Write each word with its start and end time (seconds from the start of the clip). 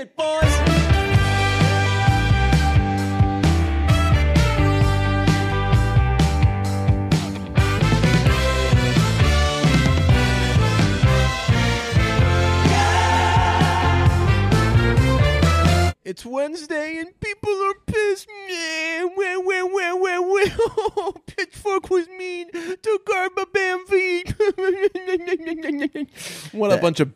it, 0.00 0.16
boys. 0.16 0.49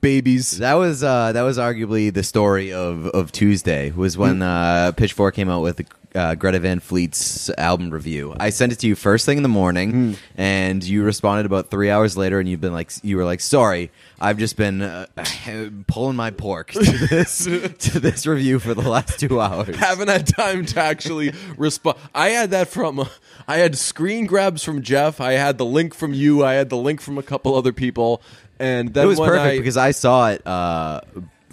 Babies. 0.05 0.59
That 0.59 0.75
was 0.75 1.03
uh, 1.03 1.33
that 1.33 1.43
was 1.43 1.59
arguably 1.59 2.13
the 2.13 2.23
story 2.23 2.73
of, 2.73 3.07
of 3.07 3.33
Tuesday 3.33 3.91
was 3.91 4.17
when 4.19 4.43
uh, 4.43 4.93
Pitchfork 4.93 5.35
came 5.35 5.49
out 5.49 5.63
with 5.63 5.81
uh, 6.15 6.35
Greta 6.35 6.61
Van 6.61 6.81
Fleet's 6.81 7.51
album 7.59 7.91
review. 7.91 8.35
I 8.39 8.51
sent 8.51 8.73
it 8.73 8.79
to 8.81 8.87
you 8.87 8.95
first 8.95 9.27
thing 9.27 9.37
in 9.37 9.43
the 9.43 9.49
morning, 9.49 10.17
and 10.37 10.83
you 10.85 11.03
responded 11.03 11.47
about 11.47 11.71
three 11.71 11.91
hours 11.91 12.17
later, 12.17 12.39
and 12.39 12.49
you've 12.49 12.61
been 12.61 12.73
like, 12.73 12.93
you 13.03 13.17
were 13.17 13.25
like, 13.25 13.41
sorry, 13.41 13.91
I've 14.21 14.39
just 14.39 14.57
been 14.57 14.83
uh, 14.83 15.07
pulling 15.87 16.17
my 16.17 16.31
pork 16.31 16.71
to 16.73 16.81
this 17.09 17.45
to 17.45 18.01
this 18.01 18.27
review 18.27 18.59
for 18.59 18.75
the 18.75 18.89
last 18.89 19.19
two 19.19 19.41
hours. 19.41 19.77
Haven't 19.77 20.09
had 20.09 20.27
time 20.27 20.65
to 20.67 20.81
actually 20.81 21.33
respond. 21.57 21.99
I 22.15 22.29
had 22.31 22.51
that 22.51 22.69
from. 22.69 23.09
I 23.47 23.59
had 23.59 23.77
screen 23.77 24.27
grabs 24.27 24.63
from 24.63 24.83
Jeff. 24.83 25.21
I 25.21 25.33
had 25.33 25.59
the 25.59 25.67
link 25.67 25.95
from 25.95 26.15
you. 26.15 26.45
I 26.45 26.55
had 26.55 26.71
the 26.71 26.77
link 26.77 27.01
from 27.01 27.19
a 27.19 27.23
couple 27.23 27.55
other 27.55 27.73
people. 27.73 28.23
And 28.59 28.95
then 28.95 29.05
it 29.05 29.09
was 29.09 29.19
perfect 29.19 29.41
I, 29.41 29.59
because 29.59 29.77
I 29.77 29.91
saw 29.91 30.31
it 30.31 30.47
uh, 30.47 31.01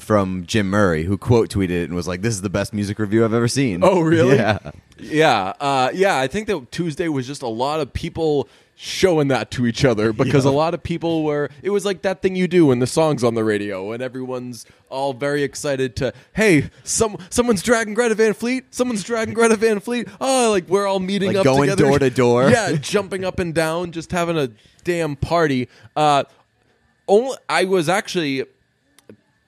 from 0.01 0.45
Jim 0.45 0.69
Murray, 0.69 1.03
who 1.03 1.17
quote 1.17 1.49
tweeted 1.49 1.69
it 1.69 1.83
and 1.85 1.95
was 1.95 2.07
like, 2.07 2.21
"This 2.21 2.33
is 2.33 2.41
the 2.41 2.49
best 2.49 2.73
music 2.73 2.99
review 2.99 3.23
I've 3.23 3.33
ever 3.33 3.47
seen." 3.47 3.81
Oh, 3.83 4.01
really? 4.01 4.35
Yeah. 4.41 4.57
Yeah, 5.03 5.53
uh, 5.59 5.89
yeah. 5.93 6.19
I 6.19 6.27
think 6.27 6.45
that 6.47 6.71
Tuesday 6.71 7.07
was 7.07 7.25
just 7.25 7.41
a 7.41 7.47
lot 7.47 7.79
of 7.79 7.91
people 7.91 8.47
showing 8.75 9.27
that 9.29 9.49
to 9.51 9.65
each 9.65 9.83
other 9.83 10.13
because 10.23 10.45
a 10.45 10.51
lot 10.51 10.73
of 10.75 10.83
people 10.83 11.23
were. 11.23 11.49
It 11.63 11.71
was 11.71 11.85
like 11.85 12.03
that 12.03 12.21
thing 12.21 12.35
you 12.35 12.47
do 12.47 12.67
when 12.67 12.77
the 12.79 12.85
song's 12.85 13.23
on 13.23 13.33
the 13.33 13.43
radio 13.43 13.93
and 13.93 14.03
everyone's 14.03 14.65
all 14.89 15.13
very 15.13 15.41
excited 15.41 15.95
to. 15.97 16.13
Hey, 16.33 16.69
some 16.83 17.17
someone's 17.31 17.63
dragging 17.63 17.95
Greta 17.95 18.13
Van 18.13 18.33
Fleet. 18.35 18.65
Someone's 18.75 19.03
dragging 19.03 19.33
Greta 19.33 19.55
Van 19.55 19.79
Fleet. 19.79 20.07
Oh, 20.19 20.51
like 20.51 20.67
we're 20.69 20.85
all 20.85 20.99
meeting 20.99 21.29
Like 21.29 21.37
up 21.37 21.43
going 21.45 21.69
together. 21.71 21.83
door 21.89 21.99
to 21.99 22.09
door. 22.11 22.49
Yeah, 22.51 22.73
jumping 22.73 23.25
up 23.25 23.39
and 23.39 23.55
down, 23.55 23.91
just 23.93 24.11
having 24.11 24.37
a 24.37 24.49
damn 24.83 25.15
party. 25.15 25.67
Uh, 25.95 26.25
only 27.07 27.37
I 27.49 27.65
was 27.65 27.89
actually 27.89 28.45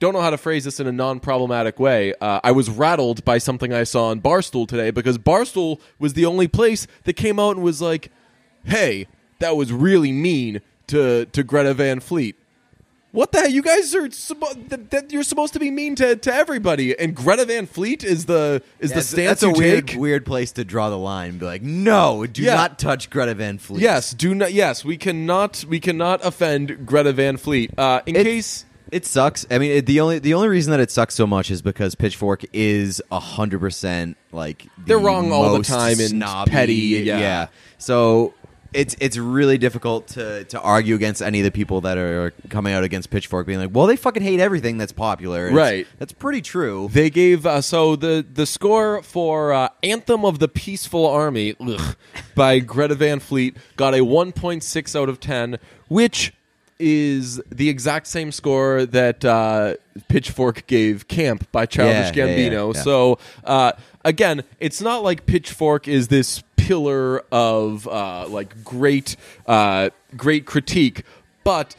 don't 0.04 0.14
know 0.14 0.22
how 0.22 0.30
to 0.30 0.38
phrase 0.38 0.64
this 0.66 0.80
in 0.80 0.86
a 0.88 0.92
non-problematic 0.92 1.80
way. 1.80 2.14
Uh, 2.22 2.40
I 2.44 2.52
was 2.52 2.70
rattled 2.70 3.26
by 3.26 3.40
something 3.40 3.74
I 3.74 3.84
saw 3.84 4.10
on 4.10 4.22
Barstool 4.22 4.68
today 4.68 4.92
because 4.92 5.18
Barstool 5.18 5.80
was 5.98 6.14
the 6.14 6.26
only 6.26 6.48
place 6.48 6.86
that 7.06 7.14
came 7.14 7.40
out 7.40 7.56
and 7.56 7.64
was 7.64 7.82
like, 7.82 8.12
"Hey, 8.64 9.08
that 9.40 9.58
was 9.58 9.72
really 9.74 10.12
mean 10.12 10.62
to 10.88 11.26
to 11.26 11.44
Greta 11.44 11.74
Van 11.74 12.00
Fleet." 12.00 12.36
What 13.12 13.32
the 13.32 13.42
hell? 13.42 13.50
You 13.50 13.62
guys 13.62 13.94
are 13.94 14.08
suppo- 14.08 14.70
that, 14.70 14.90
that 14.90 15.12
you're 15.14 15.22
supposed 15.22 15.54
to 15.54 15.60
be 15.60 15.70
mean 15.70 15.94
to, 15.98 16.16
to 16.16 16.34
everybody, 16.34 16.98
and 16.98 17.16
Greta 17.16 17.46
Van 17.46 17.68
Fleet 17.68 18.04
is 18.04 18.26
the 18.26 18.64
is 18.80 18.92
the 18.92 19.04
stance 19.04 19.42
that's 19.42 19.44
a 19.44 19.48
you 19.50 19.54
weird, 19.54 19.88
take. 19.88 20.00
weird 20.00 20.26
place 20.26 20.52
to 20.54 20.66
draw 20.66 20.90
the 20.90 20.98
line. 20.98 21.38
Be 21.38 21.46
like, 21.46 21.62
no, 21.62 22.26
do 22.26 22.42
Yeah. 22.42 22.56
not 22.56 22.80
touch 22.80 23.12
Greta 23.12 23.36
Van 23.36 23.60
Fleet. 23.60 23.84
Yes, 23.84 24.16
do 24.16 24.34
not. 24.34 24.52
Yes, 24.52 24.84
we 24.84 24.98
cannot. 24.98 25.64
We 25.70 25.80
cannot 25.80 26.26
offend 26.26 26.88
Greta 26.88 27.14
Van 27.14 27.38
Fleet. 27.38 27.70
Uh, 27.78 28.02
in 28.08 28.16
It- 28.16 28.24
case 28.24 28.66
it 28.94 29.06
sucks. 29.06 29.46
I 29.50 29.58
mean, 29.58 29.72
it, 29.72 29.86
the 29.86 30.00
only 30.00 30.20
the 30.20 30.34
only 30.34 30.48
reason 30.48 30.72
that 30.72 30.80
it 30.80 30.92
sucks 30.92 31.16
so 31.16 31.26
much 31.28 31.52
is 31.52 31.62
because 31.62 31.96
Pitchfork 31.96 32.44
is 32.54 33.02
hundred 33.12 33.60
percent 33.60 34.18
like 34.32 34.64
the 34.78 34.84
They're 34.86 35.00
wrong 35.00 35.32
all 35.32 35.52
the 35.52 35.58
most 35.60 35.68
time 35.70 36.00
and 36.00 36.10
snobby, 36.10 36.52
petty, 36.52 36.74
yeah. 36.76 37.48
So 37.78 38.34
it's 38.74 38.96
it's 39.00 39.18
really 39.18 39.58
difficult 39.60 40.08
to 40.10 40.46
to 40.46 40.60
argue 40.60 40.96
against 40.96 41.22
any 41.22 41.40
of 41.40 41.44
the 41.44 41.52
people 41.52 41.82
that 41.82 41.98
are 41.98 42.32
coming 42.50 42.74
out 42.74 42.84
against 42.84 43.10
Pitchfork, 43.12 43.46
being 43.46 43.60
like, 43.60 43.70
well, 43.72 43.86
they 43.86 43.96
fucking 43.96 44.24
hate 44.24 44.40
everything 44.40 44.78
that's 44.80 44.92
popular. 44.92 45.46
It's- 45.46 45.56
Right. 45.56 45.88
That's 46.00 46.14
pretty 46.14 46.42
true. 46.42 46.90
They 46.92 47.10
gave 47.10 47.46
uh, 47.46 47.62
so 47.62 47.96
the 47.96 48.26
the 48.34 48.46
score 48.46 49.04
for 49.04 49.54
uh, 49.54 49.70
"Anthem 49.84 50.26
of 50.26 50.40
the 50.40 50.48
Peaceful 50.48 51.06
Army" 51.08 51.56
ugh, 51.60 51.96
by 52.36 52.60
Greta 52.60 52.96
Van 52.96 53.20
Fleet 53.20 53.58
got 53.76 53.94
a 53.94 54.00
1.6 54.00 55.00
out 55.00 55.08
of 55.10 55.20
10, 55.20 55.60
which 55.88 56.34
is 56.80 57.42
the 57.52 57.70
exact 57.70 58.08
same 58.08 58.32
score 58.32 58.86
that 58.86 59.24
uh, 59.26 59.76
Pitchfork 60.08 60.66
gave 60.68 61.08
"Camp" 61.08 61.50
by 61.52 61.66
Childish 61.66 62.16
Yeah, 62.16 62.26
yeah, 62.26 62.36
yeah, 62.36 62.50
Gambino. 62.50 62.74
yeah. 62.76 62.82
So 62.82 63.20
uh, 63.44 63.72
again, 64.04 64.44
it's 64.60 64.82
not 64.82 65.04
like 65.04 65.26
Pitchfork 65.26 65.88
is 65.88 66.08
this 66.10 66.44
pillar 66.58 67.22
of 67.32 67.88
uh, 67.88 68.28
like 68.28 68.64
great 68.64 69.16
uh, 69.48 69.90
great 70.18 70.46
critique, 70.46 71.04
but. 71.44 71.76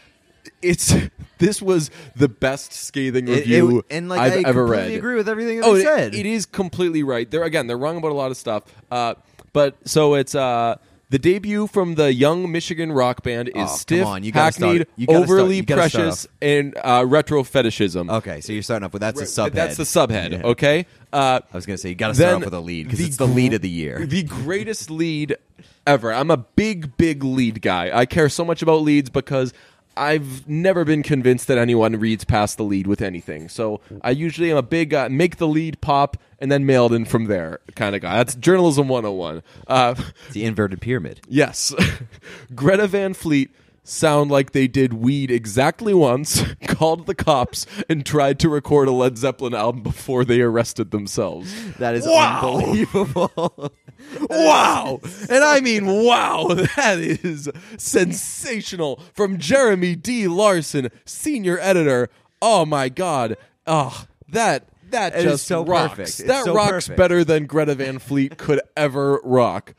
It's 0.63 0.95
this 1.39 1.61
was 1.61 1.91
the 2.17 2.29
best 2.29 2.73
scathing 2.73 3.29
It- 3.29 3.33
it- 3.33 3.37
review 3.41 3.85
and 3.91 4.09
like 4.09 4.21
I've 4.21 4.47
I 4.47 4.49
ever 4.49 4.65
completely 4.65 4.93
read. 4.93 4.99
agree 4.99 5.15
with 5.17 5.29
everything 5.29 5.61
that 5.61 5.67
Oh, 5.67 5.75
they 5.75 5.81
it- 5.81 5.85
said. 5.85 6.15
it 6.15 6.25
is 6.25 6.47
completely 6.47 7.03
right. 7.03 7.31
They're 7.31 7.43
again, 7.45 7.67
they're 7.67 7.77
wrong 7.77 7.99
about 7.99 8.13
a 8.13 8.15
lot 8.15 8.31
of 8.31 8.39
stuff. 8.39 8.63
Uh, 8.91 9.15
but 9.53 9.77
so 9.87 10.15
it's 10.15 10.35
uh, 10.35 10.77
the 11.15 11.19
debut 11.21 11.69
from 11.69 11.95
the 11.95 12.13
young 12.13 12.51
Michigan 12.51 12.91
rock 12.91 13.23
band 13.23 13.47
is 13.51 13.55
Oh, 13.55 13.67
come 13.67 13.69
stiff, 13.77 14.05
on, 14.05 14.25
you 14.25 14.33
gotta 14.33 14.51
start- 14.51 14.79
hackneyed, 14.79 14.87
you 14.97 15.07
gotta 15.07 15.19
start- 15.27 15.31
overly 15.39 15.57
you 15.59 15.63
gotta 15.63 15.89
start 15.89 16.05
precious, 16.07 16.27
and 16.43 16.77
uh, 16.83 17.05
retro 17.07 17.45
fetishism. 17.45 18.11
Okay, 18.11 18.41
so 18.41 18.53
you're 18.53 18.63
starting 18.65 18.85
off 18.85 18.93
with 18.93 19.01
that's 19.03 19.21
a 19.21 19.25
subhead. 19.25 19.53
That's 19.53 19.77
the 19.77 19.85
subhead. 19.85 20.33
Yeah. 20.33 20.43
Okay. 20.43 20.87
Uh, 21.13 21.39
I 21.53 21.57
was 21.57 21.67
gonna 21.67 21.79
say 21.79 21.91
you 21.91 21.95
got 21.95 22.09
to 22.09 22.15
start 22.17 22.31
then 22.31 22.37
off 22.39 22.45
with 22.47 22.55
a 22.55 22.59
lead 22.59 22.87
because 22.87 22.99
the 22.99 23.05
it's 23.07 23.17
the 23.17 23.29
lead 23.29 23.55
of 23.55 23.61
the 23.63 23.69
year. 23.69 24.05
the 24.05 24.25
greatest 24.25 24.91
lead 24.91 25.37
ever. 25.87 26.13
I'm 26.13 26.33
a 26.33 26.37
big, 26.39 26.97
big 26.97 27.23
lead 27.23 27.63
guy. 27.63 27.97
I 27.97 28.07
care 28.07 28.29
so 28.29 28.45
much 28.45 28.61
about 28.63 28.83
leads 28.83 29.09
because 29.09 29.53
I've 29.97 30.49
never 30.49 30.85
been 30.85 31.03
convinced 31.03 31.47
that 31.49 31.59
anyone 31.59 31.97
reads 31.97 32.25
past 32.25 32.57
the 32.57 32.65
lead 32.65 32.87
with 32.87 33.01
anything. 33.01 33.49
So 33.49 33.81
I 34.03 34.11
usually 34.11 34.51
am 34.51 34.57
a 34.57 34.63
big 34.63 34.95
uh, 34.95 35.09
make 35.09 35.37
the 35.37 35.49
lead 35.49 35.81
pop 35.81 36.17
and 36.39 36.51
then 36.51 36.67
mailed 36.67 36.93
in 36.93 37.05
from 37.05 37.25
there 37.27 37.61
kind 37.75 37.95
of 37.95 38.03
guy. 38.03 38.17
That's 38.17 38.35
journalism 38.35 38.89
101. 38.89 39.43
Uh, 39.67 39.95
the 40.33 40.45
inverted 40.45 40.81
pyramid. 40.81 41.21
yes. 41.29 41.75
Greta 42.55 42.87
Van 42.87 43.15
Fleet 43.15 43.51
sound 43.85 44.31
like 44.31 44.53
they 44.53 44.67
did 44.67 44.95
weed 44.95 45.31
exactly 45.31 45.95
once, 45.95 46.43
called 46.67 47.07
the 47.07 47.15
cops, 47.15 47.67
and 47.89 48.05
tried 48.05 48.39
to 48.41 48.49
record 48.49 48.89
a 48.89 48.93
Led 48.93 49.17
Zeppelin 49.19 49.55
album 49.55 49.83
before 49.83 50.25
they 50.25 50.41
arrested 50.41 50.91
themselves. 50.91 51.53
That 51.79 51.95
is 51.95 52.07
Wow. 52.07 52.57
unbelievable. 52.57 53.73
Wow. 54.29 55.01
And 55.31 55.43
I 55.43 55.61
mean, 55.61 55.87
wow. 55.87 56.49
That 56.77 56.99
is 56.99 57.49
sensational. 57.79 59.01
From 59.15 59.39
Jeremy 59.39 59.95
D. 59.97 60.29
Larson, 60.29 60.91
senior 61.05 61.59
editor. 61.61 62.11
Oh, 62.43 62.67
my 62.67 62.89
God. 62.89 63.37
Oh, 63.67 64.05
that. 64.29 64.69
That 64.91 65.17
It 65.17 65.23
just 65.23 65.47
so 65.47 65.65
rocks. 65.65 65.95
perfect. 65.97 66.27
That 66.29 66.45
so 66.45 66.55
rocks 66.55 66.71
perfect. 66.89 66.97
better 66.99 67.25
than 67.25 67.47
Greta 67.47 67.75
Van 67.75 67.99
Fleet 67.99 68.37
could 68.37 68.61
ever 68.77 69.21
rock. 69.25 69.75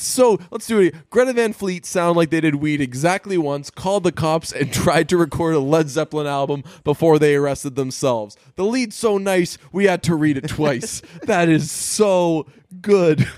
So 0.00 0.38
let's 0.50 0.66
do 0.66 0.80
it. 0.80 1.10
Greta 1.10 1.32
Van 1.32 1.52
Fleet 1.52 1.84
sound 1.84 2.16
like 2.16 2.30
they 2.30 2.40
did 2.40 2.56
weed 2.56 2.80
exactly 2.80 3.36
once, 3.38 3.70
called 3.70 4.04
the 4.04 4.12
cops, 4.12 4.52
and 4.52 4.72
tried 4.72 5.08
to 5.10 5.16
record 5.16 5.54
a 5.54 5.60
Led 5.60 5.88
Zeppelin 5.88 6.26
album 6.26 6.64
before 6.84 7.18
they 7.18 7.34
arrested 7.34 7.76
themselves. 7.76 8.36
The 8.56 8.64
lead's 8.64 8.96
so 8.96 9.18
nice, 9.18 9.58
we 9.72 9.84
had 9.84 10.02
to 10.04 10.14
read 10.14 10.36
it 10.36 10.48
twice. 10.48 11.02
that 11.22 11.48
is 11.48 11.70
so 11.70 12.46
good. 12.80 13.28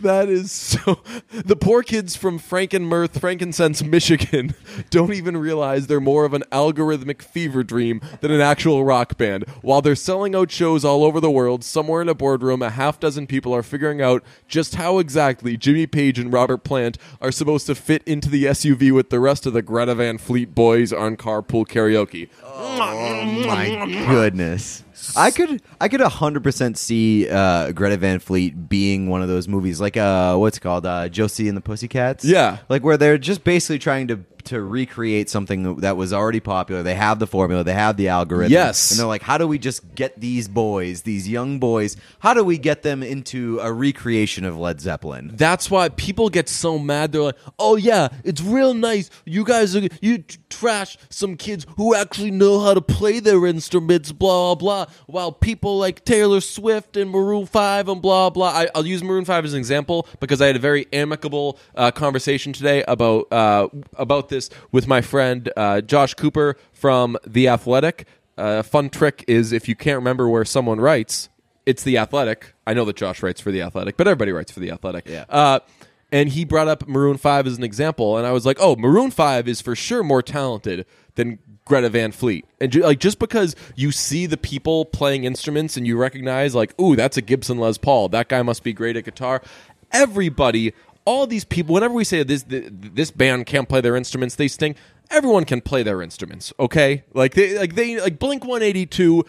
That 0.00 0.28
is 0.28 0.52
so. 0.52 1.00
The 1.32 1.56
poor 1.56 1.82
kids 1.82 2.16
from 2.16 2.38
Frankenmuth, 2.38 3.18
Frankincense, 3.18 3.82
Michigan 3.82 4.54
don't 4.90 5.12
even 5.12 5.36
realize 5.36 5.86
they're 5.86 6.00
more 6.00 6.24
of 6.24 6.34
an 6.34 6.44
algorithmic 6.52 7.22
fever 7.22 7.62
dream 7.62 8.00
than 8.20 8.30
an 8.30 8.40
actual 8.40 8.84
rock 8.84 9.16
band. 9.16 9.48
While 9.62 9.82
they're 9.82 9.94
selling 9.94 10.34
out 10.34 10.50
shows 10.50 10.84
all 10.84 11.04
over 11.04 11.20
the 11.20 11.30
world, 11.30 11.64
somewhere 11.64 12.02
in 12.02 12.08
a 12.08 12.14
boardroom, 12.14 12.62
a 12.62 12.70
half 12.70 13.00
dozen 13.00 13.26
people 13.26 13.54
are 13.54 13.62
figuring 13.62 14.02
out 14.02 14.22
just 14.48 14.74
how 14.76 14.98
exactly 14.98 15.56
Jimmy 15.56 15.86
Page 15.86 16.18
and 16.18 16.32
Robert 16.32 16.64
Plant 16.64 16.98
are 17.20 17.32
supposed 17.32 17.66
to 17.66 17.74
fit 17.74 18.02
into 18.04 18.28
the 18.28 18.44
SUV 18.44 18.92
with 18.92 19.10
the 19.10 19.20
rest 19.20 19.46
of 19.46 19.52
the 19.52 19.62
Greta 19.62 19.94
Van 19.94 20.18
Fleet 20.18 20.54
boys 20.54 20.92
on 20.92 21.16
carpool 21.16 21.66
karaoke. 21.66 22.28
Oh 22.44 23.24
my 23.24 23.86
goodness. 24.06 24.84
I 25.16 25.30
could 25.30 25.62
I 25.80 25.88
could 25.88 26.00
hundred 26.00 26.42
percent 26.42 26.78
see 26.78 27.28
uh, 27.28 27.72
Greta 27.72 27.96
Van 27.96 28.18
Fleet 28.18 28.68
being 28.68 29.08
one 29.08 29.22
of 29.22 29.28
those 29.28 29.48
movies 29.48 29.61
like 29.80 29.96
uh 29.96 30.36
what's 30.36 30.56
it 30.56 30.60
called 30.60 30.84
uh, 30.86 31.08
Josie 31.08 31.48
and 31.48 31.56
the 31.56 31.60
Pussycats. 31.60 32.24
Yeah. 32.24 32.58
like 32.68 32.82
where 32.82 32.96
they're 32.96 33.18
just 33.18 33.44
basically 33.44 33.78
trying 33.78 34.08
to 34.08 34.16
to 34.46 34.62
recreate 34.62 35.30
something 35.30 35.76
that 35.76 35.96
was 35.96 36.12
already 36.12 36.40
popular. 36.40 36.82
They 36.82 36.94
have 36.94 37.18
the 37.18 37.26
formula, 37.26 37.64
they 37.64 37.72
have 37.74 37.96
the 37.96 38.08
algorithm. 38.08 38.52
Yes. 38.52 38.90
And 38.90 39.00
they're 39.00 39.06
like, 39.06 39.22
how 39.22 39.38
do 39.38 39.46
we 39.46 39.58
just 39.58 39.94
get 39.94 40.20
these 40.20 40.48
boys, 40.48 41.02
these 41.02 41.28
young 41.28 41.58
boys, 41.58 41.96
how 42.20 42.34
do 42.34 42.44
we 42.44 42.58
get 42.58 42.82
them 42.82 43.02
into 43.02 43.58
a 43.60 43.72
recreation 43.72 44.44
of 44.44 44.58
Led 44.58 44.80
Zeppelin? 44.80 45.30
That's 45.34 45.70
why 45.70 45.88
people 45.88 46.28
get 46.28 46.48
so 46.48 46.78
mad. 46.78 47.12
They're 47.12 47.22
like, 47.22 47.36
"Oh 47.58 47.76
yeah, 47.76 48.08
it's 48.24 48.40
real 48.40 48.74
nice. 48.74 49.10
You 49.24 49.44
guys 49.44 49.74
are 49.76 49.88
you 50.00 50.18
t- 50.18 50.38
trash 50.50 50.96
some 51.08 51.36
kids 51.36 51.66
who 51.76 51.94
actually 51.94 52.30
know 52.30 52.60
how 52.60 52.74
to 52.74 52.80
play 52.80 53.20
their 53.20 53.46
instruments." 53.46 54.12
Blah 54.12 54.54
blah. 54.56 54.86
While 55.06 55.32
people 55.32 55.78
like 55.78 56.04
Taylor 56.04 56.40
Swift 56.40 56.96
and 56.96 57.10
Maroon 57.10 57.46
Five 57.46 57.88
and 57.88 58.00
blah 58.02 58.30
blah. 58.30 58.48
I, 58.48 58.68
I'll 58.74 58.86
use 58.86 59.02
Maroon 59.02 59.24
Five 59.24 59.44
as 59.44 59.52
an 59.52 59.58
example 59.58 60.06
because 60.20 60.40
I 60.40 60.46
had 60.46 60.56
a 60.56 60.60
very 60.60 60.86
amicable 60.92 61.58
uh, 61.74 61.90
conversation 61.90 62.52
today 62.52 62.84
about 62.86 63.32
uh, 63.32 63.68
about 63.96 64.28
this 64.32 64.50
with 64.72 64.88
my 64.88 65.00
friend 65.00 65.50
uh, 65.56 65.80
Josh 65.80 66.14
Cooper 66.14 66.56
from 66.72 67.16
The 67.26 67.48
Athletic. 67.48 68.06
Uh, 68.36 68.56
a 68.58 68.62
fun 68.62 68.90
trick 68.90 69.24
is 69.28 69.52
if 69.52 69.68
you 69.68 69.76
can't 69.76 69.96
remember 69.96 70.28
where 70.28 70.44
someone 70.44 70.80
writes, 70.80 71.28
it's 71.66 71.82
The 71.84 71.98
Athletic. 71.98 72.54
I 72.66 72.74
know 72.74 72.84
that 72.86 72.96
Josh 72.96 73.22
writes 73.22 73.40
for 73.40 73.52
The 73.52 73.62
Athletic, 73.62 73.96
but 73.96 74.08
everybody 74.08 74.32
writes 74.32 74.50
for 74.50 74.60
The 74.60 74.70
Athletic. 74.70 75.06
Yeah. 75.08 75.24
Uh, 75.28 75.60
and 76.10 76.28
he 76.30 76.44
brought 76.44 76.68
up 76.68 76.88
Maroon 76.88 77.16
5 77.16 77.46
as 77.46 77.56
an 77.56 77.64
example, 77.64 78.18
and 78.18 78.26
I 78.26 78.32
was 78.32 78.44
like, 78.44 78.58
oh, 78.60 78.76
Maroon 78.76 79.10
5 79.10 79.48
is 79.48 79.60
for 79.60 79.74
sure 79.74 80.02
more 80.02 80.22
talented 80.22 80.84
than 81.14 81.38
Greta 81.64 81.88
Van 81.88 82.12
Fleet. 82.12 82.44
And 82.60 82.72
ju- 82.72 82.82
like 82.82 82.98
just 82.98 83.18
because 83.18 83.54
you 83.76 83.92
see 83.92 84.26
the 84.26 84.36
people 84.36 84.84
playing 84.84 85.24
instruments 85.24 85.76
and 85.76 85.86
you 85.86 85.96
recognize 85.96 86.54
like, 86.54 86.78
ooh, 86.80 86.96
that's 86.96 87.16
a 87.16 87.22
Gibson 87.22 87.58
Les 87.58 87.78
Paul. 87.78 88.08
That 88.08 88.28
guy 88.28 88.42
must 88.42 88.62
be 88.62 88.72
great 88.72 88.96
at 88.96 89.04
guitar. 89.04 89.42
Everybody, 89.92 90.72
all 91.04 91.26
these 91.26 91.44
people, 91.44 91.74
whenever 91.74 91.94
we 91.94 92.04
say 92.04 92.22
this 92.22 92.44
this 92.48 93.10
band 93.10 93.46
can't 93.46 93.68
play 93.68 93.80
their 93.80 93.96
instruments, 93.96 94.36
they 94.36 94.48
stink. 94.48 94.76
Everyone 95.10 95.44
can 95.44 95.60
play 95.60 95.82
their 95.82 96.00
instruments, 96.00 96.52
okay? 96.58 97.04
Like 97.12 97.34
they 97.34 97.58
like 97.58 97.74
they 97.74 98.00
like 98.00 98.18
Blink 98.18 98.44
182 98.44 99.24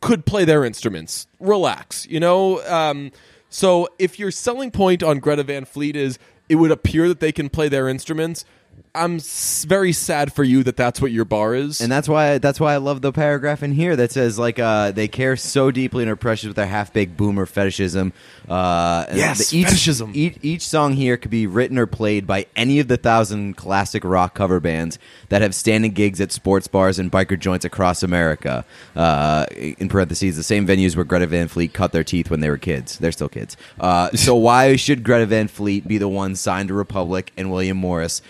could 0.00 0.26
play 0.26 0.44
their 0.44 0.64
instruments. 0.64 1.26
Relax, 1.40 2.06
you 2.06 2.20
know? 2.20 2.64
Um 2.66 3.12
so 3.48 3.88
if 3.98 4.18
your 4.18 4.30
selling 4.30 4.70
point 4.70 5.02
on 5.02 5.18
Greta 5.18 5.42
Van 5.42 5.64
Fleet 5.64 5.96
is 5.96 6.18
it 6.48 6.56
would 6.56 6.70
appear 6.70 7.08
that 7.08 7.20
they 7.20 7.32
can 7.32 7.48
play 7.48 7.68
their 7.68 7.88
instruments, 7.88 8.44
I'm 8.94 9.16
s- 9.16 9.64
very 9.68 9.92
sad 9.92 10.32
for 10.32 10.42
you 10.42 10.62
that 10.62 10.76
that's 10.76 11.00
what 11.02 11.12
your 11.12 11.24
bar 11.26 11.54
is. 11.54 11.80
And 11.82 11.92
that's 11.92 12.08
why 12.08 12.38
that's 12.38 12.58
why 12.58 12.72
I 12.74 12.78
love 12.78 13.02
the 13.02 13.12
paragraph 13.12 13.62
in 13.62 13.72
here 13.72 13.94
that 13.96 14.10
says 14.12 14.38
like 14.38 14.58
uh, 14.58 14.90
they 14.92 15.06
care 15.06 15.36
so 15.36 15.70
deeply 15.70 16.02
and 16.02 16.10
are 16.10 16.16
precious 16.16 16.46
with 16.46 16.56
their 16.56 16.66
half 16.66 16.92
baked 16.92 17.16
boomer 17.16 17.44
fetishism. 17.46 18.12
Uh, 18.48 19.04
and 19.08 19.18
Yes, 19.18 19.52
each, 19.52 19.66
fetishism. 19.66 20.12
Each, 20.14 20.38
each 20.40 20.62
song 20.62 20.94
here 20.94 21.16
could 21.16 21.30
be 21.30 21.46
written 21.46 21.78
or 21.78 21.86
played 21.86 22.26
by 22.26 22.46
any 22.56 22.78
of 22.80 22.88
the 22.88 22.96
thousand 22.96 23.56
classic 23.56 24.02
rock 24.04 24.34
cover 24.34 24.60
bands 24.60 24.98
that 25.28 25.42
have 25.42 25.54
standing 25.54 25.92
gigs 25.92 26.20
at 26.20 26.32
sports 26.32 26.66
bars 26.66 26.98
and 26.98 27.12
biker 27.12 27.38
joints 27.38 27.64
across 27.64 28.02
America. 28.02 28.64
Uh, 28.94 29.44
in 29.52 29.88
parentheses, 29.88 30.36
the 30.36 30.42
same 30.42 30.66
venues 30.66 30.96
where 30.96 31.04
Greta 31.04 31.26
Van 31.26 31.48
Fleet 31.48 31.72
cut 31.72 31.92
their 31.92 32.04
teeth 32.04 32.30
when 32.30 32.40
they 32.40 32.48
were 32.48 32.56
kids. 32.58 32.98
They're 32.98 33.12
still 33.12 33.28
kids. 33.28 33.56
Uh, 33.78 34.10
so 34.12 34.34
why 34.46 34.76
should 34.76 35.02
Greta 35.04 35.26
Van 35.26 35.48
Fleet 35.48 35.86
be 35.86 35.98
the 35.98 36.08
one 36.08 36.34
signed 36.34 36.68
to 36.68 36.74
Republic 36.74 37.32
and 37.36 37.50
William 37.50 37.76
Morris? 37.76 38.22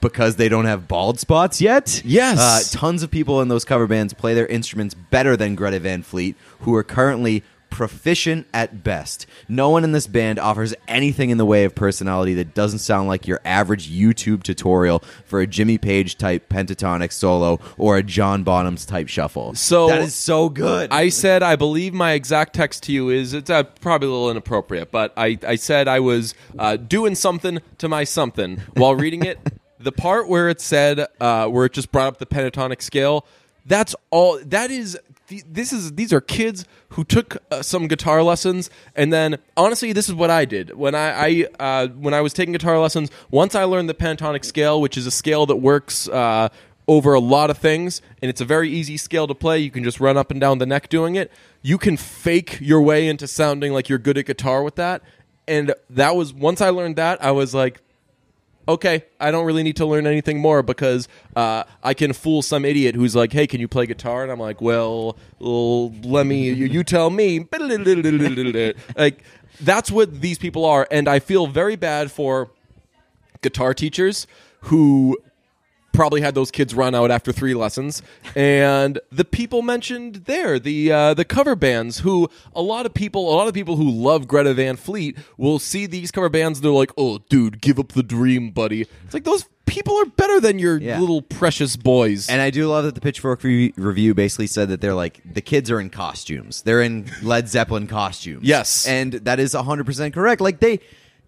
Because 0.00 0.36
they 0.36 0.48
don't 0.48 0.66
have 0.66 0.86
bald 0.86 1.18
spots 1.18 1.60
yet? 1.60 2.02
Yes. 2.04 2.38
Uh, 2.38 2.78
tons 2.78 3.02
of 3.02 3.10
people 3.10 3.40
in 3.40 3.48
those 3.48 3.64
cover 3.64 3.86
bands 3.86 4.14
play 4.14 4.34
their 4.34 4.46
instruments 4.46 4.94
better 4.94 5.36
than 5.36 5.54
Greta 5.54 5.80
Van 5.80 6.02
Fleet, 6.02 6.36
who 6.60 6.74
are 6.74 6.84
currently 6.84 7.42
proficient 7.70 8.46
at 8.54 8.82
best. 8.82 9.26
No 9.48 9.68
one 9.70 9.84
in 9.84 9.92
this 9.92 10.06
band 10.06 10.38
offers 10.38 10.74
anything 10.86 11.30
in 11.30 11.38
the 11.38 11.44
way 11.44 11.64
of 11.64 11.74
personality 11.74 12.34
that 12.34 12.54
doesn't 12.54 12.78
sound 12.78 13.08
like 13.08 13.26
your 13.26 13.40
average 13.44 13.90
YouTube 13.90 14.42
tutorial 14.42 15.00
for 15.24 15.40
a 15.40 15.46
Jimmy 15.46 15.78
Page 15.78 16.16
type 16.16 16.48
pentatonic 16.48 17.12
solo 17.12 17.60
or 17.76 17.96
a 17.96 18.02
John 18.02 18.42
Bonham's 18.42 18.86
type 18.86 19.08
shuffle. 19.08 19.54
So- 19.54 19.88
that 19.88 20.00
is 20.00 20.14
so 20.14 20.48
good. 20.48 20.90
I 20.90 21.08
said, 21.10 21.42
I 21.42 21.56
believe 21.56 21.92
my 21.94 22.12
exact 22.12 22.54
text 22.54 22.84
to 22.84 22.92
you 22.92 23.10
is 23.10 23.34
it's 23.34 23.50
uh, 23.50 23.64
probably 23.64 24.08
a 24.08 24.12
little 24.12 24.30
inappropriate, 24.30 24.90
but 24.90 25.12
I, 25.16 25.38
I 25.46 25.56
said 25.56 25.88
I 25.88 26.00
was 26.00 26.34
uh, 26.58 26.76
doing 26.76 27.14
something 27.14 27.60
to 27.78 27.88
my 27.88 28.04
something 28.04 28.62
while 28.74 28.94
reading 28.94 29.24
it. 29.24 29.38
the 29.80 29.92
part 29.92 30.28
where 30.28 30.48
it 30.48 30.60
said, 30.60 31.06
uh, 31.20 31.46
where 31.48 31.64
it 31.66 31.72
just 31.72 31.92
brought 31.92 32.06
up 32.08 32.18
the 32.18 32.26
pentatonic 32.26 32.82
scale, 32.82 33.26
that's 33.66 33.94
all. 34.10 34.38
That 34.44 34.70
is. 34.70 34.98
th- 35.28 35.44
This 35.46 35.72
is 35.72 35.92
these 35.92 36.12
are 36.12 36.20
kids 36.20 36.64
who 36.90 37.04
took 37.04 37.36
uh, 37.50 37.62
some 37.62 37.86
guitar 37.86 38.22
lessons, 38.22 38.70
and 38.96 39.12
then 39.12 39.38
honestly, 39.56 39.92
this 39.92 40.08
is 40.08 40.14
what 40.14 40.30
I 40.30 40.44
did 40.46 40.74
when 40.74 40.94
I, 40.94 41.08
I 41.10 41.46
uh, 41.60 41.88
when 41.88 42.14
I 42.14 42.20
was 42.22 42.32
taking 42.32 42.52
guitar 42.52 42.78
lessons. 42.78 43.10
Once 43.30 43.54
I 43.54 43.64
learned 43.64 43.88
the 43.88 43.94
pentatonic 43.94 44.44
scale, 44.44 44.80
which 44.80 44.96
is 44.96 45.06
a 45.06 45.10
scale 45.10 45.44
that 45.46 45.56
works 45.56 46.08
uh, 46.08 46.48
over 46.86 47.12
a 47.12 47.20
lot 47.20 47.50
of 47.50 47.58
things, 47.58 48.00
and 48.22 48.30
it's 48.30 48.40
a 48.40 48.46
very 48.46 48.70
easy 48.70 48.96
scale 48.96 49.26
to 49.26 49.34
play. 49.34 49.58
You 49.58 49.70
can 49.70 49.84
just 49.84 50.00
run 50.00 50.16
up 50.16 50.30
and 50.30 50.40
down 50.40 50.58
the 50.58 50.66
neck 50.66 50.88
doing 50.88 51.14
it. 51.16 51.30
You 51.60 51.76
can 51.76 51.98
fake 51.98 52.58
your 52.62 52.80
way 52.80 53.06
into 53.06 53.26
sounding 53.26 53.74
like 53.74 53.90
you're 53.90 53.98
good 53.98 54.16
at 54.16 54.24
guitar 54.24 54.62
with 54.62 54.76
that. 54.76 55.02
And 55.46 55.74
that 55.90 56.16
was 56.16 56.32
once 56.32 56.62
I 56.62 56.70
learned 56.70 56.96
that, 56.96 57.22
I 57.22 57.32
was 57.32 57.54
like, 57.54 57.80
okay, 58.68 59.04
I 59.18 59.30
don't 59.30 59.46
really 59.46 59.62
need 59.62 59.76
to 59.76 59.86
learn 59.86 60.06
anything 60.06 60.38
more 60.38 60.62
because 60.62 61.08
uh, 61.34 61.64
I 61.82 61.94
can 61.94 62.12
fool 62.12 62.42
some 62.42 62.66
idiot 62.66 62.94
who's 62.94 63.16
like, 63.16 63.32
hey, 63.32 63.46
can 63.46 63.60
you 63.60 63.68
play 63.68 63.86
guitar? 63.86 64.22
And 64.22 64.30
I'm 64.30 64.38
like, 64.38 64.60
well, 64.60 65.16
let 65.40 66.26
me, 66.26 66.50
you, 66.50 66.66
you 66.66 66.84
tell 66.84 67.08
me. 67.08 67.46
like, 68.96 69.24
that's 69.60 69.90
what 69.90 70.20
these 70.20 70.38
people 70.38 70.66
are. 70.66 70.86
And 70.90 71.08
I 71.08 71.18
feel 71.18 71.46
very 71.46 71.76
bad 71.76 72.12
for 72.12 72.50
guitar 73.40 73.72
teachers 73.72 74.26
who 74.62 75.16
probably 75.98 76.20
had 76.20 76.34
those 76.34 76.50
kids 76.52 76.74
run 76.74 76.94
out 76.94 77.10
after 77.10 77.32
three 77.32 77.54
lessons 77.54 78.02
and 78.36 79.00
the 79.10 79.24
people 79.24 79.62
mentioned 79.62 80.14
there 80.26 80.58
the 80.60 80.92
uh, 80.92 81.12
the 81.14 81.24
cover 81.24 81.56
bands 81.56 81.98
who 82.00 82.30
a 82.54 82.62
lot 82.62 82.86
of 82.86 82.94
people 82.94 83.28
a 83.28 83.34
lot 83.34 83.48
of 83.48 83.54
people 83.54 83.74
who 83.76 83.90
love 83.90 84.28
Greta 84.28 84.54
Van 84.54 84.76
Fleet 84.76 85.18
will 85.36 85.58
see 85.58 85.86
these 85.86 86.10
cover 86.12 86.28
bands 86.28 86.60
they're 86.60 86.70
like 86.70 86.92
oh 86.96 87.18
dude 87.28 87.60
give 87.60 87.78
up 87.80 87.88
the 87.92 88.04
dream 88.04 88.50
buddy 88.52 88.82
it's 89.04 89.12
like 89.12 89.24
those 89.24 89.44
people 89.66 89.94
are 89.98 90.06
better 90.06 90.40
than 90.40 90.58
your 90.58 90.78
Yeah. 90.78 91.00
little 91.00 91.20
precious 91.20 91.76
boys 91.76 92.30
And 92.30 92.40
I 92.40 92.50
do 92.50 92.68
love 92.68 92.84
that 92.84 92.94
the 92.94 93.00
Pitchfork 93.02 93.42
re- 93.42 93.74
review 93.76 94.14
basically 94.14 94.46
said 94.46 94.68
that 94.70 94.80
they're 94.80 94.94
like 94.94 95.20
the 95.30 95.42
kids 95.42 95.68
are 95.70 95.80
in 95.80 95.90
costumes. 95.90 96.62
They're 96.62 96.80
in 96.80 97.10
Led 97.22 97.48
Zeppelin 97.48 97.86
costumes. 97.88 98.44
Yes. 98.44 98.86
and 98.86 99.12
that 99.12 99.38
is 99.40 99.52
hundred 99.52 99.84
percent 99.84 100.14
correct. 100.14 100.40
Like 100.40 100.60
they, 100.60 100.80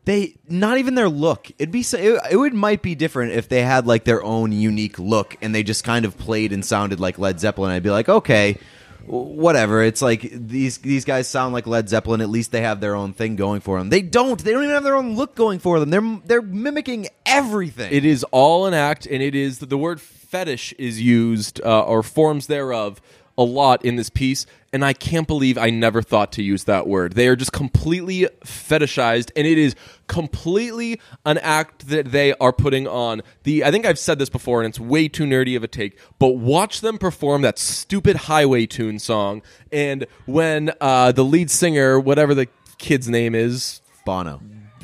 they 0.05 0.37
not 0.49 0.79
even 0.79 0.95
their 0.95 1.09
look. 1.09 1.51
It'd 1.59 1.71
be 1.71 1.83
so, 1.83 1.99
it, 1.99 2.21
it 2.33 2.37
would 2.37 2.55
might 2.55 2.83
be 2.83 2.95
different 2.95 3.33
if 3.33 3.49
they 3.49 3.63
had 3.63 3.87
like 3.87 4.05
their 4.05 4.23
own 4.23 4.53
unique 4.53 4.99
look 4.99 5.37
and 5.43 5.55
they 5.55 5.63
just 5.63 5.85
kind 5.85 6.05
of 6.05 6.17
played 6.19 6.53
and 6.53 6.65
sounded 6.65 7.01
like 7.01 7.19
Led 7.19 7.39
Zeppelin. 7.41 7.71
I'd 7.71 7.83
be 7.83 7.91
like, 7.91 8.09
okay. 8.09 8.59
Whatever. 9.07 9.83
It's 9.83 10.03
like 10.03 10.29
these 10.31 10.79
these 10.79 11.05
guys 11.05 11.27
sound 11.27 11.55
like 11.55 11.67
Led 11.67 11.89
Zeppelin. 11.89 12.21
At 12.21 12.29
least 12.29 12.53
they 12.53 12.61
have 12.61 12.81
their 12.81 12.95
own 12.95 13.15
thing 13.15 13.35
going 13.35 13.61
for 13.61 13.79
them. 13.79 13.89
They 13.89 14.03
don't. 14.03 14.39
They 14.39 14.53
don't 14.53 14.63
even 14.63 14.75
have 14.75 14.85
their 14.85 14.95
own 14.95 15.17
look 15.17 15.35
going 15.35 15.59
for 15.59 15.81
them. 15.81 15.91
They're 15.91 16.21
they're 16.27 16.43
mimicking 16.43 17.09
everything. 17.25 17.93
It 17.93 18.05
is 18.05 18.25
all 18.25 18.67
an 18.67 18.75
act, 18.75 19.07
and 19.07 19.23
it 19.23 19.35
is 19.35 19.59
the 19.59 19.79
word 19.79 20.03
fetish 20.03 20.75
is 20.75 21.01
used 21.01 21.61
uh, 21.63 21.83
or 21.83 22.03
forms 22.03 22.47
thereof 22.47 23.01
a 23.41 23.43
lot 23.43 23.83
in 23.85 23.97
this 23.97 24.11
piece. 24.11 24.45
And 24.73 24.85
I 24.85 24.93
can't 24.93 25.27
believe 25.27 25.59
I 25.59 25.71
never 25.71 26.03
thought 26.03 26.31
to 26.33 26.43
use 26.43 26.65
that 26.65 26.87
word. 26.87 27.15
They 27.15 27.27
are 27.27 27.35
just 27.35 27.53
completely 27.53 28.29
fetishized, 28.45 29.33
and 29.35 29.45
it 29.45 29.59
is 29.59 29.75
completely 30.07 31.01
an 31.27 31.39
act 31.39 31.89
that 31.89 32.13
they 32.13 32.35
are 32.35 32.53
putting 32.53 32.87
on. 32.87 33.23
The 33.43 33.65
I 33.65 33.73
think 33.73 33.85
I've 33.85 33.99
said 33.99 34.21
this 34.21 34.29
before, 34.29 34.63
and 34.63 34.69
it's 34.69 34.79
way 34.79 35.09
too 35.09 35.25
nerdy 35.25 35.57
of 35.57 35.65
a 35.65 35.69
take. 35.69 35.99
But 36.21 36.37
watch 36.37 36.83
them 36.83 36.99
perform 36.99 37.43
that 37.43 37.59
stupid 37.59 38.15
highway 38.15 38.67
tune 38.67 39.01
song, 39.01 39.43
and 39.73 40.07
when 40.27 40.71
uh, 40.81 41.11
the 41.11 41.25
lead 41.25 41.51
singer, 41.51 41.99
whatever 41.99 42.33
the 42.33 42.47
kid's 42.79 43.09
name 43.09 43.35
is, 43.35 43.81
Bono. 44.07 44.41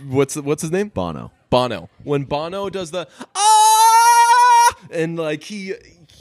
what's 0.09 0.35
what's 0.35 0.63
his 0.63 0.73
name? 0.73 0.89
Bono. 0.89 1.31
Bono. 1.49 1.91
When 2.03 2.25
Bono 2.25 2.71
does 2.71 2.91
the 2.91 3.07
ah, 3.37 4.77
and 4.91 5.17
like 5.17 5.45
he 5.45 5.75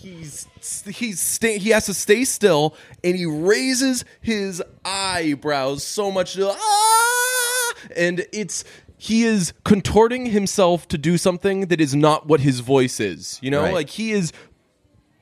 he's 0.10 0.48
he's 0.88 1.20
sta- 1.20 1.58
he 1.60 1.70
has 1.70 1.86
to 1.88 1.94
stay 1.94 2.24
still, 2.26 2.76
and 3.04 3.16
he 3.16 3.26
raises 3.26 4.06
his 4.22 4.62
eyebrows 4.84 5.84
so 5.84 6.12
much, 6.12 6.38
ah, 6.40 7.74
and 7.96 8.26
it's 8.32 8.64
he 8.98 9.24
is 9.24 9.54
contorting 9.64 10.28
himself 10.28 10.88
to 10.88 10.98
do 10.98 11.18
something 11.18 11.68
that 11.68 11.82
is 11.82 11.94
not 11.94 12.28
what 12.28 12.40
his 12.40 12.60
voice 12.62 13.00
is. 13.00 13.40
You 13.42 13.52
know, 13.52 13.64
Right. 13.64 13.74
like 13.74 13.90
he 13.90 14.12
is 14.12 14.32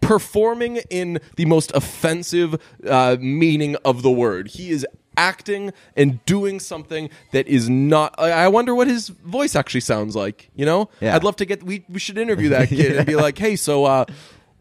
performing 0.01 0.77
in 0.89 1.19
the 1.37 1.45
most 1.45 1.71
offensive 1.73 2.55
uh, 2.87 3.17
meaning 3.19 3.75
of 3.85 4.01
the 4.01 4.11
word. 4.11 4.49
He 4.49 4.69
is 4.69 4.85
acting 5.15 5.71
and 5.95 6.23
doing 6.25 6.59
something 6.59 7.09
that 7.31 7.47
is 7.47 7.69
not. 7.69 8.17
I 8.19 8.47
wonder 8.47 8.75
what 8.75 8.87
his 8.87 9.09
voice 9.09 9.55
actually 9.55 9.81
sounds 9.81 10.15
like. 10.15 10.49
You 10.55 10.65
know, 10.65 10.89
Yeah. 11.01 11.15
I'd 11.15 11.23
love 11.23 11.35
to 11.37 11.45
get. 11.45 11.63
We 11.63 11.85
we 11.89 11.99
should 11.99 12.17
interview 12.17 12.49
that 12.49 12.69
kid 12.69 12.97
and 12.97 13.05
be 13.05 13.15
like, 13.27 13.37
hey, 13.37 13.55
so 13.55 13.85
uh, 13.85 14.05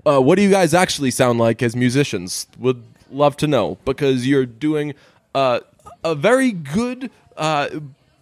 uh, 0.06 0.20
what 0.20 0.36
do 0.36 0.42
you 0.42 0.50
guys 0.50 0.74
actually 0.74 1.10
sound 1.10 1.38
like 1.38 1.62
as 1.62 1.74
musicians? 1.76 2.46
Would 2.58 2.82
love 3.10 3.36
to 3.38 3.46
know 3.46 3.78
because 3.84 4.26
you're 4.26 4.46
doing 4.46 4.94
uh, 5.34 5.60
a 6.04 6.14
very 6.14 6.52
good 6.52 7.10
uh, 7.36 7.68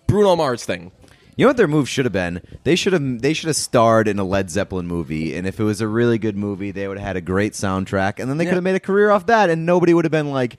Bruno 0.06 0.36
Mars 0.36 0.64
thing. 0.64 0.92
You 1.36 1.44
know 1.46 1.50
what 1.50 1.56
their 1.56 1.68
move 1.68 1.88
should 1.88 2.04
have 2.04 2.12
been? 2.12 2.42
They 2.64 2.76
should 2.76 2.92
have 2.92 3.22
they 3.22 3.32
should 3.32 3.46
have 3.46 3.56
starred 3.56 4.08
in 4.08 4.18
a 4.18 4.24
Led 4.24 4.50
Zeppelin 4.50 4.86
movie, 4.86 5.34
and 5.34 5.46
if 5.46 5.58
it 5.58 5.64
was 5.64 5.80
a 5.80 5.88
really 5.88 6.18
good 6.18 6.36
movie, 6.36 6.70
they 6.70 6.86
would 6.86 6.98
have 6.98 7.06
had 7.06 7.16
a 7.16 7.22
great 7.22 7.54
soundtrack, 7.54 8.18
and 8.18 8.28
then 8.28 8.36
they 8.36 8.44
Yeah. 8.44 8.50
could 8.50 8.54
have 8.56 8.64
made 8.64 8.74
a 8.74 8.80
career 8.80 9.10
off 9.10 9.24
that, 9.26 9.48
and 9.48 9.64
nobody 9.64 9.94
would 9.94 10.04
have 10.04 10.12
been 10.12 10.32
like, 10.32 10.58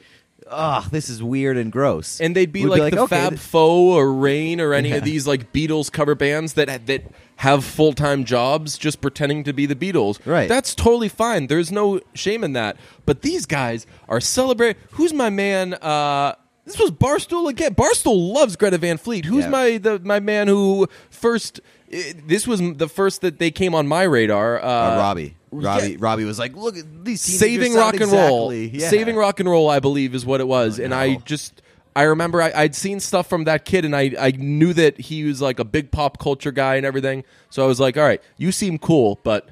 "Ugh, 0.51 0.89
this 0.91 1.09
is 1.09 1.23
weird 1.23 1.57
and 1.57 1.71
gross." 1.71 2.19
and 2.19 2.35
they'd 2.35 2.51
be 2.51 2.63
We'd 2.63 2.79
like, 2.79 2.93
the 2.93 3.01
okay, 3.01 3.15
Fab 3.15 3.29
th- 3.31 3.41
Four 3.41 4.01
or 4.01 4.13
Rain 4.13 4.59
or 4.61 4.73
any 4.73 4.91
of 4.91 5.03
these 5.03 5.25
like 5.27 5.51
Beatles 5.53 5.91
cover 5.91 6.15
bands 6.15 6.53
that 6.53 6.85
that 6.87 7.03
have 7.37 7.65
full 7.65 7.93
time 7.93 8.23
jobs 8.23 8.77
just 8.77 9.01
pretending 9.01 9.43
to 9.45 9.53
be 9.53 9.65
the 9.65 9.75
Beatles. 9.75 10.23
Right. 10.25 10.47
That's 10.47 10.75
totally 10.75 11.09
fine. 11.09 11.47
There's 11.47 11.71
no 11.71 11.99
shame 12.13 12.43
in 12.43 12.53
that. 12.53 12.77
But 13.05 13.23
these 13.23 13.45
guys 13.45 13.87
are 14.07 14.19
celebrating. 14.19 14.81
Who's 14.91 15.11
my 15.13 15.29
man? 15.29 15.73
Uh, 15.73 16.35
this 16.71 16.79
was 16.79 16.91
Barstool 16.91 17.49
again. 17.49 17.75
Barstool 17.75 18.33
loves 18.33 18.55
Greta 18.55 18.77
Van 18.77 18.97
Fleet. 18.97 19.25
Who's 19.25 19.43
Yeah. 19.45 19.49
my 19.49 19.77
the 19.77 19.99
my 19.99 20.19
man 20.19 20.47
who 20.47 20.87
first? 21.09 21.59
eh, 21.91 22.13
This 22.25 22.47
was 22.47 22.61
the 22.77 22.87
first 22.87 23.21
that 23.21 23.39
they 23.39 23.51
came 23.51 23.75
on 23.75 23.87
my 23.87 24.03
radar. 24.03 24.61
Uh, 24.61 24.65
uh, 24.65 24.97
Robbie, 24.97 25.35
Robbie, 25.51 25.91
yeah. 25.91 25.97
Robbie 25.99 26.23
was 26.25 26.39
like, 26.39 26.55
"Look, 26.55 26.77
at 26.77 26.85
these 27.05 27.21
saving 27.21 27.73
rock 27.75 27.99
and 27.99 28.11
roll 28.11 28.51
exactly- 28.51 28.79
Yeah. 28.79 28.89
saving 28.89 29.15
rock 29.15 29.39
and 29.39 29.49
roll 29.49 29.69
i 29.69 29.79
believe 29.79 30.15
is 30.15 30.25
what 30.25 30.39
it 30.39 30.47
was 30.47 30.79
and 30.79 30.93
i 30.93 31.15
just 31.25 31.61
i 31.95 32.03
remember 32.03 32.41
I, 32.41 32.51
i'd 32.55 32.75
seen 32.75 32.99
stuff 33.01 33.27
from 33.27 33.43
that 33.45 33.65
kid 33.65 33.83
and 33.83 33.93
I, 33.95 34.13
I 34.17 34.31
knew 34.31 34.71
that 34.73 34.97
he 34.99 35.25
was 35.25 35.41
like 35.41 35.59
a 35.59 35.65
big 35.65 35.91
pop 35.91 36.19
culture 36.19 36.51
guy 36.53 36.75
and 36.75 36.85
everything 36.85 37.23
so 37.49 37.63
i 37.63 37.67
was 37.67 37.79
like 37.81 37.97
all 37.97 38.03
right 38.03 38.21
you 38.37 38.51
seem 38.53 38.77
cool 38.77 39.19
but 39.23 39.49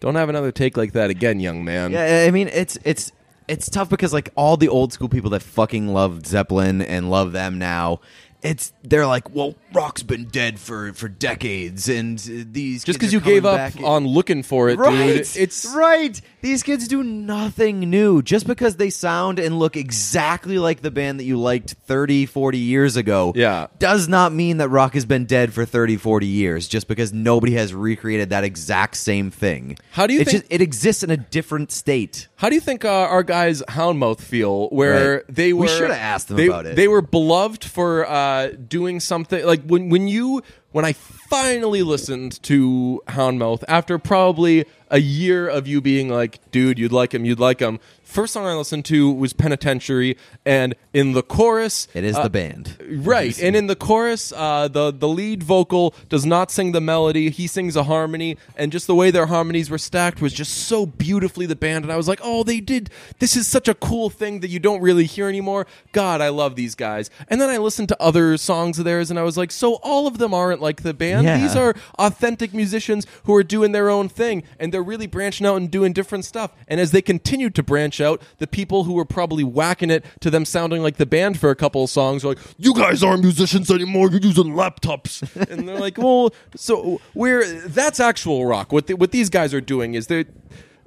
don't 0.00 0.14
have 0.16 0.28
another 0.28 0.52
take 0.52 0.76
like 0.76 0.92
that 0.92 1.08
again 1.08 1.40
young 1.40 1.64
man 1.64 1.92
Yeah, 1.92 2.24
I 2.28 2.30
mean 2.30 2.48
it's 2.52 2.76
it's 2.84 3.12
it's 3.48 3.68
tough 3.68 3.88
because 3.90 4.12
like 4.12 4.30
all 4.36 4.56
the 4.56 4.68
old 4.68 4.92
school 4.92 5.08
people 5.08 5.30
that 5.30 5.42
fucking 5.42 5.88
love 5.88 6.26
Zeppelin 6.26 6.82
and 6.82 7.10
love 7.10 7.32
them 7.32 7.58
now, 7.58 8.00
it's 8.42 8.72
they're 8.82 9.06
like, 9.06 9.34
well, 9.34 9.54
rock's 9.72 10.02
been 10.02 10.26
dead 10.26 10.58
for 10.58 10.92
for 10.92 11.08
decades, 11.08 11.88
and 11.88 12.18
uh, 12.20 12.44
these 12.50 12.84
just 12.84 12.98
because 12.98 13.12
you 13.12 13.20
gave 13.20 13.46
up 13.46 13.72
on 13.82 14.06
looking 14.06 14.42
for 14.42 14.68
it 14.68 14.78
Right, 14.78 15.16
dude 15.16 15.36
it's 15.36 15.66
right. 15.74 16.20
These 16.44 16.62
kids 16.62 16.86
do 16.88 17.02
nothing 17.02 17.80
new. 17.80 18.20
Just 18.20 18.46
because 18.46 18.76
they 18.76 18.90
sound 18.90 19.38
and 19.38 19.58
look 19.58 19.78
exactly 19.78 20.58
like 20.58 20.82
the 20.82 20.90
band 20.90 21.18
that 21.18 21.24
you 21.24 21.38
liked 21.40 21.70
30, 21.86 22.26
40 22.26 22.58
years 22.58 22.96
ago, 22.98 23.32
Yeah. 23.34 23.68
does 23.78 24.08
not 24.08 24.30
mean 24.34 24.58
that 24.58 24.68
rock 24.68 24.92
has 24.92 25.06
been 25.06 25.24
dead 25.24 25.54
for 25.54 25.64
30, 25.64 25.96
40 25.96 26.26
years. 26.26 26.68
Just 26.68 26.86
because 26.86 27.14
nobody 27.14 27.54
has 27.54 27.72
recreated 27.72 28.28
that 28.28 28.44
exact 28.44 28.98
same 28.98 29.30
thing. 29.30 29.78
How 29.92 30.06
do 30.06 30.12
you 30.12 30.20
It's 30.20 30.32
think- 30.32 30.42
just, 30.44 30.52
it 30.52 30.60
exists 30.60 31.02
in 31.02 31.10
a 31.10 31.16
different 31.16 31.72
state? 31.72 32.28
How 32.36 32.50
do 32.50 32.56
you 32.56 32.60
think 32.60 32.84
uh, 32.84 32.90
our 32.90 33.22
guys 33.22 33.62
Houndmouth 33.68 34.20
feel? 34.20 34.68
Where 34.68 35.14
Right. 35.14 35.22
they 35.34 35.52
were, 35.54 35.62
We 35.62 35.68
shoulda 35.68 35.96
asked 35.98 36.28
them 36.28 36.36
they, 36.36 36.48
about 36.48 36.66
it. 36.66 36.76
They 36.76 36.88
were 36.88 37.00
beloved 37.00 37.64
for 37.64 38.06
uh, 38.06 38.48
doing 38.68 39.00
something 39.00 39.46
like 39.46 39.62
when 39.64 39.88
when 39.88 40.08
you 40.08 40.42
when 40.74 40.84
I 40.84 40.92
finally 40.92 41.84
listened 41.84 42.42
to 42.42 43.00
Houndmouth 43.06 43.62
after 43.68 43.96
probably 43.96 44.64
a 44.90 44.98
year 44.98 45.46
of 45.46 45.68
you 45.68 45.80
being 45.80 46.08
like, 46.08 46.40
dude, 46.50 46.80
you'd 46.80 46.90
like 46.90 47.14
him, 47.14 47.24
you'd 47.24 47.38
like 47.38 47.60
him. 47.60 47.78
First 48.04 48.34
song 48.34 48.46
I 48.46 48.54
listened 48.54 48.84
to 48.86 49.10
was 49.10 49.32
Penitentiary, 49.32 50.16
and 50.44 50.74
in 50.92 51.12
the 51.12 51.22
chorus, 51.22 51.88
It 51.94 52.04
is 52.04 52.16
uh, 52.16 52.22
the 52.24 52.30
band. 52.30 52.76
Right, 52.88 53.36
and 53.42 53.56
in 53.56 53.66
the 53.66 53.74
chorus, 53.74 54.32
uh, 54.36 54.68
the 54.68 54.92
the 54.92 55.08
lead 55.08 55.42
vocal 55.42 55.94
does 56.08 56.24
not 56.26 56.50
sing 56.50 56.72
the 56.72 56.80
melody; 56.80 57.30
he 57.30 57.46
sings 57.46 57.76
a 57.76 57.84
harmony, 57.84 58.36
and 58.56 58.70
just 58.70 58.86
the 58.86 58.94
way 58.94 59.10
their 59.10 59.26
harmonies 59.26 59.70
were 59.70 59.78
stacked 59.78 60.20
was 60.20 60.32
just 60.32 60.52
so 60.54 60.84
beautifully 60.84 61.46
the 61.46 61.56
band. 61.56 61.84
And 61.84 61.90
I 61.92 61.96
was 61.96 62.06
like, 62.06 62.20
"Oh, 62.22 62.44
they 62.44 62.60
did! 62.60 62.90
This 63.18 63.36
is 63.36 63.46
such 63.46 63.68
a 63.68 63.74
cool 63.74 64.10
thing 64.10 64.40
that 64.40 64.50
you 64.50 64.60
don't 64.60 64.82
really 64.82 65.06
hear 65.06 65.28
anymore." 65.28 65.66
God, 65.92 66.20
I 66.20 66.28
love 66.28 66.56
these 66.56 66.74
guys. 66.74 67.10
And 67.28 67.40
then 67.40 67.48
I 67.48 67.56
listened 67.56 67.88
to 67.88 68.02
other 68.02 68.36
songs 68.36 68.78
of 68.78 68.84
theirs, 68.84 69.10
and 69.10 69.18
I 69.18 69.22
was 69.22 69.36
like, 69.38 69.50
"So 69.50 69.74
all 69.82 70.06
of 70.06 70.18
them 70.18 70.34
aren't 70.34 70.60
like 70.60 70.82
the 70.82 70.94
band. 70.94 71.24
Yeah. 71.24 71.38
These 71.38 71.56
are 71.56 71.74
authentic 71.98 72.52
musicians 72.52 73.06
who 73.24 73.34
are 73.34 73.42
doing 73.42 73.72
their 73.72 73.88
own 73.88 74.10
thing, 74.10 74.42
and 74.60 74.72
they're 74.72 74.82
really 74.82 75.06
branching 75.06 75.46
out 75.46 75.56
and 75.56 75.70
doing 75.70 75.94
different 75.94 76.26
stuff." 76.26 76.52
And 76.68 76.80
as 76.80 76.90
they 76.90 77.02
continued 77.02 77.54
to 77.54 77.62
branch 77.62 77.93
out, 78.00 78.22
the 78.38 78.46
people 78.46 78.84
who 78.84 78.92
were 78.94 79.04
probably 79.04 79.44
whacking 79.44 79.90
it 79.90 80.04
to 80.20 80.30
them 80.30 80.44
sounding 80.44 80.82
like 80.82 80.96
the 80.96 81.06
band 81.06 81.38
for 81.38 81.50
a 81.50 81.56
couple 81.56 81.84
of 81.84 81.90
songs 81.90 82.24
were 82.24 82.30
like, 82.30 82.38
"You 82.58 82.74
guys 82.74 83.02
aren't 83.02 83.22
musicians 83.22 83.70
anymore. 83.70 84.10
You're 84.10 84.20
using 84.20 84.54
laptops." 84.54 85.22
and 85.50 85.68
they're 85.68 85.78
like, 85.80 85.98
"Well, 85.98 86.32
so 86.56 87.00
we're 87.14 87.44
that's 87.66 88.00
actual 88.00 88.46
rock. 88.46 88.72
What 88.72 88.86
the, 88.86 88.94
what 88.94 89.10
these 89.12 89.30
guys 89.30 89.52
are 89.54 89.60
doing 89.60 89.94
is 89.94 90.06
they're, 90.06 90.24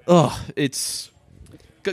ugh, 0.07 0.37
it's." 0.55 1.11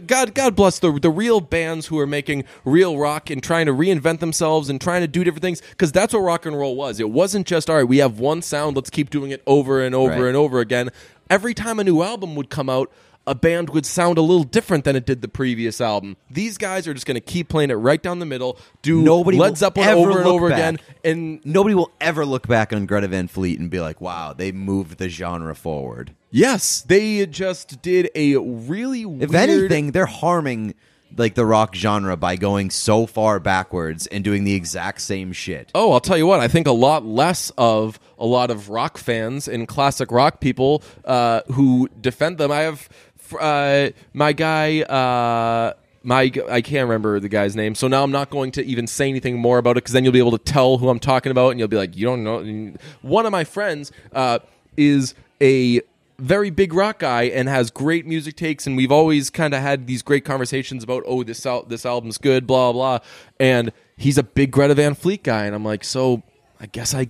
God, 0.09 0.35
God 0.35 0.57
bless 0.57 0.81
the 0.81 0.91
the 0.99 1.09
real 1.11 1.41
bands 1.41 1.87
who 1.87 2.01
are 2.01 2.07
making 2.07 2.43
real 2.65 2.99
rock 2.99 3.31
and 3.31 3.41
trying 3.41 3.67
to 3.67 3.73
reinvent 3.73 4.19
themselves 4.19 4.69
and 4.69 4.81
trying 4.81 5.03
to 5.03 5.07
do 5.07 5.23
different 5.23 5.43
things 5.43 5.61
because 5.71 5.93
that's 5.93 6.13
what 6.13 6.19
rock 6.19 6.47
and 6.47 6.59
roll 6.59 6.75
was. 6.75 6.99
It 6.99 7.11
wasn't 7.11 7.47
just 7.47 7.71
all 7.71 7.77
right. 7.77 7.87
We 7.87 7.99
have 7.99 8.19
one 8.19 8.43
sound. 8.43 8.75
Let's 8.75 8.91
keep 8.91 9.09
doing 9.09 9.31
it 9.31 9.41
over 9.47 9.81
and 9.85 9.95
over 9.95 10.11
Right. 10.11 10.23
and 10.25 10.37
over 10.37 10.59
again. 10.59 10.91
Every 11.31 11.55
time 11.55 11.79
a 11.79 11.85
new 11.85 12.03
album 12.03 12.35
would 12.35 12.51
come 12.51 12.69
out, 12.69 12.91
a 13.27 13.35
band 13.35 13.71
would 13.71 13.87
sound 13.87 14.19
a 14.19 14.21
little 14.21 14.45
different 14.45 14.85
than 14.85 14.97
it 14.97 15.07
did 15.07 15.23
the 15.23 15.29
previous 15.29 15.81
album. 15.81 16.17
These 16.31 16.59
guys 16.59 16.87
are 16.87 16.93
just 16.95 17.07
going 17.07 17.15
to 17.15 17.21
keep 17.21 17.49
playing 17.49 17.71
it 17.71 17.75
right 17.75 18.03
down 18.03 18.19
the 18.19 18.27
middle. 18.27 18.59
Do 18.83 19.01
Nobody 19.01 19.39
Led 19.39 19.57
Zeppelin 19.57 19.89
over 19.89 20.19
and 20.19 20.27
over 20.29 20.49
back. 20.51 20.59
again, 20.59 20.79
and 21.05 21.41
Nobody 21.47 21.75
will 21.75 21.91
ever 22.01 22.27
look 22.27 22.47
back 22.47 22.73
on 22.73 22.87
Greta 22.87 23.09
Van 23.09 23.29
Fleet 23.29 23.59
and 23.59 23.71
be 23.71 23.81
like, 23.81 24.01
"Wow, 24.01 24.35
they 24.35 24.53
moved 24.53 24.99
the 24.99 25.09
genre 25.09 25.55
forward." 25.55 26.15
yes, 26.31 26.81
they 26.83 27.25
just 27.27 27.81
did 27.81 28.11
a 28.15 28.37
really 28.37 29.03
If 29.03 29.31
weird. 29.31 29.35
anything, 29.35 29.93
they're 29.93 30.05
harming 30.07 30.75
like 31.17 31.35
the 31.37 31.47
rock 31.47 31.77
genre 31.77 32.17
by 32.17 32.35
going 32.35 32.71
so 32.71 33.07
far 33.07 33.39
backwards 33.39 34.09
and 34.09 34.25
doing 34.25 34.43
the 34.43 34.55
exact 34.55 35.01
same 35.01 35.33
shit. 35.33 35.71
Oh, 35.73 35.93
I'll 35.93 36.01
tell 36.01 36.19
you 36.19 36.27
what. 36.27 36.41
I 36.41 36.49
think 36.49 36.67
a 36.67 36.73
lot 36.73 37.05
less 37.07 37.53
of 37.57 38.01
a 38.19 38.27
lot 38.27 38.51
of 38.51 38.69
rock 38.69 38.99
fans 38.99 39.47
and 39.47 39.69
classic 39.69 40.11
rock 40.11 40.41
people 40.41 40.83
uh, 41.05 41.43
who 41.53 41.89
defend 42.01 42.39
them. 42.39 42.51
I 42.51 42.63
have 42.63 42.89
uh, 43.33 43.91
my 44.13 44.33
guy. 44.33 44.83
Uh, 44.83 45.75
my 46.07 46.31
I 46.51 46.61
can't 46.61 46.87
remember 46.87 47.19
the 47.19 47.31
guy's 47.31 47.57
name, 47.57 47.75
so 47.75 47.89
now 47.89 48.03
I'm 48.03 48.11
not 48.11 48.29
going 48.29 48.53
to 48.53 48.65
even 48.65 48.87
say 48.87 49.09
anything 49.09 49.39
more 49.39 49.57
about 49.57 49.73
it 49.73 49.85
because 49.85 49.95
then 49.95 50.05
you'll 50.05 50.13
be 50.13 50.19
able 50.19 50.37
to 50.37 50.45
tell 50.53 50.77
who 50.77 50.91
I'm 50.91 50.99
talking 50.99 51.33
about, 51.33 51.51
and 51.51 51.59
you'll 51.59 51.69
be 51.69 51.79
like, 51.79 51.97
you 51.97 52.05
don't 52.05 52.23
know. 52.23 52.75
One 53.01 53.25
of 53.25 53.33
my 53.33 53.45
friends 53.45 53.91
uh, 54.13 54.41
is 54.77 55.15
a 55.41 55.81
very 56.19 56.51
big 56.51 56.73
rock 56.73 57.01
guy 57.01 57.23
and 57.23 57.49
has 57.49 57.71
great 57.71 58.07
music 58.07 58.37
takes 58.37 58.67
and 58.67 58.77
we've 58.77 58.93
always 58.93 59.31
kind 59.31 59.53
of 59.53 59.61
had 59.61 59.87
these 59.87 60.03
great 60.03 60.25
conversations 60.25 60.85
about 60.85 61.03
oh 61.07 61.25
this 61.25 61.45
al- 61.45 61.65
this 61.65 61.85
album's 61.85 62.19
good 62.19 62.47
blah 62.47 62.73
blah 62.73 62.99
and 63.41 63.73
he's 63.97 64.17
a 64.17 64.23
big 64.23 64.53
Greta 64.53 64.75
Van 64.75 64.95
Fleet 64.95 65.25
guy 65.25 65.45
and 65.45 65.55
I'm 65.55 65.65
like 65.65 65.83
so 65.83 66.23
I 66.61 66.67
guess 66.67 66.95
I 66.95 67.09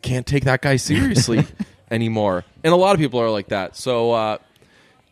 can't 0.00 0.26
take 0.26 0.44
that 0.44 0.62
guy 0.62 0.76
seriously 0.76 1.44
anymore 1.90 2.44
and 2.64 2.72
a 2.72 2.76
lot 2.76 2.94
of 2.94 2.98
people 2.98 3.20
are 3.20 3.30
like 3.30 3.48
that 3.48 3.76
so 3.76 4.12
uh, 4.12 4.38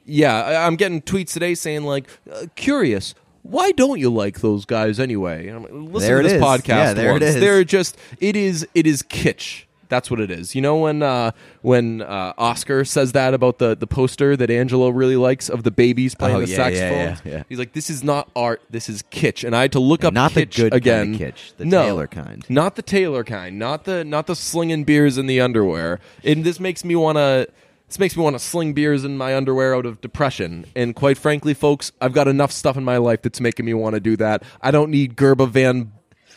yeah 0.09 0.43
I- 0.43 0.67
I'm 0.67 0.77
getting 0.77 1.01
tweets 1.03 1.33
today 1.33 1.55
saying 1.55 1.85
like 1.85 2.09
uh, 2.33 2.47
curious 2.57 3.15
why 3.43 3.71
don't 3.73 3.99
you 3.99 4.11
like 4.11 4.41
those 4.41 4.67
guys 4.67 5.01
anyway? 5.01 5.49
I'm 5.49 5.63
like, 5.63 5.73
Listen 5.73 6.09
There 6.09 6.17
to 6.19 6.23
this 6.29 6.33
is. 6.35 6.43
podcast 6.43 6.67
Yeah, 6.69 6.93
there 6.93 7.09
it 7.11 7.13
once. 7.13 7.25
is. 7.25 7.35
They're 7.41 7.65
just 7.65 7.97
it 8.21 8.37
is 8.37 8.67
it 8.75 8.87
is 8.87 9.03
kitsch. 9.03 9.65
That's 9.89 10.11
what 10.11 10.21
it 10.21 10.31
is. 10.31 10.55
You 10.55 10.61
know 10.61 10.77
when 10.77 11.03
uh, 11.03 11.31
when 11.63 12.03
uh, 12.03 12.35
Oscar 12.37 12.85
says 12.85 13.13
that 13.13 13.33
about 13.33 13.57
the 13.57 13.75
the 13.75 13.87
poster 13.87 14.37
that 14.37 14.51
Angela 14.51 14.93
really 14.93 15.17
likes 15.17 15.49
of 15.49 15.63
the 15.63 15.71
babies 15.71 16.15
playing 16.15 16.37
Oh, 16.37 16.41
the 16.41 16.49
yeah, 16.51 16.57
saxophone. 16.57 16.91
yeah, 16.91 17.17
yeah, 17.25 17.33
yeah. 17.39 17.43
He's 17.49 17.59
like, 17.59 17.73
this 17.73 17.89
is 17.89 18.05
not 18.05 18.29
art. 18.37 18.61
This 18.69 18.91
is 18.91 19.03
kitsch. 19.05 19.45
And 19.45 19.57
I 19.57 19.63
had 19.63 19.73
to 19.73 19.81
look 19.81 20.05
up 20.05 20.13
not 20.13 20.35
the 20.35 20.45
good 20.45 20.73
kind 20.85 21.15
of 21.15 21.21
kitsch, 21.21 21.57
the 21.57 21.65
no, 21.65 21.85
Taylor 21.85 22.07
kind. 22.07 22.45
not 22.51 22.77
the 22.77 22.83
Taylor 22.83 23.25
kind. 23.25 23.59
Not 23.59 23.85
the 23.85 24.05
not 24.05 24.27
the 24.27 24.37
slinging 24.37 24.85
beers 24.85 25.17
in 25.17 25.27
the 25.27 25.41
underwear. 25.41 26.01
And 26.23 26.45
this 26.45 26.61
makes 26.61 26.85
me 26.85 26.95
want 26.97 27.17
to. 27.17 27.49
This 27.89 27.99
makes 27.99 28.17
me 28.17 28.23
want 28.23 28.35
to 28.35 28.39
sling 28.39 28.75
beers 28.75 29.05
in 29.05 29.17
my 29.17 29.35
underwear 29.35 29.75
out 29.75 29.87
of 29.87 30.01
depression. 30.01 30.67
And 30.77 30.95
quite 30.95 31.17
frankly, 31.19 31.55
folks, 31.55 31.91
I've 32.01 32.13
got 32.13 32.29
enough 32.29 32.53
stuff 32.53 32.77
in 32.77 32.85
my 32.85 32.99
life 32.99 33.23
that's 33.23 33.41
making 33.41 33.65
me 33.67 33.75
want 33.75 33.95
to 33.95 34.01
do 34.01 34.17
that. 34.19 34.43
I 34.61 34.71
don't 34.71 34.91
need 34.91 35.17
Gerba 35.17 35.49
Van 35.49 35.93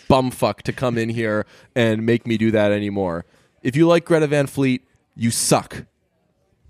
Bumfuck 0.10 0.62
to 0.64 0.74
come 0.74 0.98
in 0.98 1.10
here 1.10 1.46
and 1.76 2.06
make 2.06 2.26
me 2.26 2.38
do 2.38 2.52
that 2.52 2.72
anymore. 2.72 3.26
If 3.64 3.76
you 3.76 3.86
like 3.88 4.06
Greta 4.06 4.28
Van 4.28 4.48
Fleet, 4.48 4.88
you 5.16 5.30
suck. 5.30 5.86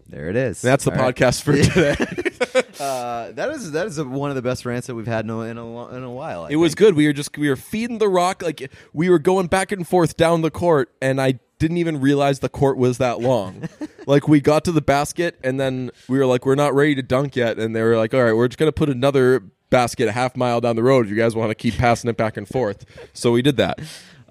There 0.08 0.30
it 0.30 0.36
is. 0.36 0.62
That's 0.62 0.84
the 0.84 0.92
All 0.92 0.98
right. 0.98 1.16
podcast 1.16 1.42
for 1.44 1.54
today. 1.56 1.96
Uh, 2.82 3.32
that 3.34 3.52
is 3.52 3.72
that 3.74 3.86
is 3.86 4.00
a, 4.00 4.04
one 4.04 4.32
of 4.32 4.36
the 4.36 4.42
best 4.42 4.66
rants 4.66 4.88
that 4.88 4.96
we've 4.96 5.06
had 5.06 5.24
in 5.26 5.30
a, 5.30 5.40
in 5.42 5.58
a, 5.58 5.66
lo- 5.74 5.90
in 5.90 6.02
a 6.02 6.10
while. 6.12 6.46
I 6.46 6.50
It 6.50 6.56
was 6.56 6.72
think. 6.72 6.80
good. 6.80 6.96
We 6.96 7.06
were 7.06 7.14
just 7.14 7.38
we 7.38 7.48
were 7.48 7.56
feeding 7.56 8.00
the 8.00 8.10
rock 8.10 8.42
like 8.42 8.72
we 8.94 9.10
were 9.12 9.20
going 9.20 9.46
back 9.48 9.72
and 9.72 9.88
forth 9.88 10.18
down 10.18 10.42
the 10.42 10.50
court, 10.50 10.92
and 11.02 11.22
I 11.22 11.40
didn't 11.62 11.77
even 11.77 12.01
realize 12.01 12.39
the 12.39 12.50
court 12.50 12.77
was 12.77 12.98
that 12.98 13.22
long. 13.22 13.70
like 14.08 14.27
we 14.27 14.41
got 14.41 14.65
to 14.65 14.72
the 14.74 14.82
basket, 14.82 15.39
and 15.44 15.60
then 15.60 15.91
we 16.10 16.18
were 16.18 16.25
like, 16.25 16.46
we're 16.46 16.56
not 16.56 16.74
ready 16.75 16.96
to 16.96 17.01
dunk 17.03 17.36
yet, 17.38 17.58
and 17.58 17.74
they 17.75 17.82
were 17.84 17.96
like, 17.96 18.13
all 18.13 18.24
right, 18.24 18.34
we're 18.36 18.48
just 18.50 18.58
gonna 18.58 18.72
put 18.72 18.89
another 18.89 19.41
basket 19.70 20.10
a 20.10 20.12
half 20.12 20.36
mile 20.36 20.60
down 20.60 20.75
the 20.75 20.84
road. 20.84 21.06
If 21.06 21.12
you 21.12 21.15
guys 21.18 21.36
want 21.36 21.50
to 21.51 21.56
keep 21.56 21.75
passing 21.75 22.10
it 22.10 22.18
back 22.18 22.36
and 22.36 22.48
forth, 22.48 22.84
so 23.13 23.32
we 23.32 23.41
did 23.41 23.56
that. 23.58 23.80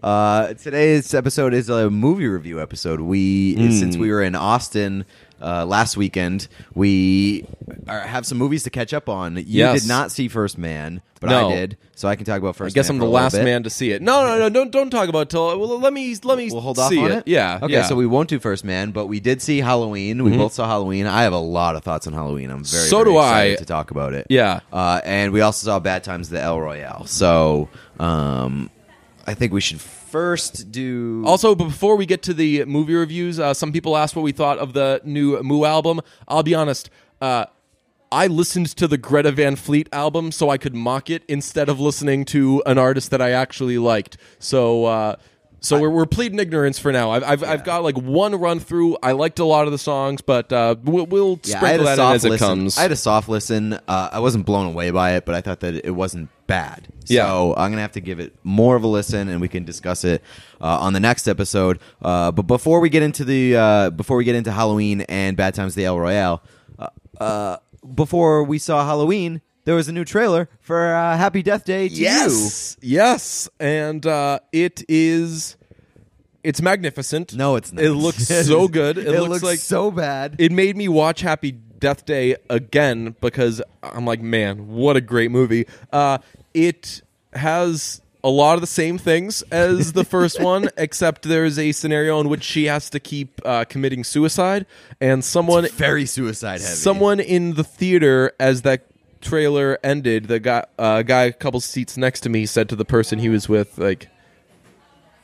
Uh, 0.02 0.54
today's 0.54 1.12
episode 1.14 1.52
is 1.54 1.68
a 1.68 1.88
movie 1.90 2.26
review 2.26 2.60
episode. 2.60 3.00
We 3.00 3.54
Hmm. 3.54 3.70
since 3.70 3.96
we 3.96 4.10
were 4.10 4.22
in 4.22 4.34
Austin 4.34 5.04
uh, 5.40 5.64
last 5.66 5.97
weekend. 5.97 6.49
We 6.75 7.47
are, 7.88 8.00
have 8.00 8.26
some 8.26 8.38
movies 8.38 8.64
to 8.64 8.70
catch 8.70 8.92
up 8.94 9.09
on. 9.09 9.37
You 9.37 9.44
Yes. 9.47 9.82
did 9.82 9.88
not 9.88 10.11
see 10.11 10.28
First 10.28 10.59
Man, 10.59 11.02
but 11.20 11.30
No. 11.30 11.50
I 11.50 11.54
did, 11.54 11.76
so 11.94 12.09
I 12.09 12.16
can 12.16 12.25
talk 12.25 12.38
about 12.38 12.56
First. 12.56 12.75
I 12.75 12.78
guess 12.78 12.88
Man 12.88 12.97
I'm 12.97 12.99
for 13.00 13.04
the 13.04 13.11
a 13.11 13.12
little 13.12 13.23
last 13.25 13.32
bit. 13.35 13.44
man 13.44 13.62
to 13.64 13.70
see 13.70 13.90
it. 13.92 14.02
No, 14.02 14.26
no, 14.26 14.38
no, 14.38 14.49
don't 14.49 14.70
don't 14.70 14.90
talk 14.90 15.09
about 15.09 15.20
it 15.23 15.30
till. 15.30 15.59
Well, 15.59 15.78
let 15.80 15.92
me 15.92 16.14
let 16.25 16.38
me 16.38 16.50
We'll 16.50 16.61
hold 16.61 16.78
see 16.78 16.99
on 17.02 17.12
it. 17.12 17.28
Yeah. 17.28 17.59
Okay. 17.62 17.73
yeah. 17.73 17.80
Mm-hmm. 17.80 17.88
So 17.88 17.97
we 17.97 18.06
won't 18.06 18.28
do 18.28 18.38
First 18.38 18.64
Man, 18.64 18.90
but 18.90 19.06
we 19.06 19.20
did 19.20 19.42
see 19.42 19.59
Halloween. 19.59 20.25
We 20.25 20.37
both 20.37 20.52
saw 20.52 20.66
Halloween. 20.66 21.06
I 21.06 21.23
have 21.23 21.32
a 21.32 21.38
lot 21.38 21.76
of 21.76 21.82
thoughts 21.85 22.06
on 22.06 22.12
Halloween. 22.12 22.50
I'm 22.50 22.64
very 22.64 22.88
So 22.88 22.99
very 22.99 23.11
do 23.12 23.18
excited 23.18 23.52
I. 23.52 23.56
to 23.56 23.64
talk 23.64 23.90
about 23.90 24.14
it. 24.14 24.26
Yeah. 24.30 24.61
Uh, 24.73 25.00
and 25.04 25.32
we 25.32 25.40
also 25.40 25.64
saw 25.66 25.78
Bad 25.80 26.04
Times 26.04 26.28
at 26.28 26.32
the 26.32 26.40
El 26.42 26.61
Royale. 26.61 27.06
So 27.06 27.68
um, 27.99 28.70
I 29.26 29.35
think 29.35 29.52
we 29.52 29.61
should 29.61 29.80
first 30.11 30.73
do. 30.73 31.23
Also, 31.25 31.55
before 31.55 31.97
we 31.97 32.07
get 32.07 32.23
to 32.23 32.35
the 32.35 32.64
movie 32.64 32.95
reviews, 32.95 33.38
uh, 33.38 33.55
some 33.55 33.73
people 33.73 33.97
asked 33.97 34.17
what 34.17 34.23
we 34.23 34.33
thought 34.33 34.59
of 34.59 34.73
the 34.73 35.00
new 35.05 35.40
Moo 35.43 35.64
album. 35.64 36.00
I'll 36.26 36.43
be 36.43 36.55
honest. 36.55 36.90
Uh, 37.21 37.47
I 38.12 38.26
listened 38.26 38.67
to 38.76 38.88
the 38.88 38.99
Greta 38.99 39.31
Van 39.31 39.55
Fleet 39.55 39.88
album 39.93 40.33
so 40.33 40.50
I 40.50 40.59
could 40.59 40.75
mock 40.75 41.11
it 41.11 41.23
instead 41.29 41.69
of 41.69 41.79
listening 41.79 42.25
to 42.26 42.61
an 42.67 42.76
artist 42.76 43.12
that 43.12 43.23
I 43.23 43.31
actually 43.31 43.79
liked. 43.79 44.17
So, 44.40 44.87
uh, 44.87 45.17
so 45.61 45.79
we're, 45.81 45.90
we're 45.90 46.07
pleading 46.07 46.38
ignorance 46.38 46.79
for 46.79 46.90
now. 46.93 47.11
I've, 47.11 47.23
I've, 47.25 47.45
I've 47.45 47.64
got 47.64 47.83
like 47.83 47.97
one 47.97 48.35
run 48.35 48.61
through. 48.61 48.97
I 49.02 49.12
liked 49.12 49.38
a 49.38 49.45
lot 49.45 49.67
of 49.67 49.73
the 49.73 49.79
songs, 49.79 50.21
but 50.23 50.52
uh, 50.52 50.76
we'll, 50.83 51.07
we'll 51.07 51.38
Yeah, 51.45 51.57
I 51.57 51.59
sprinkle 51.59 51.85
that 51.87 51.99
in 51.99 52.14
as 52.14 52.25
it 52.25 52.31
listen. 52.31 52.47
comes. 52.47 52.79
I 52.79 52.83
had 52.83 52.93
a 52.93 52.97
soft 52.97 53.29
listen. 53.29 53.75
Uh, 53.75 54.09
I 54.12 54.21
wasn't 54.21 54.47
blown 54.47 54.67
away 54.67 54.90
by 54.90 55.12
it, 55.17 55.25
but 55.26 55.35
I 55.35 55.40
thought 55.40 55.61
that 55.61 55.75
it 55.85 55.90
wasn't 55.95 56.29
bad. 56.47 56.88
Yeah. 57.07 57.26
So 57.26 57.55
I'm 57.57 57.71
gonna 57.71 57.83
have 57.83 57.93
to 57.93 58.00
give 58.00 58.21
it 58.21 58.35
more 58.43 58.76
of 58.76 58.83
a 58.85 58.87
listen, 58.88 59.29
and 59.29 59.40
we 59.40 59.49
can 59.49 59.64
discuss 59.64 60.05
it 60.05 60.23
uh, 60.61 60.79
on 60.81 60.93
the 60.93 61.00
next 61.00 61.29
episode. 61.29 61.79
Uh, 62.02 62.31
but 62.33 62.43
before 62.43 62.81
we 62.81 62.88
get 62.88 63.02
into 63.02 63.25
the 63.25 63.57
uh, 63.57 63.90
before 63.90 64.17
we 64.17 64.25
get 64.25 64.35
into 64.37 64.52
Halloween 64.52 65.02
and 65.02 65.37
Bad 65.37 65.55
Times 65.55 65.75
the 65.75 65.85
El 65.85 65.99
Royale, 65.99 66.43
uh, 66.79 66.88
uh, 67.21 67.57
before 67.95 68.45
we 68.45 68.59
saw 68.59 68.85
Halloween, 68.85 69.40
there 69.70 69.76
was 69.76 69.86
a 69.88 69.92
new 69.92 70.04
trailer 70.04 70.48
for 70.60 70.92
uh, 70.92 71.16
Happy 71.16 71.44
Death 71.44 71.64
Day 71.64 71.88
to 71.88 71.94
yes, 71.94 72.76
yes, 72.80 73.48
and 73.60 74.04
uh, 74.04 74.40
it 74.50 74.82
is. 74.88 75.56
It's 76.42 76.60
magnificent. 76.60 77.36
No, 77.36 77.54
it's 77.54 77.72
not. 77.72 77.84
It 77.84 77.92
looks 77.92 78.26
so 78.48 78.66
good. 78.66 78.98
It, 78.98 79.06
It, 79.06 79.12
looks, 79.12 79.28
looks 79.30 79.42
like 79.44 79.58
so 79.60 79.92
bad. 79.92 80.34
it 80.40 80.50
made 80.50 80.76
me 80.76 80.88
watch 80.88 81.20
Happy 81.20 81.52
Death 81.52 82.04
Day 82.04 82.34
again 82.48 83.14
because 83.20 83.62
I'm 83.80 84.04
like, 84.04 84.20
man, 84.20 84.66
what 84.66 84.96
a 84.96 85.00
great 85.00 85.30
movie. 85.30 85.66
Uh, 85.92 86.18
it 86.52 87.02
has 87.32 88.00
a 88.24 88.28
lot 88.28 88.54
of 88.56 88.60
the 88.60 88.66
same 88.66 88.98
things 88.98 89.42
as 89.52 89.92
the 89.92 90.04
first 90.04 90.40
one, 90.42 90.68
except 90.76 91.22
there's 91.22 91.60
a 91.60 91.70
scenario 91.70 92.18
in 92.20 92.28
which 92.28 92.42
she 92.42 92.64
has 92.64 92.90
to 92.90 92.98
keep 92.98 93.40
uh, 93.44 93.64
committing 93.66 94.02
suicide, 94.02 94.66
and 95.00 95.24
someone 95.24 95.68
very 95.68 96.06
suicide 96.06 96.60
heavy. 96.60 96.74
someone 96.74 97.20
in 97.20 97.54
the 97.54 97.62
theater 97.62 98.32
as 98.40 98.62
that 98.62 98.89
trailer 99.20 99.78
ended 99.82 100.24
the 100.24 100.40
guy 100.40 100.64
uh, 100.78 101.02
guy 101.02 101.24
a 101.24 101.32
couple 101.32 101.60
seats 101.60 101.96
next 101.96 102.20
to 102.20 102.28
me 102.28 102.46
said 102.46 102.68
to 102.68 102.76
the 102.76 102.84
person 102.84 103.18
he 103.18 103.28
was 103.28 103.48
with 103.48 103.78
like 103.78 104.08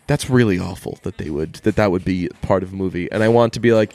that's 0.07 0.31
really 0.31 0.59
awful 0.59 0.99
that 1.03 1.19
they 1.19 1.31
would 1.31 1.55
that 1.57 1.77
that 1.77 1.91
would 1.91 2.05
be 2.05 2.29
part 2.43 2.63
of 2.63 2.73
a 2.73 2.77
movie. 2.77 3.11
And 3.11 3.23
i 3.23 3.29
want 3.29 3.53
to 3.55 3.61
be 3.61 3.73
like 3.73 3.95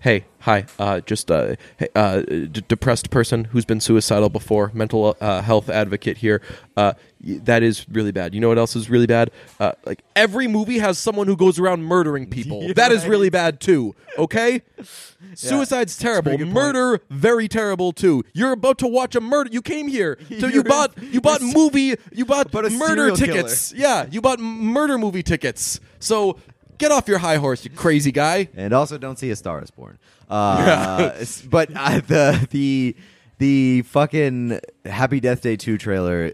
hey 0.00 0.24
hi 0.40 0.64
uh, 0.78 1.00
just 1.00 1.30
uh, 1.30 1.56
hey, 1.78 1.88
uh, 1.94 2.20
d- 2.20 2.62
depressed 2.68 3.10
person 3.10 3.44
who's 3.44 3.64
been 3.64 3.80
suicidal 3.80 4.28
before 4.28 4.70
mental 4.74 5.16
uh, 5.20 5.42
health 5.42 5.68
advocate 5.68 6.18
here 6.18 6.40
uh, 6.76 6.92
y- 7.24 7.40
that 7.42 7.62
is 7.64 7.88
really 7.88 8.12
bad. 8.12 8.32
You 8.34 8.40
know 8.40 8.48
what 8.48 8.58
else 8.58 8.76
is 8.76 8.88
really 8.88 9.06
bad? 9.08 9.30
Uh, 9.58 9.72
like 9.84 10.02
every 10.14 10.46
movie 10.46 10.78
has 10.78 10.98
someone 10.98 11.26
who 11.26 11.36
goes 11.36 11.58
around 11.58 11.82
murdering 11.82 12.26
people. 12.30 12.62
You're 12.62 12.74
that 12.74 12.92
is 12.92 13.02
right. 13.02 13.10
really 13.10 13.30
bad 13.30 13.60
too 13.60 13.94
okay? 14.16 14.62
Suicide's 15.34 15.96
terrible. 15.96 16.32
good 16.32 16.40
point. 16.44 16.52
murder 16.52 17.00
very 17.10 17.48
terrible 17.48 17.92
too. 17.92 18.24
You're 18.32 18.52
about 18.52 18.78
to 18.78 18.86
watch 18.86 19.14
a 19.16 19.20
murder 19.20 19.50
you 19.52 19.62
came 19.62 19.88
here. 19.88 20.18
So 20.38 20.46
you 20.46 20.62
bought 20.62 20.92
you 21.02 21.20
bought 21.20 21.40
movie 21.42 21.96
you 22.12 22.24
bought 22.24 22.52
murder 22.52 23.10
tickets. 23.16 23.72
Yeah 23.72 24.06
you 24.08 24.20
bought 24.20 24.38
murder 24.38 24.96
movie 24.98 25.24
tickets. 25.24 25.80
So 25.98 26.38
get 26.78 26.90
off 26.92 27.08
your 27.08 27.18
high 27.18 27.36
horse 27.36 27.64
you 27.64 27.70
crazy 27.70 28.12
guy 28.12 28.48
and 28.56 28.72
also 28.72 28.96
don't 28.98 29.18
see 29.18 29.30
a 29.30 29.36
Star 29.36 29.62
is 29.62 29.70
Born. 29.70 29.98
Uh, 30.30 31.12
but 31.50 31.70
uh, 31.74 32.00
the 32.06 32.48
the 32.50 32.96
the 33.38 33.82
fucking 33.82 34.60
Happy 34.84 35.20
Death 35.20 35.42
Day 35.42 35.56
two 35.56 35.78
trailer. 35.78 36.32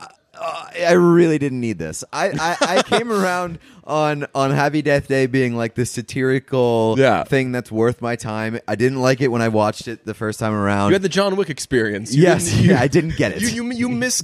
uh, 0.00 0.06
I 0.86 0.92
really 0.92 1.38
didn't 1.38 1.60
need 1.60 1.78
this. 1.78 2.02
I, 2.12 2.30
I, 2.30 2.56
I 2.78 2.82
came 2.82 3.12
around 3.20 3.58
on 3.84 4.26
on 4.34 4.50
Happy 4.50 4.82
Death 4.82 5.06
Day 5.08 5.26
being 5.26 5.54
like 5.56 5.74
the 5.74 5.86
satirical 5.86 6.96
Yeah. 6.98 7.24
thing 7.24 7.52
that's 7.52 7.70
worth 7.70 8.02
my 8.02 8.16
time. 8.16 8.58
I 8.66 8.74
didn't 8.74 9.00
like 9.00 9.20
it 9.20 9.28
when 9.28 9.42
I 9.42 9.48
watched 9.48 9.86
it 9.86 10.04
the 10.04 10.14
first 10.14 10.40
time 10.40 10.52
around. 10.54 10.88
you 10.90 10.94
had 10.94 11.02
the 11.02 11.08
john 11.08 11.36
wick 11.36 11.50
experience 11.50 12.14
You 12.14 12.24
yes, 12.24 12.46
didn't- 12.50 12.64
you- 12.64 12.70
yeah, 12.72 12.80
I 12.80 12.88
didn't 12.88 13.16
get 13.16 13.32
it. 13.32 13.42
you 13.42 13.48
you 13.64 13.72
you 13.72 13.88
miss 13.88 14.22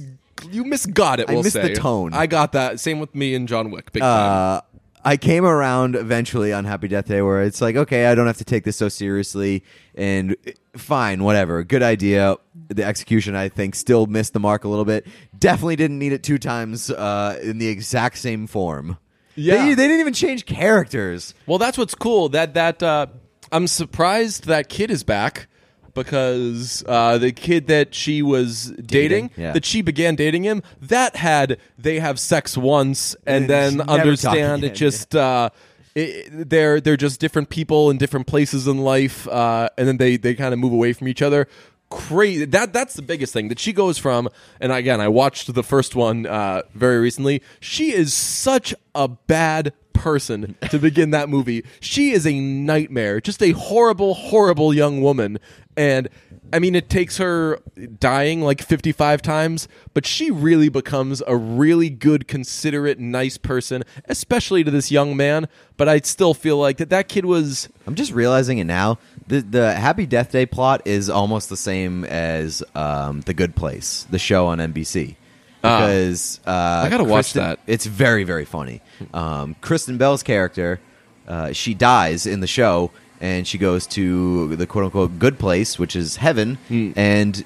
you 0.49 0.63
misgot 0.65 1.19
it. 1.19 1.29
I 1.29 1.33
We'll 1.33 1.43
missed 1.43 1.53
the 1.61 1.75
tone. 1.75 2.13
I 2.15 2.25
got 2.25 2.53
that. 2.53 2.79
Same 2.79 2.99
with 2.99 3.13
me 3.13 3.35
and 3.35 3.47
John 3.47 3.69
Wick. 3.69 3.91
Big 3.91 4.01
time. 4.01 4.61
I 5.03 5.17
came 5.17 5.45
around 5.45 5.95
eventually 5.95 6.53
on 6.53 6.65
Happy 6.65 6.87
Death 6.87 7.07
Day 7.07 7.21
where 7.21 7.41
it's 7.41 7.61
like, 7.61 7.75
okay, 7.75 8.05
I 8.05 8.15
don't 8.15 8.27
have 8.27 8.37
to 8.37 8.45
take 8.45 8.63
this 8.63 8.77
so 8.77 8.89
seriously, 8.89 9.63
and 9.95 10.35
eh, 10.45 10.51
fine, 10.75 11.23
whatever, 11.23 11.63
good 11.63 11.83
idea. 11.83 12.35
The 12.69 12.83
execution, 12.83 13.35
I 13.35 13.49
think, 13.49 13.75
still 13.75 14.05
missed 14.05 14.33
the 14.33 14.39
mark 14.39 14.63
a 14.63 14.67
little 14.67 14.85
bit. 14.85 15.07
Definitely 15.37 15.75
didn't 15.75 15.99
need 15.99 16.13
it 16.13 16.23
two 16.23 16.37
times 16.37 16.89
uh, 16.89 17.39
in 17.41 17.57
the 17.57 17.67
exact 17.67 18.17
same 18.17 18.47
form. 18.47 18.97
Yeah. 19.35 19.65
they, 19.65 19.73
they 19.73 19.87
didn't 19.87 20.01
even 20.01 20.13
change 20.13 20.45
characters. 20.45 21.33
Well, 21.47 21.57
that's 21.57 21.77
what's 21.77 21.95
cool. 21.95 22.29
That 22.29 22.53
that 22.53 22.83
uh, 22.83 23.07
I'm 23.51 23.67
surprised 23.67 24.45
that 24.45 24.69
kid 24.69 24.91
is 24.91 25.03
back 25.03 25.47
because 25.93 26.83
uh, 26.87 27.17
the 27.17 27.31
kid 27.31 27.67
that 27.67 27.93
she 27.93 28.21
was 28.21 28.71
dating, 28.71 29.31
yeah. 29.37 29.51
that 29.51 29.65
she 29.65 29.81
began 29.81 30.15
dating 30.15 30.43
him, 30.43 30.63
that 30.81 31.15
had 31.15 31.57
they 31.77 31.99
have 31.99 32.19
sex 32.19 32.57
once 32.57 33.15
and 33.25 33.49
then 33.49 33.77
never 33.77 33.91
understand 33.91 34.63
it 34.63 34.67
again, 34.67 34.75
just. 34.75 35.15
Uh, 35.15 35.49
it, 35.93 36.49
they're 36.49 36.79
they're 36.79 36.95
just 36.95 37.19
different 37.19 37.49
people 37.49 37.89
in 37.89 37.97
different 37.97 38.25
places 38.27 38.67
in 38.67 38.77
life, 38.77 39.27
uh, 39.27 39.69
and 39.77 39.87
then 39.87 39.97
they 39.97 40.15
they 40.15 40.33
kind 40.35 40.53
of 40.53 40.59
move 40.59 40.71
away 40.71 40.93
from 40.93 41.07
each 41.07 41.21
other. 41.21 41.47
Crazy 41.89 42.45
that 42.45 42.71
that's 42.71 42.93
the 42.93 43.01
biggest 43.01 43.33
thing 43.33 43.49
that 43.49 43.59
she 43.59 43.73
goes 43.73 43.97
from. 43.97 44.29
And 44.61 44.71
again, 44.71 45.01
I 45.01 45.09
watched 45.09 45.53
the 45.53 45.63
first 45.63 45.93
one 45.93 46.25
uh, 46.25 46.61
very 46.73 46.99
recently. 46.99 47.41
She 47.59 47.91
is 47.91 48.13
such 48.13 48.73
a 48.95 49.09
bad 49.09 49.73
person 49.93 50.55
to 50.69 50.79
begin 50.79 51.11
that 51.11 51.29
movie. 51.29 51.63
She 51.79 52.11
is 52.11 52.25
a 52.25 52.39
nightmare, 52.39 53.21
just 53.21 53.41
a 53.41 53.51
horrible, 53.51 54.13
horrible 54.13 54.73
young 54.73 55.01
woman. 55.01 55.39
And 55.77 56.09
I 56.53 56.59
mean, 56.59 56.75
it 56.75 56.89
takes 56.89 57.17
her 57.17 57.59
dying 57.99 58.41
like 58.41 58.61
55 58.61 59.21
times, 59.21 59.67
but 59.93 60.05
she 60.05 60.29
really 60.31 60.69
becomes 60.69 61.23
a 61.25 61.35
really 61.35 61.89
good, 61.89 62.27
considerate, 62.27 62.99
nice 62.99 63.37
person, 63.37 63.83
especially 64.05 64.63
to 64.63 64.71
this 64.71 64.91
young 64.91 65.15
man. 65.15 65.47
But 65.77 65.87
I 65.87 65.99
still 65.99 66.33
feel 66.33 66.57
like 66.57 66.77
that 66.77 66.89
that 66.89 67.07
kid 67.07 67.25
was. 67.25 67.69
I'm 67.87 67.95
just 67.95 68.11
realizing 68.11 68.57
it 68.57 68.65
now. 68.65 68.99
The 69.27 69.41
the 69.41 69.73
Happy 69.73 70.05
Death 70.05 70.31
Day 70.31 70.45
plot 70.45 70.81
is 70.85 71.09
almost 71.09 71.49
the 71.49 71.57
same 71.57 72.03
as 72.05 72.63
um, 72.75 73.21
the 73.21 73.33
Good 73.33 73.55
Place, 73.55 74.05
the 74.09 74.19
show 74.19 74.47
on 74.47 74.57
NBC. 74.57 75.15
Ah. 75.63 75.79
Because 75.87 76.39
uh, 76.45 76.83
I 76.85 76.89
gotta 76.89 77.03
watch 77.03 77.33
that. 77.33 77.59
It's 77.67 77.85
very 77.85 78.23
very 78.23 78.45
funny. 78.45 78.81
Um, 79.13 79.55
Kristen 79.61 79.97
Bell's 79.97 80.23
character, 80.23 80.79
uh, 81.27 81.51
she 81.53 81.73
dies 81.73 82.25
in 82.25 82.39
the 82.39 82.47
show, 82.47 82.91
and 83.19 83.47
she 83.47 83.57
goes 83.57 83.85
to 83.87 84.55
the 84.55 84.65
quote 84.67 84.85
unquote 84.85 85.19
good 85.19 85.37
place, 85.39 85.77
which 85.77 85.95
is 85.95 86.15
heaven, 86.17 86.57
Hmm. 86.67 86.91
and 86.95 87.45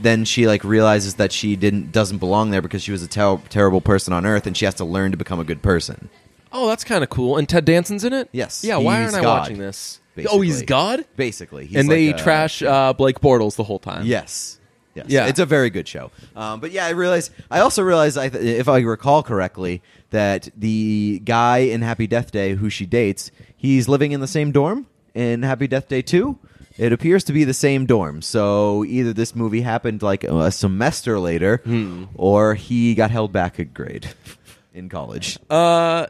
then 0.00 0.24
she 0.24 0.46
like 0.46 0.62
realizes 0.64 1.14
that 1.14 1.32
she 1.32 1.56
didn't 1.56 1.92
doesn't 1.92 2.18
belong 2.18 2.50
there 2.50 2.62
because 2.62 2.82
she 2.82 2.92
was 2.92 3.02
a 3.02 3.08
ter- 3.08 3.40
terrible 3.48 3.80
person 3.80 4.12
on 4.12 4.26
Earth, 4.26 4.46
and 4.46 4.56
she 4.56 4.64
has 4.64 4.74
to 4.74 4.84
learn 4.84 5.10
to 5.12 5.16
become 5.16 5.40
a 5.40 5.44
good 5.44 5.62
person. 5.62 6.08
Oh, 6.52 6.68
that's 6.68 6.84
kind 6.84 7.02
of 7.02 7.08
cool. 7.10 7.38
And 7.38 7.48
Ted 7.48 7.64
Danson's 7.64 8.04
in 8.04 8.12
it? 8.12 8.28
Yes, 8.30 8.62
Yeah, 8.62 8.76
why 8.76 9.02
aren't 9.02 9.14
I 9.14 9.22
God, 9.22 9.40
watching 9.40 9.58
this? 9.58 10.00
Oh, 10.28 10.42
he's. 10.42 10.60
God? 10.62 11.06
Basically, 11.16 11.64
He's 11.66 11.78
and 11.78 11.90
they 11.90 12.08
a- 12.10 12.18
trash 12.18 12.62
uh, 12.62 12.92
Blake 12.92 13.20
Bortles 13.20 13.56
the 13.56 13.64
whole 13.64 13.78
time. 13.78 14.04
Yes. 14.04 14.58
Yes. 14.94 15.06
Yeah. 15.08 15.26
It's 15.26 15.38
a 15.38 15.46
very 15.46 15.70
good 15.70 15.88
show. 15.88 16.10
Um, 16.36 16.60
but 16.60 16.70
yeah, 16.70 16.86
I 16.86 16.90
realized. 16.90 17.32
I 17.50 17.60
also 17.60 17.82
realized, 17.82 18.18
I 18.18 18.28
th- 18.28 18.44
if 18.44 18.68
I 18.68 18.80
recall 18.80 19.22
correctly, 19.22 19.80
that 20.10 20.48
the 20.56 21.20
guy 21.24 21.58
in 21.58 21.80
Happy 21.82 22.06
Death 22.06 22.30
Day 22.30 22.54
who 22.54 22.68
she 22.68 22.84
dates, 22.86 23.30
he's 23.56 23.88
living 23.88 24.12
in 24.12 24.20
the 24.20 24.26
same 24.26 24.52
dorm 24.52 24.86
in 25.14 25.42
Happy 25.42 25.66
Death 25.66 25.88
Day 25.88 26.02
Two. 26.02 26.38
It 26.78 26.92
appears 26.92 27.22
to 27.24 27.32
be 27.34 27.44
the 27.44 27.54
same 27.54 27.84
dorm. 27.86 28.22
So 28.22 28.84
either 28.84 29.12
this 29.12 29.34
movie 29.34 29.60
happened 29.60 30.02
like 30.02 30.24
a 30.24 30.50
semester 30.50 31.18
later, 31.18 31.60
Hmm. 31.64 32.04
or 32.14 32.54
he 32.54 32.94
got 32.94 33.10
held 33.10 33.30
back 33.32 33.58
a 33.58 33.64
grade 33.64 34.08
in 34.74 34.88
college. 34.88 35.38
Uh, 35.50 36.06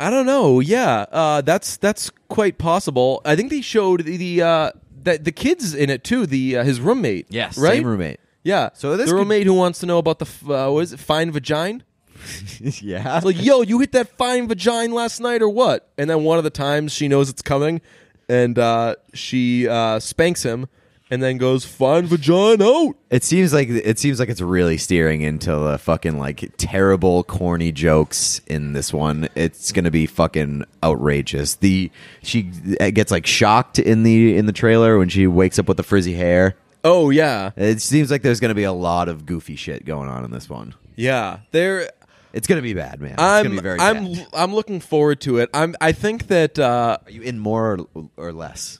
I 0.00 0.10
don't 0.10 0.26
know. 0.26 0.60
Yeah, 0.60 1.06
uh, 1.12 1.40
that's 1.42 1.76
that's 1.76 2.10
quite 2.28 2.58
possible. 2.58 3.20
I 3.24 3.36
think 3.36 3.50
they 3.50 3.60
showed 3.60 4.04
the, 4.04 4.16
the 4.16 4.42
uh, 4.42 4.70
that 5.04 5.24
the 5.24 5.32
kids 5.32 5.74
in 5.74 5.90
it 5.90 6.04
too. 6.04 6.26
The 6.26 6.58
uh, 6.58 6.64
his 6.64 6.80
roommate. 6.80 7.26
Yes, 7.30 7.56
right. 7.58 7.74
same 7.74 7.86
roommate. 7.86 8.20
Yeah. 8.42 8.70
So 8.74 8.96
this 8.96 9.06
the 9.06 9.12
could- 9.12 9.18
roommate 9.20 9.46
who 9.46 9.54
wants 9.54 9.78
to 9.80 9.86
know 9.86 9.98
about 9.98 10.18
the 10.18 10.24
f- 10.26 10.48
uh, 10.48 10.70
what 10.70 10.80
is 10.80 10.92
it? 10.92 11.00
Fine 11.00 11.32
vagina. 11.32 11.80
yeah. 12.60 13.16
It's 13.16 13.24
like, 13.24 13.42
yo, 13.42 13.62
you 13.62 13.78
hit 13.78 13.92
that 13.92 14.16
fine 14.18 14.46
vagina 14.48 14.94
last 14.94 15.20
night 15.20 15.42
or 15.42 15.48
what? 15.48 15.90
And 15.98 16.08
then 16.10 16.24
one 16.24 16.38
of 16.38 16.44
the 16.44 16.50
times 16.50 16.92
she 16.92 17.08
knows 17.08 17.28
it's 17.30 17.42
coming, 17.42 17.80
and 18.28 18.58
uh, 18.58 18.96
she 19.14 19.66
uh, 19.68 19.98
spanks 20.00 20.42
him, 20.42 20.68
and 21.10 21.22
then 21.22 21.36
goes 21.38 21.64
find 21.64 22.06
vagina 22.06 22.64
out. 22.64 22.94
It 23.10 23.24
seems 23.24 23.52
like 23.52 23.68
it 23.68 23.98
seems 23.98 24.20
like 24.20 24.28
it's 24.28 24.40
really 24.40 24.76
steering 24.76 25.22
into 25.22 25.50
the 25.50 25.78
fucking 25.78 26.18
like 26.18 26.52
terrible, 26.56 27.24
corny 27.24 27.72
jokes 27.72 28.40
in 28.46 28.72
this 28.72 28.92
one. 28.92 29.28
It's 29.34 29.72
gonna 29.72 29.90
be 29.90 30.06
fucking 30.06 30.64
outrageous. 30.84 31.56
The 31.56 31.90
she 32.22 32.42
gets 32.42 33.10
like 33.10 33.26
shocked 33.26 33.78
in 33.78 34.02
the 34.02 34.36
in 34.36 34.46
the 34.46 34.52
trailer 34.52 34.98
when 34.98 35.08
she 35.08 35.26
wakes 35.26 35.58
up 35.58 35.68
with 35.68 35.76
the 35.76 35.82
frizzy 35.82 36.14
hair. 36.14 36.56
Oh 36.82 37.10
yeah, 37.10 37.50
It 37.56 37.82
seems 37.82 38.10
like 38.10 38.22
there's 38.22 38.40
gonna 38.40 38.54
be 38.54 38.64
a 38.64 38.72
lot 38.72 39.08
of 39.08 39.26
goofy 39.26 39.56
shit 39.56 39.84
going 39.84 40.08
on 40.08 40.24
in 40.24 40.30
this 40.30 40.48
one. 40.48 40.74
yeah. 40.96 41.40
There, 41.50 41.90
It's 42.32 42.46
gonna 42.46 42.62
be 42.62 42.72
bad, 42.72 43.00
man. 43.02 43.12
It's 43.12 43.22
I'm 43.22 43.44
gonna 43.44 43.56
be 43.56 43.60
very 43.62 43.78
I'm 43.80 44.12
bad. 44.14 44.26
I'm 44.32 44.54
looking 44.54 44.80
forward 44.80 45.20
to 45.22 45.38
it. 45.40 45.50
I'm 45.52 45.74
I 45.80 45.92
think 45.92 46.28
that 46.28 46.58
uh, 46.58 46.96
Are 47.04 47.10
you 47.10 47.20
in 47.22 47.38
more 47.38 47.80
or, 47.94 48.08
or 48.16 48.32
less? 48.32 48.79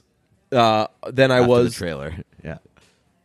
Uh, 0.51 0.87
than 1.07 1.31
I 1.31 1.39
after 1.39 1.49
was 1.49 1.73
the 1.73 1.77
trailer. 1.77 2.15
Yeah. 2.43 2.57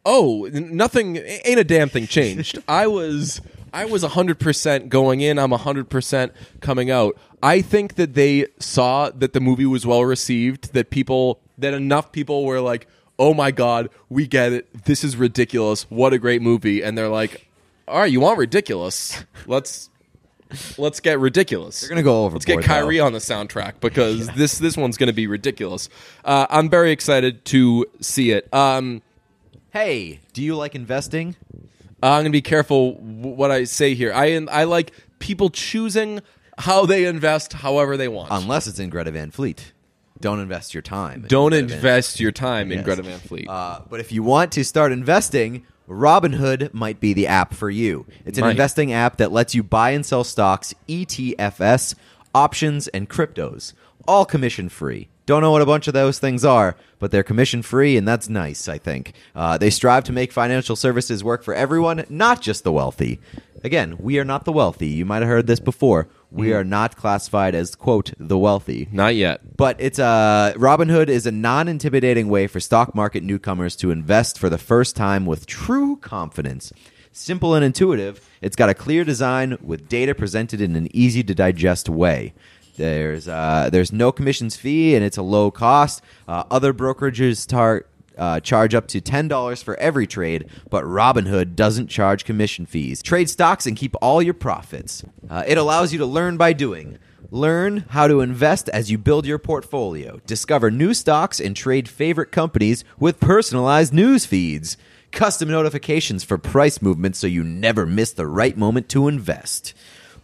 Oh, 0.04 0.48
nothing 0.52 1.16
ain't 1.16 1.58
a 1.58 1.64
damn 1.64 1.88
thing 1.88 2.06
changed. 2.06 2.58
I 2.68 2.86
was 2.86 3.40
I 3.72 3.86
was 3.86 4.02
100% 4.04 4.88
going 4.88 5.20
in, 5.20 5.38
I'm 5.38 5.50
100% 5.50 6.30
coming 6.60 6.90
out. 6.90 7.16
I 7.42 7.60
think 7.60 7.96
that 7.96 8.14
they 8.14 8.46
saw 8.58 9.10
that 9.10 9.32
the 9.32 9.40
movie 9.40 9.66
was 9.66 9.86
well 9.86 10.04
received, 10.04 10.72
that 10.74 10.90
people 10.90 11.40
that 11.58 11.74
enough 11.74 12.12
people 12.12 12.44
were 12.44 12.60
like, 12.60 12.86
"Oh 13.18 13.34
my 13.34 13.50
god, 13.50 13.88
we 14.08 14.26
get 14.26 14.52
it. 14.52 14.84
This 14.84 15.02
is 15.02 15.16
ridiculous. 15.16 15.84
What 15.90 16.12
a 16.12 16.18
great 16.18 16.42
movie." 16.42 16.82
And 16.82 16.96
they're 16.96 17.08
like, 17.08 17.48
"All 17.88 17.98
right, 18.00 18.10
you 18.12 18.20
want 18.20 18.38
ridiculous? 18.38 19.24
Let's 19.46 19.90
let's 20.78 21.00
get 21.00 21.18
ridiculous." 21.18 21.80
They're 21.80 21.88
gonna 21.88 22.02
go 22.02 22.24
overboard. 22.24 22.46
Let's 22.48 22.60
get 22.60 22.64
Kyrie 22.64 22.98
though. 22.98 23.06
on 23.06 23.12
the 23.12 23.18
soundtrack 23.18 23.80
because 23.80 24.28
this 24.36 24.58
this 24.58 24.76
one's 24.76 24.96
going 24.96 25.08
to 25.08 25.12
be 25.12 25.26
ridiculous. 25.26 25.88
Uh, 26.24 26.46
I'm 26.50 26.68
very 26.70 26.90
excited 26.92 27.44
to 27.46 27.86
see 28.00 28.30
it. 28.30 28.52
Um, 28.52 29.02
Hey, 29.70 30.20
do 30.32 30.42
you 30.42 30.56
like 30.56 30.74
investing? 30.74 31.36
I'm 32.02 32.20
gonna 32.20 32.30
be 32.30 32.40
careful 32.42 32.94
what 32.94 33.50
I 33.50 33.64
say 33.64 33.94
here. 33.94 34.12
I 34.12 34.36
I 34.50 34.64
like 34.64 34.92
people 35.18 35.50
choosing 35.50 36.20
how 36.58 36.86
they 36.86 37.04
invest, 37.04 37.52
however 37.52 37.96
they 37.98 38.08
want. 38.08 38.28
Unless 38.30 38.66
it's 38.68 38.78
in 38.78 38.88
Greta 38.88 39.10
Van 39.10 39.30
Fleet. 39.30 39.72
Don't 40.18 40.40
invest 40.40 40.72
your 40.72 40.82
time. 40.82 41.26
Don't 41.28 41.52
invest 41.52 42.20
your 42.20 42.32
time 42.32 42.72
in 42.72 42.78
Yes. 42.78 42.84
Greta 42.86 43.02
Van 43.02 43.18
Fleet. 43.18 43.46
Uh, 43.48 43.80
but 43.90 44.00
if 44.00 44.12
you 44.12 44.22
want 44.22 44.52
to 44.52 44.64
start 44.64 44.92
investing, 44.92 45.66
Robinhood 45.88 46.74
might 46.74 47.00
be 47.00 47.12
the 47.12 47.26
app 47.26 47.54
for 47.54 47.70
you. 47.70 48.06
It's 48.24 48.38
an 48.38 48.44
investing 48.50 48.92
app 48.92 49.16
that 49.18 49.32
lets 49.32 49.54
you 49.54 49.62
buy 49.62 49.90
and 49.90 50.04
sell 50.04 50.24
stocks, 50.24 50.74
ETFs, 50.88 51.94
options, 52.34 52.88
and 52.88 53.08
cryptos, 53.08 53.72
all 54.06 54.24
commission 54.24 54.68
free. 54.68 55.08
Don't 55.26 55.42
know 55.42 55.50
what 55.50 55.62
a 55.62 55.66
bunch 55.66 55.88
of 55.88 55.94
those 55.94 56.20
things 56.20 56.44
are, 56.44 56.76
but 57.00 57.10
they're 57.10 57.24
commission 57.24 57.60
free, 57.60 57.96
and 57.96 58.06
that's 58.06 58.28
nice, 58.28 58.68
I 58.68 58.78
think. 58.78 59.12
Uh, 59.34 59.58
they 59.58 59.70
strive 59.70 60.04
to 60.04 60.12
make 60.12 60.30
financial 60.32 60.76
services 60.76 61.24
work 61.24 61.42
for 61.42 61.52
everyone, 61.52 62.04
not 62.08 62.40
just 62.40 62.62
the 62.62 62.70
wealthy. 62.70 63.18
Again, 63.64 63.96
we 63.98 64.18
are 64.18 64.24
not 64.24 64.44
the 64.44 64.52
wealthy. 64.52 64.88
You 64.88 65.04
might 65.04 65.22
have 65.22 65.28
heard 65.28 65.46
this 65.46 65.60
before. 65.60 66.08
We 66.30 66.52
are 66.52 66.64
not 66.64 66.96
classified 66.96 67.54
as, 67.54 67.74
quote, 67.74 68.12
the 68.18 68.36
wealthy. 68.36 68.88
Not 68.92 69.14
yet. 69.14 69.56
But 69.56 69.76
it's 69.80 69.98
a 69.98 70.52
Robinhood 70.56 71.08
is 71.08 71.26
a 71.26 71.32
non-intimidating 71.32 72.28
way 72.28 72.46
for 72.46 72.60
stock 72.60 72.94
market 72.94 73.22
newcomers 73.22 73.74
to 73.76 73.90
invest 73.90 74.38
for 74.38 74.50
the 74.50 74.58
first 74.58 74.96
time 74.96 75.24
with 75.24 75.46
true 75.46 75.96
confidence. 75.96 76.72
Simple 77.12 77.54
and 77.54 77.64
intuitive, 77.64 78.20
it's 78.42 78.56
got 78.56 78.68
a 78.68 78.74
clear 78.74 79.02
design 79.02 79.56
with 79.62 79.88
data 79.88 80.14
presented 80.14 80.60
in 80.60 80.76
an 80.76 80.94
easy 80.94 81.22
to 81.22 81.34
digest 81.34 81.88
way. 81.88 82.34
There's 82.76 83.26
uh, 83.26 83.70
there's 83.72 83.90
no 83.90 84.12
commissions 84.12 84.56
fee 84.56 84.94
and 84.94 85.02
it's 85.02 85.16
a 85.16 85.22
low 85.22 85.50
cost. 85.50 86.02
Uh, 86.28 86.44
other 86.50 86.74
brokerages 86.74 87.46
tar- 87.46 87.86
uh, 88.16 88.40
charge 88.40 88.74
up 88.74 88.86
to 88.88 89.00
$10 89.00 89.62
for 89.62 89.76
every 89.76 90.06
trade, 90.06 90.48
but 90.70 90.84
Robinhood 90.84 91.54
doesn't 91.54 91.88
charge 91.88 92.24
commission 92.24 92.66
fees. 92.66 93.02
Trade 93.02 93.30
stocks 93.30 93.66
and 93.66 93.76
keep 93.76 93.94
all 94.00 94.22
your 94.22 94.34
profits. 94.34 95.04
Uh, 95.28 95.44
it 95.46 95.58
allows 95.58 95.92
you 95.92 95.98
to 95.98 96.06
learn 96.06 96.36
by 96.36 96.52
doing. 96.52 96.98
Learn 97.30 97.84
how 97.88 98.06
to 98.06 98.20
invest 98.20 98.68
as 98.68 98.90
you 98.90 98.98
build 98.98 99.26
your 99.26 99.38
portfolio. 99.38 100.20
Discover 100.26 100.70
new 100.70 100.94
stocks 100.94 101.40
and 101.40 101.56
trade 101.56 101.88
favorite 101.88 102.30
companies 102.30 102.84
with 102.98 103.20
personalized 103.20 103.92
news 103.92 104.24
feeds. 104.26 104.76
Custom 105.10 105.48
notifications 105.48 106.24
for 106.24 106.38
price 106.38 106.80
movements 106.80 107.18
so 107.18 107.26
you 107.26 107.42
never 107.42 107.86
miss 107.86 108.12
the 108.12 108.26
right 108.26 108.56
moment 108.56 108.88
to 108.90 109.08
invest. 109.08 109.74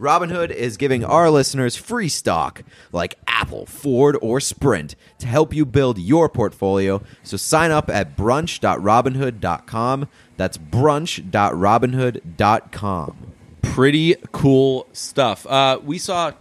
Robinhood 0.03 0.51
is 0.51 0.77
giving 0.77 1.05
our 1.05 1.31
listeners 1.31 1.77
free 1.77 2.09
stock 2.09 2.65
like 2.91 3.15
Apple, 3.29 3.67
Ford, 3.67 4.19
or 4.21 4.41
Sprint 4.41 4.97
to 5.19 5.29
help 5.29 5.55
you 5.55 5.65
build 5.65 5.97
your 5.99 6.29
portfolio. 6.29 7.01
So 7.23 7.37
sign 7.37 7.71
up 7.71 7.89
at 7.89 8.17
brunch.robinhood.com. 8.17 10.09
That's 10.37 10.59
brunch.robinhood.com. 10.59 13.33
Pretty 13.63 14.17
cool 14.33 14.89
stuff. 14.93 15.47
Uh, 15.47 15.79
we 15.85 15.99
saw 15.99 16.33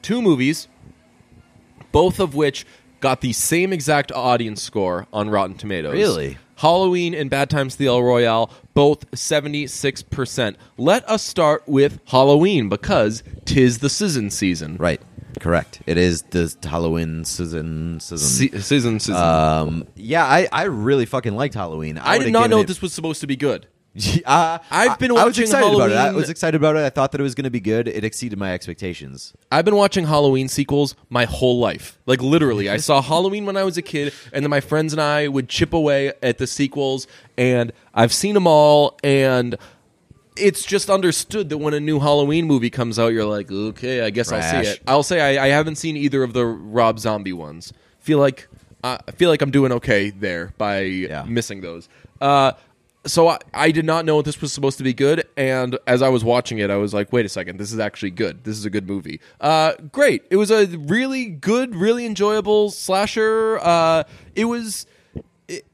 two 0.00 0.22
movies, 0.22 0.68
both 1.90 2.20
of 2.20 2.36
which 2.36 2.64
got 3.00 3.20
the 3.20 3.32
same 3.32 3.72
exact 3.72 4.12
audience 4.12 4.62
score 4.62 5.06
on 5.12 5.30
Rotten 5.30 5.56
Tomatoes. 5.56 5.92
Really? 5.92 6.38
Halloween 6.56 7.14
and 7.14 7.30
Bad 7.30 7.48
Times 7.48 7.74
at 7.74 7.78
the 7.78 7.86
El 7.86 8.02
Royale, 8.02 8.50
both 8.74 9.10
76%. 9.12 10.56
Let 10.76 11.08
us 11.08 11.22
start 11.22 11.62
with 11.66 11.98
Halloween 12.06 12.68
because 12.68 13.22
tis 13.46 13.78
the 13.78 13.88
season 13.88 14.30
season. 14.30 14.76
Right. 14.78 15.00
Correct. 15.38 15.80
It 15.86 15.96
is 15.96 16.22
the 16.22 16.54
Halloween 16.62 17.24
season. 17.24 18.00
season. 18.00 18.18
Se- 18.50 18.60
season 18.60 19.00
season. 19.00 19.14
um, 19.22 19.86
yeah, 19.96 20.24
I, 20.24 20.48
I 20.52 20.64
really 20.64 21.06
fucking 21.06 21.34
liked 21.34 21.54
Halloween. 21.54 21.96
I 21.98 22.18
did 22.18 22.32
not 22.32 22.50
know 22.50 22.60
it- 22.60 22.66
this 22.66 22.82
was 22.82 22.92
supposed 22.92 23.20
to 23.22 23.26
be 23.26 23.36
good. 23.36 23.66
uh, 24.24 24.58
I've 24.70 24.98
been 24.98 25.10
I, 25.10 25.14
I 25.14 25.24
was 25.24 25.32
watching 25.32 25.42
excited 25.44 25.74
about 25.74 25.90
it. 25.90 25.94
I 25.94 25.96
Halloween- 26.02 26.16
was 26.16 26.30
excited 26.30 26.56
about 26.56 26.76
it. 26.76 26.80
I 26.84 26.90
thought 26.90 27.12
that 27.12 27.20
it 27.20 27.24
was 27.24 27.34
going 27.34 27.44
to 27.44 27.50
be 27.50 27.60
good. 27.60 27.88
It 27.88 28.04
exceeded 28.04 28.38
my 28.38 28.52
expectations. 28.52 29.32
I've 29.50 29.64
been 29.64 29.74
watching 29.76 30.06
Halloween 30.06 30.48
sequels 30.48 30.94
my 31.08 31.24
whole 31.24 31.58
life. 31.58 31.98
Like 32.06 32.22
literally, 32.22 32.68
I 32.70 32.76
saw 32.88 33.02
Halloween 33.02 33.46
when 33.46 33.56
I 33.56 33.64
was 33.64 33.76
a 33.76 33.82
kid, 33.82 34.12
and 34.32 34.44
then 34.44 34.50
my 34.50 34.60
friends 34.60 34.92
and 34.92 35.02
I 35.02 35.26
would 35.28 35.48
chip 35.48 35.72
away 35.72 36.12
at 36.22 36.38
the 36.38 36.46
sequels, 36.46 37.06
and 37.36 37.72
I've 37.92 38.12
seen 38.12 38.34
them 38.34 38.46
all, 38.46 38.98
and 39.02 39.56
it's 40.36 40.64
just 40.64 40.88
understood 40.88 41.48
that 41.48 41.58
when 41.58 41.74
a 41.74 41.80
new 41.80 41.98
Halloween 41.98 42.46
movie 42.46 42.70
comes 42.70 42.98
out, 42.98 43.08
you're 43.12 43.24
like, 43.26 43.50
okay, 43.50 44.02
I 44.02 44.10
guess 44.10 44.30
I'll 44.30 44.38
Trash. 44.40 44.66
see 44.66 44.72
it. 44.72 44.82
I'll 44.86 45.02
say 45.02 45.36
I, 45.38 45.46
I 45.46 45.48
haven't 45.48 45.74
seen 45.76 45.96
either 45.96 46.22
of 46.22 46.32
the 46.32 46.46
Rob 46.46 46.98
Zombie 47.00 47.32
ones. 47.32 47.72
Feel 47.98 48.18
like 48.20 48.46
uh, 48.84 48.98
I 49.06 49.10
feel 49.10 49.28
like 49.28 49.42
I'm 49.42 49.50
doing 49.50 49.72
okay 49.72 50.10
there 50.10 50.54
by 50.56 51.24
missing 51.26 51.60
those. 51.60 51.88
Uh, 52.20 52.52
so 53.06 53.28
I, 53.28 53.38
I 53.54 53.70
did 53.70 53.84
not 53.84 54.04
know 54.04 54.20
this 54.22 54.40
was 54.40 54.52
supposed 54.52 54.78
to 54.78 54.84
be 54.84 54.92
good, 54.92 55.26
and 55.36 55.78
as 55.86 56.02
I 56.02 56.08
was 56.08 56.22
watching 56.22 56.58
it, 56.58 56.70
I 56.70 56.76
was 56.76 56.92
like, 56.92 57.12
"Wait 57.12 57.24
a 57.24 57.28
second, 57.28 57.58
this 57.58 57.72
is 57.72 57.78
actually 57.78 58.10
good. 58.10 58.44
This 58.44 58.58
is 58.58 58.64
a 58.64 58.70
good 58.70 58.86
movie. 58.86 59.20
Uh, 59.40 59.72
great. 59.90 60.24
It 60.30 60.36
was 60.36 60.50
a 60.50 60.66
really 60.66 61.26
good, 61.26 61.74
really 61.74 62.04
enjoyable 62.04 62.70
slasher. 62.70 63.58
Uh, 63.60 64.04
it 64.34 64.44
was 64.44 64.86
it, 65.48 65.66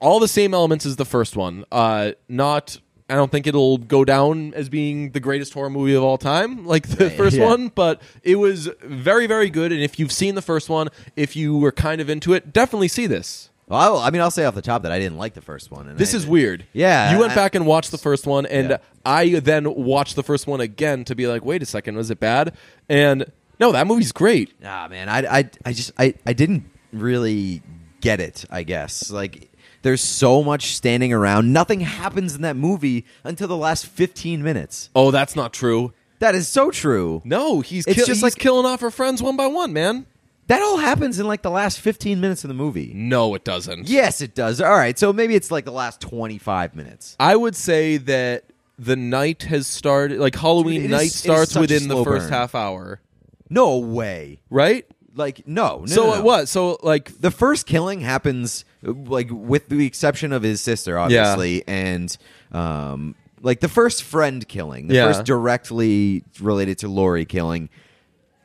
all 0.00 0.20
the 0.20 0.28
same 0.28 0.54
elements 0.54 0.86
as 0.86 0.96
the 0.96 1.04
first 1.04 1.36
one. 1.36 1.64
Uh, 1.72 2.12
not. 2.28 2.78
I 3.10 3.16
don't 3.16 3.30
think 3.30 3.46
it'll 3.46 3.76
go 3.76 4.06
down 4.06 4.54
as 4.54 4.70
being 4.70 5.10
the 5.10 5.20
greatest 5.20 5.52
horror 5.52 5.68
movie 5.68 5.92
of 5.94 6.02
all 6.02 6.16
time, 6.16 6.64
like 6.64 6.86
the 6.88 7.10
first 7.10 7.36
yeah. 7.36 7.44
one. 7.44 7.68
But 7.68 8.00
it 8.22 8.36
was 8.36 8.70
very, 8.82 9.26
very 9.26 9.50
good. 9.50 9.70
And 9.72 9.82
if 9.82 9.98
you've 9.98 10.12
seen 10.12 10.34
the 10.34 10.42
first 10.42 10.70
one, 10.70 10.88
if 11.16 11.36
you 11.36 11.58
were 11.58 11.72
kind 11.72 12.00
of 12.00 12.08
into 12.08 12.32
it, 12.32 12.52
definitely 12.52 12.88
see 12.88 13.06
this. 13.06 13.50
Well, 13.72 13.98
I, 13.98 14.06
I 14.06 14.10
mean, 14.10 14.20
I'll 14.22 14.30
say 14.30 14.44
off 14.44 14.54
the 14.54 14.62
top 14.62 14.82
that 14.82 14.92
I 14.92 14.98
didn't 14.98 15.18
like 15.18 15.34
the 15.34 15.40
first 15.40 15.70
one. 15.70 15.88
And 15.88 15.98
This 15.98 16.14
I- 16.14 16.18
is 16.18 16.26
weird. 16.26 16.64
Yeah, 16.72 17.12
You 17.12 17.18
went 17.18 17.32
I- 17.32 17.34
back 17.34 17.54
and 17.54 17.66
watched 17.66 17.90
the 17.90 17.98
first 17.98 18.26
one, 18.26 18.46
and 18.46 18.70
Yeah. 18.70 18.76
I 19.04 19.40
then 19.40 19.74
watched 19.74 20.14
the 20.16 20.22
first 20.22 20.46
one 20.46 20.60
again 20.60 21.04
to 21.04 21.14
be 21.14 21.26
like, 21.26 21.44
wait 21.44 21.62
a 21.62 21.66
second, 21.66 21.96
was 21.96 22.10
it 22.10 22.20
bad? 22.20 22.54
And 22.88 23.24
no, 23.58 23.72
that 23.72 23.86
movie's 23.86 24.12
great. 24.12 24.52
Ah, 24.64 24.86
man, 24.90 25.08
I, 25.08 25.38
I, 25.38 25.50
I 25.64 25.72
just, 25.72 25.90
I, 25.98 26.14
I 26.26 26.32
didn't 26.32 26.64
really 26.92 27.62
get 28.00 28.20
it. 28.20 28.44
I 28.50 28.62
guess 28.64 29.10
like 29.10 29.48
there's 29.82 30.00
so 30.00 30.42
much 30.42 30.74
standing 30.76 31.12
around. 31.12 31.52
Nothing 31.52 31.80
happens 31.80 32.34
in 32.36 32.42
that 32.42 32.56
movie 32.56 33.04
until 33.24 33.48
the 33.48 33.56
last 33.56 33.86
15 33.86 34.42
minutes. 34.42 34.90
Oh, 34.94 35.10
that's 35.10 35.34
not 35.34 35.52
true. 35.52 35.92
That 36.18 36.34
is 36.36 36.46
so 36.46 36.70
true. 36.70 37.20
No, 37.24 37.60
he's, 37.62 37.86
It's 37.86 37.96
kill- 37.96 38.06
just 38.06 38.18
he's 38.18 38.22
like- 38.22 38.34
killing 38.36 38.64
off 38.66 38.80
her 38.80 38.90
friends 38.92 39.20
one 39.22 39.36
by 39.36 39.46
one, 39.48 39.72
man. 39.72 40.06
That 40.48 40.60
all 40.60 40.76
happens 40.78 41.18
in 41.18 41.26
like 41.26 41.42
the 41.42 41.50
last 41.50 41.80
15 41.80 42.20
minutes 42.20 42.44
of 42.44 42.48
the 42.48 42.54
movie. 42.54 42.92
No, 42.94 43.34
it 43.34 43.44
doesn't. 43.44 43.88
Yes, 43.88 44.20
it 44.20 44.34
does. 44.34 44.60
All 44.60 44.72
right, 44.72 44.98
so 44.98 45.12
maybe 45.12 45.34
it's 45.34 45.50
like 45.50 45.64
the 45.64 45.72
last 45.72 46.00
25 46.00 46.74
minutes. 46.74 47.16
I 47.20 47.36
would 47.36 47.54
say 47.56 47.96
that 47.98 48.44
the 48.78 48.96
night 48.96 49.44
has 49.44 49.66
started, 49.66 50.18
like 50.18 50.34
Halloween 50.34 50.82
It 50.82 50.84
is- 50.86 50.90
night 50.90 51.06
is 51.06 51.14
starts 51.14 51.52
such 51.52 51.58
a 51.58 51.60
within 51.60 51.88
the 51.88 51.94
slow 51.94 52.04
first 52.04 52.24
burn. 52.24 52.32
half 52.32 52.54
hour, 52.54 53.00
No 53.48 53.78
way. 53.78 54.40
right? 54.50 54.84
Like 55.14 55.46
no. 55.46 55.80
no 55.80 55.86
so 55.86 56.04
no, 56.06 56.10
no. 56.14 56.18
it 56.18 56.24
was. 56.24 56.50
So 56.50 56.78
like 56.82 57.20
the 57.20 57.30
first 57.30 57.66
killing 57.66 58.00
happens 58.00 58.64
like 58.82 59.28
with 59.30 59.68
the 59.68 59.84
exception 59.86 60.32
of 60.32 60.42
his 60.42 60.60
sister 60.62 60.98
obviously 60.98 61.62
and 61.68 62.16
um 62.50 63.14
like 63.42 63.60
the 63.60 63.68
first 63.68 64.02
friend 64.04 64.48
killing 64.48 64.88
the 64.88 64.94
Yeah. 64.94 65.08
first 65.12 65.24
directly 65.24 66.24
related 66.40 66.78
to 66.78 66.88
Laurie 66.88 67.26
killing 67.26 67.68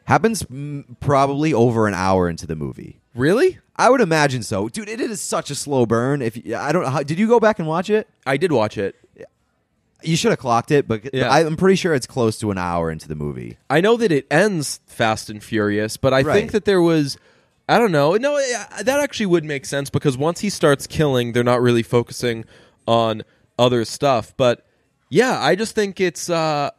happens 0.08 0.44
mm, 0.44 0.84
probably 1.00 1.54
over 1.54 1.88
an 1.88 1.94
hour 1.94 2.28
into 2.30 2.48
the 2.48 2.56
movie 2.56 3.00
really? 3.14 3.58
I 3.76 3.90
would 3.90 4.02
imagine 4.02 4.44
so, 4.44 4.70
dude. 4.70 4.90
It 4.90 5.02
is 5.02 5.20
such 5.22 5.50
a 5.52 5.56
slow 5.56 5.86
burn. 5.88 6.22
If 6.22 6.38
you, 6.46 6.56
I 6.56 6.72
don't, 6.72 6.86
how, 6.86 7.02
did 7.04 7.18
you 7.20 7.28
go 7.28 7.40
back 7.40 7.58
and 7.60 7.68
watch 7.68 7.90
it? 7.90 8.08
I 8.28 8.38
did 8.38 8.52
watch 8.52 8.78
it. 8.78 8.96
You 10.04 10.16
should 10.16 10.30
have 10.32 10.38
clocked 10.40 10.70
it, 10.72 10.88
but 10.88 11.12
Yeah. 11.14 11.28
I, 11.30 11.44
I'm 11.44 11.58
pretty 11.58 11.76
sure 11.76 11.94
it's 11.96 12.06
close 12.06 12.38
to 12.40 12.52
an 12.52 12.58
hour 12.60 12.92
into 12.92 13.08
the 13.08 13.16
movie. 13.16 13.58
I 13.70 13.82
know 13.82 13.98
that 13.98 14.12
it 14.12 14.28
ends 14.30 14.80
fast 14.86 15.30
and 15.32 15.44
furious, 15.44 15.98
but 15.98 16.14
I 16.14 16.22
Right. 16.22 16.34
think 16.34 16.52
that 16.52 16.66
there 16.66 16.82
was 16.82 17.18
I 17.70 17.80
don't 17.80 17.92
know. 17.92 18.14
No, 18.16 18.38
that 18.82 19.00
actually 19.02 19.26
would 19.26 19.44
make 19.44 19.66
sense 19.66 19.90
because 19.90 20.18
once 20.18 20.40
he 20.40 20.50
starts 20.50 20.88
killing, 20.88 21.34
they're 21.34 21.44
not 21.44 21.62
really 21.62 21.84
focusing 21.84 22.46
on 22.88 23.24
other 23.60 23.84
stuff. 23.84 24.34
But 24.38 24.66
yeah, 25.10 25.40
I 25.40 25.56
just 25.56 25.76
think 25.76 26.00
it's 26.00 26.30
uh, 26.30 26.70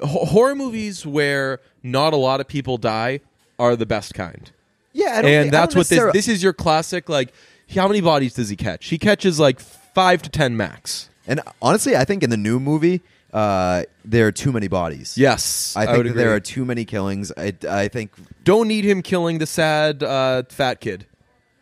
ho- 0.00 0.24
horror 0.24 0.54
movies 0.54 1.04
where 1.04 1.60
not 1.92 2.12
a 2.12 2.16
lot 2.16 2.40
of 2.40 2.48
people 2.48 2.78
die 2.78 3.20
are 3.58 3.76
the 3.76 3.86
best 3.86 4.14
kind. 4.14 4.50
Yeah, 4.92 5.18
I 5.18 5.22
don't 5.22 5.30
and 5.30 5.44
think- 5.44 5.54
I 5.54 5.58
that's 5.58 5.74
don't 5.74 5.80
what 5.80 5.88
this 5.88 6.12
this 6.12 6.28
is 6.28 6.42
your 6.42 6.52
classic 6.52 7.08
like 7.08 7.32
how 7.74 7.88
many 7.88 8.00
bodies 8.00 8.34
does 8.34 8.48
he 8.48 8.56
catch? 8.56 8.86
He 8.86 8.98
catches 8.98 9.40
like 9.40 9.60
5 9.60 10.22
to 10.22 10.30
10 10.30 10.56
max. 10.56 11.10
And 11.26 11.40
honestly, 11.60 11.96
I 11.96 12.04
think 12.04 12.22
in 12.22 12.30
the 12.30 12.36
new 12.36 12.60
movie, 12.60 13.00
uh, 13.32 13.82
there 14.04 14.26
are 14.28 14.32
too 14.32 14.52
many 14.52 14.68
bodies. 14.68 15.18
Yes. 15.18 15.74
I 15.76 15.86
think 15.86 15.96
would 15.98 16.06
that 16.08 16.14
there 16.14 16.32
are 16.34 16.40
too 16.40 16.64
many 16.64 16.84
killings. 16.84 17.32
I, 17.36 17.54
I 17.68 17.88
think. 17.88 18.12
Don't 18.44 18.68
need 18.68 18.84
him 18.84 19.02
killing 19.02 19.38
the 19.38 19.46
sad 19.46 20.02
uh, 20.02 20.44
fat 20.48 20.80
kid. 20.80 21.06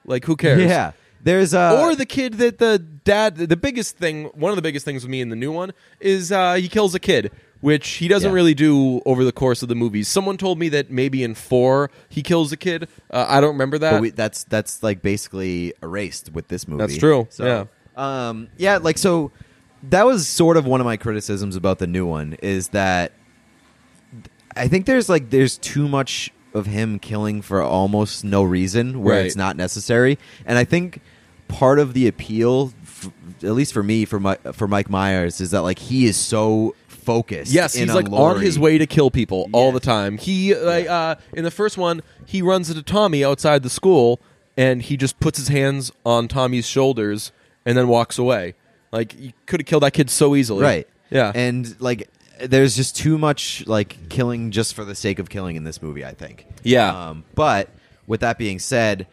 Like 0.04 0.26
who 0.26 0.36
cares? 0.36 0.60
Yeah, 0.60 0.92
there's 1.22 1.54
uh, 1.54 1.80
or 1.82 1.94
the 1.96 2.04
kid 2.04 2.34
that 2.34 2.58
the 2.58 2.78
dad 2.78 3.36
the 3.36 3.56
biggest 3.56 3.96
thing 3.96 4.26
one 4.34 4.50
of 4.50 4.56
the 4.56 4.62
biggest 4.62 4.84
things 4.84 5.02
with 5.02 5.10
me 5.10 5.22
in 5.22 5.30
the 5.30 5.36
new 5.36 5.50
one 5.50 5.72
is 5.98 6.30
uh, 6.30 6.54
he 6.54 6.68
kills 6.68 6.94
a 6.94 7.00
kid 7.00 7.32
which 7.64 7.88
he 8.00 8.06
doesn't 8.08 8.30
Yeah. 8.30 8.34
really 8.34 8.54
do 8.54 9.00
over 9.06 9.24
the 9.24 9.32
course 9.32 9.62
of 9.62 9.68
the 9.68 9.74
movies 9.74 10.06
someone 10.08 10.36
told 10.36 10.58
me 10.58 10.68
that 10.70 10.90
maybe 10.90 11.22
in 11.24 11.34
four 11.34 11.90
he 12.08 12.20
kills 12.22 12.52
a 12.52 12.56
kid 12.56 12.88
uh, 13.10 13.26
i 13.28 13.40
don't 13.40 13.54
remember 13.56 13.78
that 13.78 13.92
But 13.92 14.00
we, 14.02 14.10
that's 14.10 14.44
that's 14.44 14.82
like 14.82 15.00
basically 15.02 15.72
erased 15.82 16.32
with 16.32 16.48
this 16.48 16.68
movie. 16.68 16.82
That's 16.82 16.98
true, 16.98 17.26
So, 17.30 17.44
yeah. 17.46 17.64
Um, 17.96 18.48
yeah, 18.58 18.76
like 18.78 18.98
so. 18.98 19.30
That 19.90 20.04
was 20.06 20.26
sort 20.26 20.56
of 20.56 20.64
one 20.66 20.80
of 20.80 20.86
my 20.86 20.96
criticisms 20.96 21.56
about 21.56 21.78
the 21.78 21.86
new 21.86 22.06
one 22.06 22.36
is 22.42 22.68
that 22.68 23.12
I 24.56 24.68
think 24.68 24.86
there's 24.86 25.08
like 25.08 25.30
there's 25.30 25.58
too 25.58 25.88
much 25.88 26.32
of 26.54 26.66
him 26.66 26.98
killing 26.98 27.42
for 27.42 27.60
almost 27.62 28.24
no 28.24 28.42
reason 28.42 29.02
where 29.02 29.16
Right. 29.16 29.26
it's 29.26 29.36
not 29.36 29.56
necessary, 29.56 30.18
and 30.46 30.56
I 30.58 30.64
think 30.64 31.00
part 31.48 31.78
of 31.78 31.92
the 31.94 32.06
appeal, 32.08 32.72
f- 32.82 33.10
at 33.42 33.52
least 33.52 33.72
for 33.74 33.82
me, 33.82 34.04
for 34.06 34.18
my, 34.20 34.36
for 34.52 34.66
Mike 34.66 34.88
Myers, 34.88 35.40
is 35.40 35.50
that 35.50 35.62
like 35.62 35.78
he 35.78 36.06
is 36.06 36.16
so 36.16 36.74
focused. 37.04 37.52
Yes, 37.52 37.74
he's 37.74 37.92
like 37.94 38.10
on 38.10 38.40
his 38.40 38.58
way 38.58 38.78
to 38.78 38.86
kill 38.86 39.10
people 39.10 39.48
all 39.52 39.72
the 39.72 39.80
time. 39.80 40.18
He 40.18 40.54
like 40.54 40.88
uh, 40.88 41.16
in 41.32 41.44
the 41.44 41.50
first 41.50 41.76
one, 41.76 42.02
he 42.26 42.42
runs 42.42 42.70
into 42.70 42.82
Tommy 42.82 43.24
outside 43.24 43.62
the 43.62 43.70
school, 43.70 44.20
and 44.56 44.82
he 44.82 44.96
just 44.96 45.20
puts 45.20 45.38
his 45.38 45.48
hands 45.48 45.92
on 46.04 46.28
Tommy's 46.28 46.66
shoulders 46.66 47.32
and 47.64 47.76
then 47.76 47.88
walks 47.88 48.18
away. 48.18 48.54
Like 48.92 49.18
you 49.18 49.32
could 49.46 49.60
have 49.60 49.66
killed 49.66 49.82
that 49.82 49.92
kid 49.92 50.10
so 50.10 50.34
easily, 50.34 50.62
right? 50.62 50.88
Yeah, 51.10 51.32
and 51.34 51.80
like 51.80 52.08
there's 52.40 52.76
just 52.76 52.96
too 52.96 53.18
much 53.18 53.66
like 53.66 54.08
killing 54.08 54.50
just 54.50 54.74
for 54.74 54.84
the 54.84 54.94
sake 54.94 55.18
of 55.18 55.28
killing 55.28 55.56
in 55.56 55.64
this 55.64 55.82
movie. 55.82 56.04
I 56.04 56.14
think. 56.14 56.46
Yeah. 56.62 57.08
Um, 57.08 57.24
but 57.34 57.68
with 58.06 58.20
that 58.20 58.38
being 58.38 58.58
said, 58.58 59.06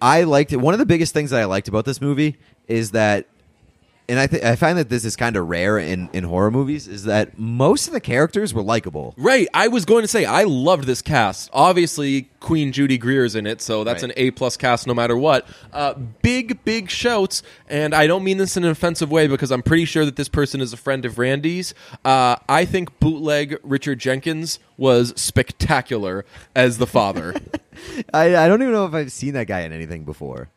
I 0.00 0.24
liked 0.24 0.52
it. 0.52 0.56
One 0.56 0.74
of 0.74 0.78
the 0.78 0.86
biggest 0.86 1.12
things 1.12 1.30
that 1.30 1.40
I 1.40 1.44
liked 1.44 1.68
about 1.68 1.84
this 1.84 2.00
movie 2.00 2.36
is 2.68 2.92
that, 2.92 3.26
and 4.10 4.18
I 4.18 4.26
th- 4.26 4.42
I 4.42 4.56
find 4.56 4.76
that 4.76 4.88
this 4.90 5.04
is 5.06 5.16
kind 5.16 5.36
of 5.36 5.48
rare 5.48 5.78
in 5.78 6.10
in 6.12 6.24
horror 6.24 6.50
movies, 6.50 6.86
is 6.88 7.04
that 7.04 7.38
most 7.38 7.86
of 7.86 7.94
the 7.94 8.00
characters 8.00 8.52
were 8.52 8.62
likable. 8.62 9.14
Right. 9.16 9.48
I 9.54 9.68
was 9.68 9.84
going 9.86 10.02
to 10.02 10.08
say 10.08 10.24
I 10.26 10.42
loved 10.44 10.84
this 10.84 11.00
cast. 11.00 11.48
Obviously, 11.52 12.28
Queen 12.40 12.72
Judy 12.72 12.98
Greer's 12.98 13.34
in 13.34 13.46
it, 13.46 13.62
so 13.62 13.84
that's 13.84 14.02
Right. 14.02 14.10
an 14.12 14.18
A 14.18 14.30
plus 14.32 14.56
cast 14.58 14.86
no 14.86 14.92
matter 14.94 15.16
what. 15.16 15.46
Uh, 15.72 15.94
big, 15.94 16.62
big 16.64 16.90
shouts, 16.90 17.42
and 17.68 17.94
I 17.94 18.06
don't 18.06 18.24
mean 18.24 18.36
this 18.38 18.56
in 18.56 18.64
an 18.64 18.70
offensive 18.70 19.10
way 19.10 19.26
because 19.26 19.50
I'm 19.50 19.62
pretty 19.62 19.84
sure 19.86 20.04
that 20.04 20.16
this 20.16 20.28
person 20.28 20.60
is 20.60 20.72
a 20.72 20.76
friend 20.76 21.04
of 21.06 21.16
Randy's. 21.18 21.72
Uh, 22.04 22.36
I 22.48 22.64
think 22.64 22.98
bootleg 23.00 23.56
Richard 23.62 23.98
Jenkins 24.00 24.58
was 24.76 25.12
spectacular 25.16 26.24
as 26.56 26.78
the 26.78 26.86
father. 26.86 27.34
I, 28.14 28.36
I 28.36 28.48
don't 28.48 28.60
even 28.62 28.74
know 28.74 28.86
if 28.86 28.94
I've 28.94 29.12
seen 29.12 29.34
that 29.34 29.46
guy 29.46 29.60
in 29.60 29.72
anything 29.72 30.04
before. 30.04 30.48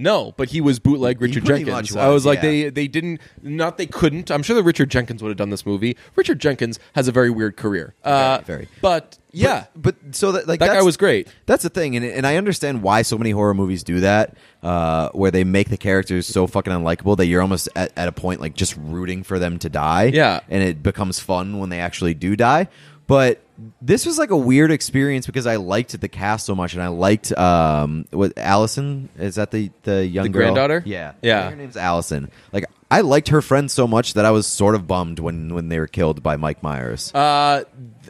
No, 0.00 0.32
but 0.36 0.48
he 0.50 0.60
was 0.60 0.78
bootleg 0.78 1.20
Richard 1.20 1.44
pretty 1.44 1.64
Jenkins. 1.64 1.94
much 1.94 2.00
I 2.00 2.06
was 2.06 2.14
was, 2.14 2.26
like, 2.26 2.36
yeah. 2.36 2.42
they 2.42 2.70
they 2.70 2.86
didn't 2.88 3.20
not 3.42 3.78
they 3.78 3.86
couldn't. 3.86 4.30
I'm 4.30 4.44
sure 4.44 4.54
that 4.54 4.62
Richard 4.62 4.90
Jenkins 4.90 5.22
would 5.22 5.28
have 5.30 5.36
done 5.36 5.50
this 5.50 5.66
movie. 5.66 5.96
Richard 6.14 6.38
Jenkins 6.40 6.78
has 6.94 7.08
a 7.08 7.12
very 7.12 7.30
weird 7.30 7.56
career. 7.56 7.94
Uh, 8.04 8.38
Very, 8.44 8.44
very. 8.44 8.68
But 8.80 9.18
yeah, 9.32 9.66
but, 9.74 9.96
but 10.04 10.14
so 10.14 10.30
that 10.32 10.46
like 10.46 10.60
that 10.60 10.66
guy 10.66 10.72
that's- 10.74 10.84
was 10.84 10.96
great. 10.96 11.26
That's 11.46 11.64
the 11.64 11.68
thing, 11.68 11.96
and 11.96 12.04
and 12.04 12.26
I 12.26 12.36
understand 12.36 12.82
why 12.82 13.02
so 13.02 13.18
many 13.18 13.32
horror 13.32 13.54
movies 13.54 13.82
do 13.82 13.98
that, 14.00 14.36
uh, 14.62 15.08
where 15.10 15.32
they 15.32 15.42
make 15.42 15.68
the 15.68 15.76
characters 15.76 16.28
so 16.28 16.46
fucking 16.46 16.72
unlikable 16.72 17.16
that 17.16 17.26
you're 17.26 17.42
almost 17.42 17.68
at, 17.74 17.90
at 17.96 18.06
a 18.06 18.12
point 18.12 18.40
like 18.40 18.54
just 18.54 18.76
rooting 18.76 19.24
for 19.24 19.38
them 19.40 19.58
to 19.58 19.68
die. 19.68 20.04
Yeah. 20.14 20.40
and 20.48 20.62
it 20.62 20.80
becomes 20.82 21.18
fun 21.18 21.58
when 21.58 21.70
they 21.70 21.80
actually 21.80 22.14
do 22.14 22.36
die. 22.36 22.68
But 23.08 23.40
this 23.82 24.06
was 24.06 24.18
like 24.18 24.30
a 24.30 24.36
weird 24.36 24.70
experience 24.70 25.26
because 25.26 25.46
I 25.46 25.56
liked 25.56 25.98
the 26.00 26.08
cast 26.08 26.46
so 26.46 26.54
much, 26.54 26.74
and 26.74 26.82
I 26.82 26.88
liked 26.88 27.32
um, 27.36 28.04
what 28.12 28.36
Allison 28.38 29.08
is 29.18 29.34
that 29.36 29.50
the 29.50 29.70
the 29.82 30.06
young 30.06 30.24
The 30.24 30.28
girl? 30.28 30.42
granddaughter? 30.42 30.82
Yeah, 30.86 31.14
Yeah. 31.22 31.50
Her 31.50 31.56
name's 31.56 31.76
Allison. 31.76 32.30
Like 32.52 32.66
I 32.90 33.00
liked 33.00 33.28
her 33.28 33.40
friend 33.42 33.70
so 33.70 33.86
much 33.86 34.12
that 34.14 34.24
I 34.26 34.30
was 34.30 34.46
sort 34.46 34.74
of 34.74 34.86
bummed 34.86 35.20
when 35.20 35.54
when 35.54 35.70
they 35.70 35.78
were 35.78 35.86
killed 35.86 36.22
by 36.22 36.36
Mike 36.36 36.62
Myers. 36.62 37.12
Uh, 37.14 37.64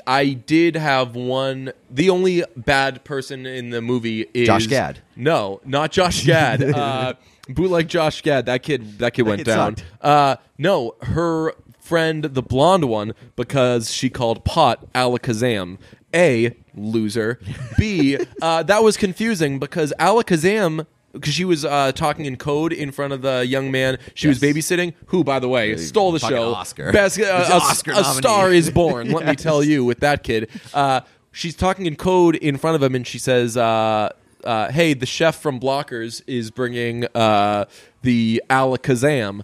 I 0.04 0.32
did 0.32 0.74
have 0.74 1.14
one. 1.14 1.72
The 1.90 2.10
only 2.10 2.42
bad 2.56 3.04
person 3.04 3.46
in 3.46 3.70
the 3.70 3.80
movie 3.80 4.26
is 4.34 4.48
Josh 4.48 4.66
Gad. 4.66 4.98
No, 5.14 5.60
not 5.64 5.92
Josh 5.92 6.26
Gad. 6.26 6.62
uh, 6.74 7.14
bootleg 7.48 7.88
Josh 7.88 8.20
Gad. 8.22 8.46
That 8.46 8.64
kid. 8.64 8.98
That 8.98 9.14
kid 9.14 9.22
went 9.22 9.38
kid 9.40 9.46
down. 9.46 9.76
Uh, 10.00 10.36
no, 10.58 10.96
her 11.02 11.54
friend, 11.88 12.22
the 12.24 12.42
blonde 12.42 12.84
one, 12.84 13.14
because 13.34 13.90
she 13.90 14.10
called 14.10 14.44
pot 14.44 14.92
alakazam. 14.92 15.78
A 16.14 16.54
loser. 16.74 17.38
B 17.76 18.18
uh, 18.42 18.62
that 18.62 18.82
was 18.82 18.96
confusing 18.96 19.58
because 19.58 19.92
alakazam. 19.98 20.86
Because 21.12 21.32
she 21.32 21.46
was 21.46 21.64
uh, 21.64 21.92
talking 21.92 22.26
in 22.26 22.36
code 22.36 22.70
in 22.70 22.92
front 22.92 23.14
of 23.14 23.22
the 23.22 23.44
young 23.44 23.70
man 23.70 23.96
she 24.12 24.28
was 24.28 24.38
babysitting, 24.38 24.92
who, 25.06 25.24
by 25.24 25.38
the 25.38 25.48
way, 25.48 25.74
stole 25.78 26.12
the 26.12 26.20
fucking 26.20 26.36
show. 26.36 26.54
Oscar. 26.54 26.92
Best, 26.92 27.18
uh, 27.18 27.24
a, 27.50 27.54
Oscar 27.54 27.92
a 27.92 28.04
star 28.04 28.52
is 28.52 28.70
born. 28.70 29.10
Let 29.10 29.26
me 29.26 29.34
tell 29.48 29.62
you, 29.62 29.86
with 29.86 30.00
that 30.00 30.22
kid, 30.22 30.50
uh, 30.74 31.00
she's 31.32 31.56
talking 31.56 31.86
in 31.86 31.96
code 31.96 32.36
in 32.36 32.58
front 32.58 32.76
of 32.76 32.82
him, 32.82 32.94
and 32.94 33.06
she 33.06 33.18
says, 33.18 33.56
uh, 33.56 34.10
uh, 34.44 34.70
"Hey, 34.70 34.92
the 34.92 35.06
chef 35.06 35.40
from 35.40 35.58
Blockers 35.58 36.22
is 36.26 36.50
bringing 36.50 37.06
uh, 37.14 37.64
the 38.02 38.42
alakazam." 38.50 39.42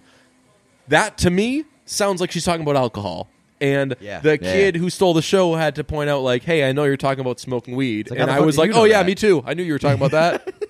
That 0.87 1.17
to 1.17 1.31
me 1.31 1.65
sounds 1.85 2.19
like 2.21 2.31
she's 2.31 2.43
talking 2.45 2.61
about 2.61 2.75
alcohol. 2.75 3.29
And 3.61 3.95
Yeah. 4.01 4.19
the 4.19 4.31
Yeah, 4.31 4.37
kid 4.37 4.75
who 4.75 4.89
stole 4.89 5.13
the 5.13 5.21
show 5.21 5.55
had 5.55 5.75
to 5.75 5.83
point 5.85 6.09
out, 6.09 6.21
like, 6.23 6.43
"Hey, 6.43 6.67
I 6.67 6.73
know 6.73 6.83
you're 6.83 6.97
talking 6.97 7.21
about 7.21 7.39
smoking 7.39 7.75
weed," 7.75 8.09
like, 8.11 8.19
and 8.19 8.27
the 8.27 8.33
I 8.33 8.37
fuck 8.37 8.45
was 8.45 8.55
did 8.55 8.59
like, 8.61 8.67
you 8.69 8.73
know 8.73 8.81
"Oh 8.81 8.83
yeah, 8.85 8.97
that?" 8.99 9.05
me 9.07 9.15
too. 9.15 9.43
I 9.45 9.53
knew 9.53 9.63
you 9.63 9.71
were 9.73 9.79
talking 9.79 9.97
about 10.03 10.11
that." 10.11 10.53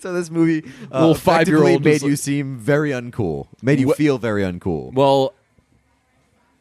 So 0.00 0.12
this 0.12 0.30
movie, 0.30 0.68
uh, 0.92 0.98
Little 0.98 1.14
five-year-old 1.14 1.84
made 1.84 2.02
was 2.02 2.02
you 2.02 2.16
seem 2.16 2.58
very 2.58 2.90
uncool. 2.90 3.46
Made 3.62 3.78
you 3.78 3.86
Wha- 3.86 3.94
feel 3.94 4.18
very 4.18 4.42
uncool. 4.42 4.92
well, 4.92 5.32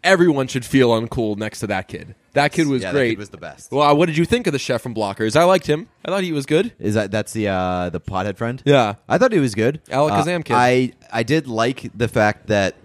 everyone 0.04 0.48
should 0.48 0.64
feel 0.64 0.90
uncool 0.90 1.38
next 1.38 1.60
to 1.62 1.68
that 1.68 1.88
kid. 1.88 2.14
That 2.34 2.52
kid 2.52 2.68
was 2.68 2.84
Yeah, 2.84 2.92
that 2.92 2.98
great. 2.98 3.10
kid 3.12 3.18
was 3.18 3.30
the 3.30 3.38
best. 3.38 3.72
Well, 3.72 3.98
what 3.98 4.06
did 4.06 4.16
you 4.18 4.26
think 4.26 4.46
of 4.46 4.54
the 4.54 4.60
chef 4.60 4.82
from 4.82 4.94
Blockers? 4.94 5.36
I 5.36 5.44
liked 5.44 5.66
him. 5.68 5.88
I 6.06 6.10
thought 6.12 6.24
he 6.24 6.32
was 6.32 6.46
good. 6.46 6.72
Is 6.80 6.94
that 6.94 7.10
that's 7.12 7.34
the 7.34 7.48
uh, 7.48 7.90
the 7.90 8.00
pothead 8.00 8.38
friend? 8.38 8.62
Yeah. 8.64 8.96
I 9.10 9.18
thought 9.18 9.32
he 9.32 9.40
was 9.40 9.56
good. 9.56 9.82
Alakazam 9.86 10.42
Uh, 10.42 10.44
kid. 10.44 10.54
I 10.56 10.92
I 11.12 11.24
did 11.24 11.48
like 11.48 11.90
the 11.98 12.08
fact 12.08 12.46
that 12.48 12.76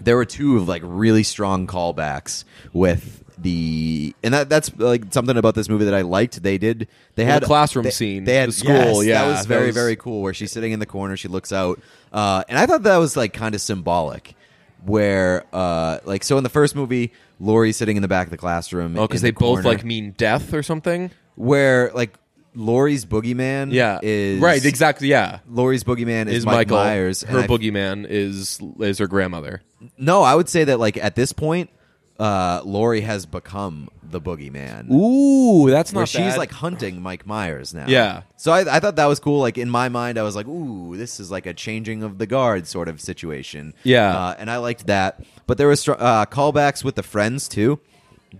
there 0.00 0.16
were 0.16 0.24
two 0.24 0.56
of 0.56 0.68
like 0.68 0.82
really 0.84 1.22
strong 1.22 1.66
callbacks 1.66 2.44
with 2.72 3.24
the 3.38 4.14
and 4.22 4.34
that 4.34 4.50
that's 4.50 4.70
like 4.76 5.04
something 5.14 5.36
about 5.38 5.54
this 5.54 5.68
movie 5.68 5.86
that 5.86 5.94
I 5.94 6.02
liked. 6.02 6.42
They 6.42 6.58
did 6.58 6.88
they 7.14 7.24
had 7.24 7.42
the 7.42 7.46
classroom 7.46 7.84
they- 7.84 7.90
scene, 7.90 8.24
They 8.24 8.34
had 8.34 8.50
the 8.50 8.52
school, 8.52 9.02
yes, 9.02 9.04
yeah, 9.06 9.22
that 9.24 9.28
was 9.30 9.40
that 9.40 9.48
very 9.48 9.66
was- 9.68 9.74
very 9.76 9.96
cool. 9.96 10.22
Where 10.22 10.34
she's 10.34 10.52
sitting 10.52 10.72
in 10.72 10.78
the 10.78 10.86
corner, 10.86 11.16
she 11.16 11.28
looks 11.28 11.52
out, 11.52 11.80
uh, 12.12 12.44
and 12.48 12.58
I 12.58 12.66
thought 12.66 12.82
that 12.82 12.96
was 12.98 13.16
like 13.16 13.32
kind 13.32 13.54
of 13.54 13.60
symbolic. 13.60 14.34
Where 14.84 15.44
uh, 15.52 15.98
like 16.04 16.24
so 16.24 16.38
in 16.38 16.42
the 16.44 16.48
first 16.50 16.74
movie, 16.74 17.12
Laurie's 17.38 17.76
sitting 17.76 17.96
in 17.96 18.02
the 18.02 18.08
back 18.08 18.26
of 18.26 18.30
the 18.30 18.38
classroom. 18.38 18.98
Oh, 18.98 19.06
because 19.06 19.20
they 19.22 19.28
the 19.30 19.34
both 19.34 19.62
corner, 19.62 19.68
like 19.68 19.84
mean 19.84 20.12
death 20.16 20.54
or 20.54 20.62
something. 20.62 21.10
where 21.34 21.90
like 21.94 22.14
Laurie's 22.54 23.04
boogeyman. 23.06 23.72
Yeah, 23.72 24.00
is 24.02 24.40
right. 24.40 24.64
Exactly. 24.64 25.08
Yeah, 25.08 25.38
Laurie's 25.48 25.84
boogeyman 25.84 26.26
is, 26.28 26.38
is 26.38 26.46
Mike 26.46 26.68
Michael 26.68 26.78
Myers. 26.78 27.22
and 27.22 27.32
Her 27.32 27.40
I- 27.40 27.46
boogeyman 27.46 28.06
is 28.08 28.58
is 28.80 28.98
her 28.98 29.06
grandmother. 29.06 29.62
No, 29.96 30.22
I 30.22 30.34
would 30.34 30.48
say 30.48 30.64
that 30.64 30.78
like 30.80 30.96
at 30.96 31.14
this 31.14 31.32
point, 31.32 31.70
uh, 32.18 32.60
Laurie 32.64 33.00
has 33.02 33.24
become 33.24 33.88
the 34.02 34.20
boogeyman. 34.20 34.90
Ooh, 34.90 35.70
that's 35.70 35.92
where 35.92 36.02
not 36.02 36.08
she's 36.08 36.18
bad. 36.20 36.38
like 36.38 36.50
hunting 36.50 37.00
Mike 37.00 37.24
Myers 37.26 37.72
now. 37.72 37.86
Yeah. 37.86 38.22
So 38.36 38.50
I, 38.52 38.76
I 38.76 38.80
thought 38.80 38.96
that 38.96 39.06
was 39.06 39.20
cool. 39.20 39.38
Like 39.40 39.56
in 39.56 39.70
my 39.70 39.88
mind, 39.88 40.18
I 40.18 40.22
was 40.22 40.34
like, 40.34 40.48
"Ooh, 40.48 40.96
this 40.96 41.20
is 41.20 41.30
like 41.30 41.46
a 41.46 41.54
changing 41.54 42.02
of 42.02 42.18
the 42.18 42.26
guard 42.26 42.66
sort 42.66 42.88
of 42.88 43.00
situation." 43.00 43.72
Yeah. 43.84 44.10
uh, 44.14 44.34
and 44.38 44.50
I 44.50 44.56
liked 44.56 44.86
that. 44.88 45.22
But 45.46 45.56
there 45.58 45.68
was 45.68 45.88
uh, 45.88 46.26
callbacks 46.26 46.82
with 46.82 46.96
the 46.96 47.02
friends 47.04 47.46
too. 47.48 47.78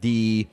The 0.01 0.49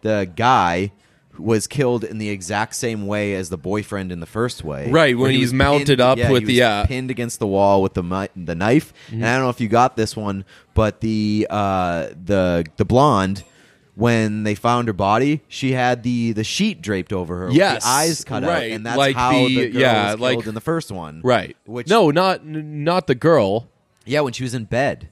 the 0.00 0.30
guy 0.34 0.92
was 1.38 1.66
killed 1.66 2.04
in 2.04 2.18
the 2.18 2.28
exact 2.28 2.74
same 2.74 3.06
way 3.06 3.34
as 3.34 3.48
the 3.48 3.56
boyfriend 3.56 4.12
in 4.12 4.20
the 4.20 4.26
first 4.26 4.62
way. 4.64 4.90
Right, 4.90 5.16
when 5.16 5.30
he 5.30 5.38
he's 5.38 5.46
was 5.46 5.54
mounted 5.54 5.86
pinned- 5.86 6.00
up 6.00 6.18
yeah, 6.18 6.30
with 6.30 6.42
he 6.42 6.58
the, 6.58 6.62
uh, 6.62 6.70
Mm-hmm. 6.82 6.88
pinned 6.88 7.10
against 7.10 7.38
the 7.38 7.46
wall 7.46 7.82
with 7.82 7.94
the 7.94 8.02
mi- 8.02 8.28
the 8.36 8.54
knife. 8.54 8.92
And 9.10 9.24
I 9.26 9.34
don't 9.34 9.44
know 9.44 9.50
if 9.50 9.60
you 9.60 9.68
got 9.68 9.96
this 9.96 10.14
one, 10.16 10.44
but 10.74 11.00
the 11.00 11.46
uh, 11.50 12.08
the 12.24 12.64
the 12.76 12.84
blonde. 12.84 13.44
When 13.94 14.42
they 14.44 14.54
found 14.54 14.88
her 14.88 14.94
body, 14.94 15.42
she 15.48 15.72
had 15.72 16.02
the, 16.02 16.32
the 16.32 16.44
sheet 16.44 16.80
draped 16.80 17.12
over 17.12 17.36
her, 17.40 17.46
with 17.48 17.56
Yes, 17.56 17.82
the 17.84 17.88
eyes 17.90 18.24
cut 18.24 18.42
out, 18.42 18.48
right, 18.48 18.72
and 18.72 18.86
that's 18.86 18.96
like 18.96 19.14
how 19.14 19.32
the- 19.32 19.54
the, 19.54 19.68
girl 19.68 19.80
yeah, 19.82 20.12
was 20.12 20.20
like- 20.20 20.46
in 20.46 20.54
the 20.54 20.62
first 20.62 20.90
one. 20.90 21.20
Right. 21.22 21.58
Which 21.66 21.88
no, 21.88 22.10
not 22.10 22.40
n- 22.40 22.84
not 22.84 23.06
the 23.06 23.14
girl. 23.14 23.68
yeah, 24.06 24.20
when 24.20 24.32
she 24.32 24.44
was 24.44 24.54
in 24.54 24.64
bed. 24.64 25.08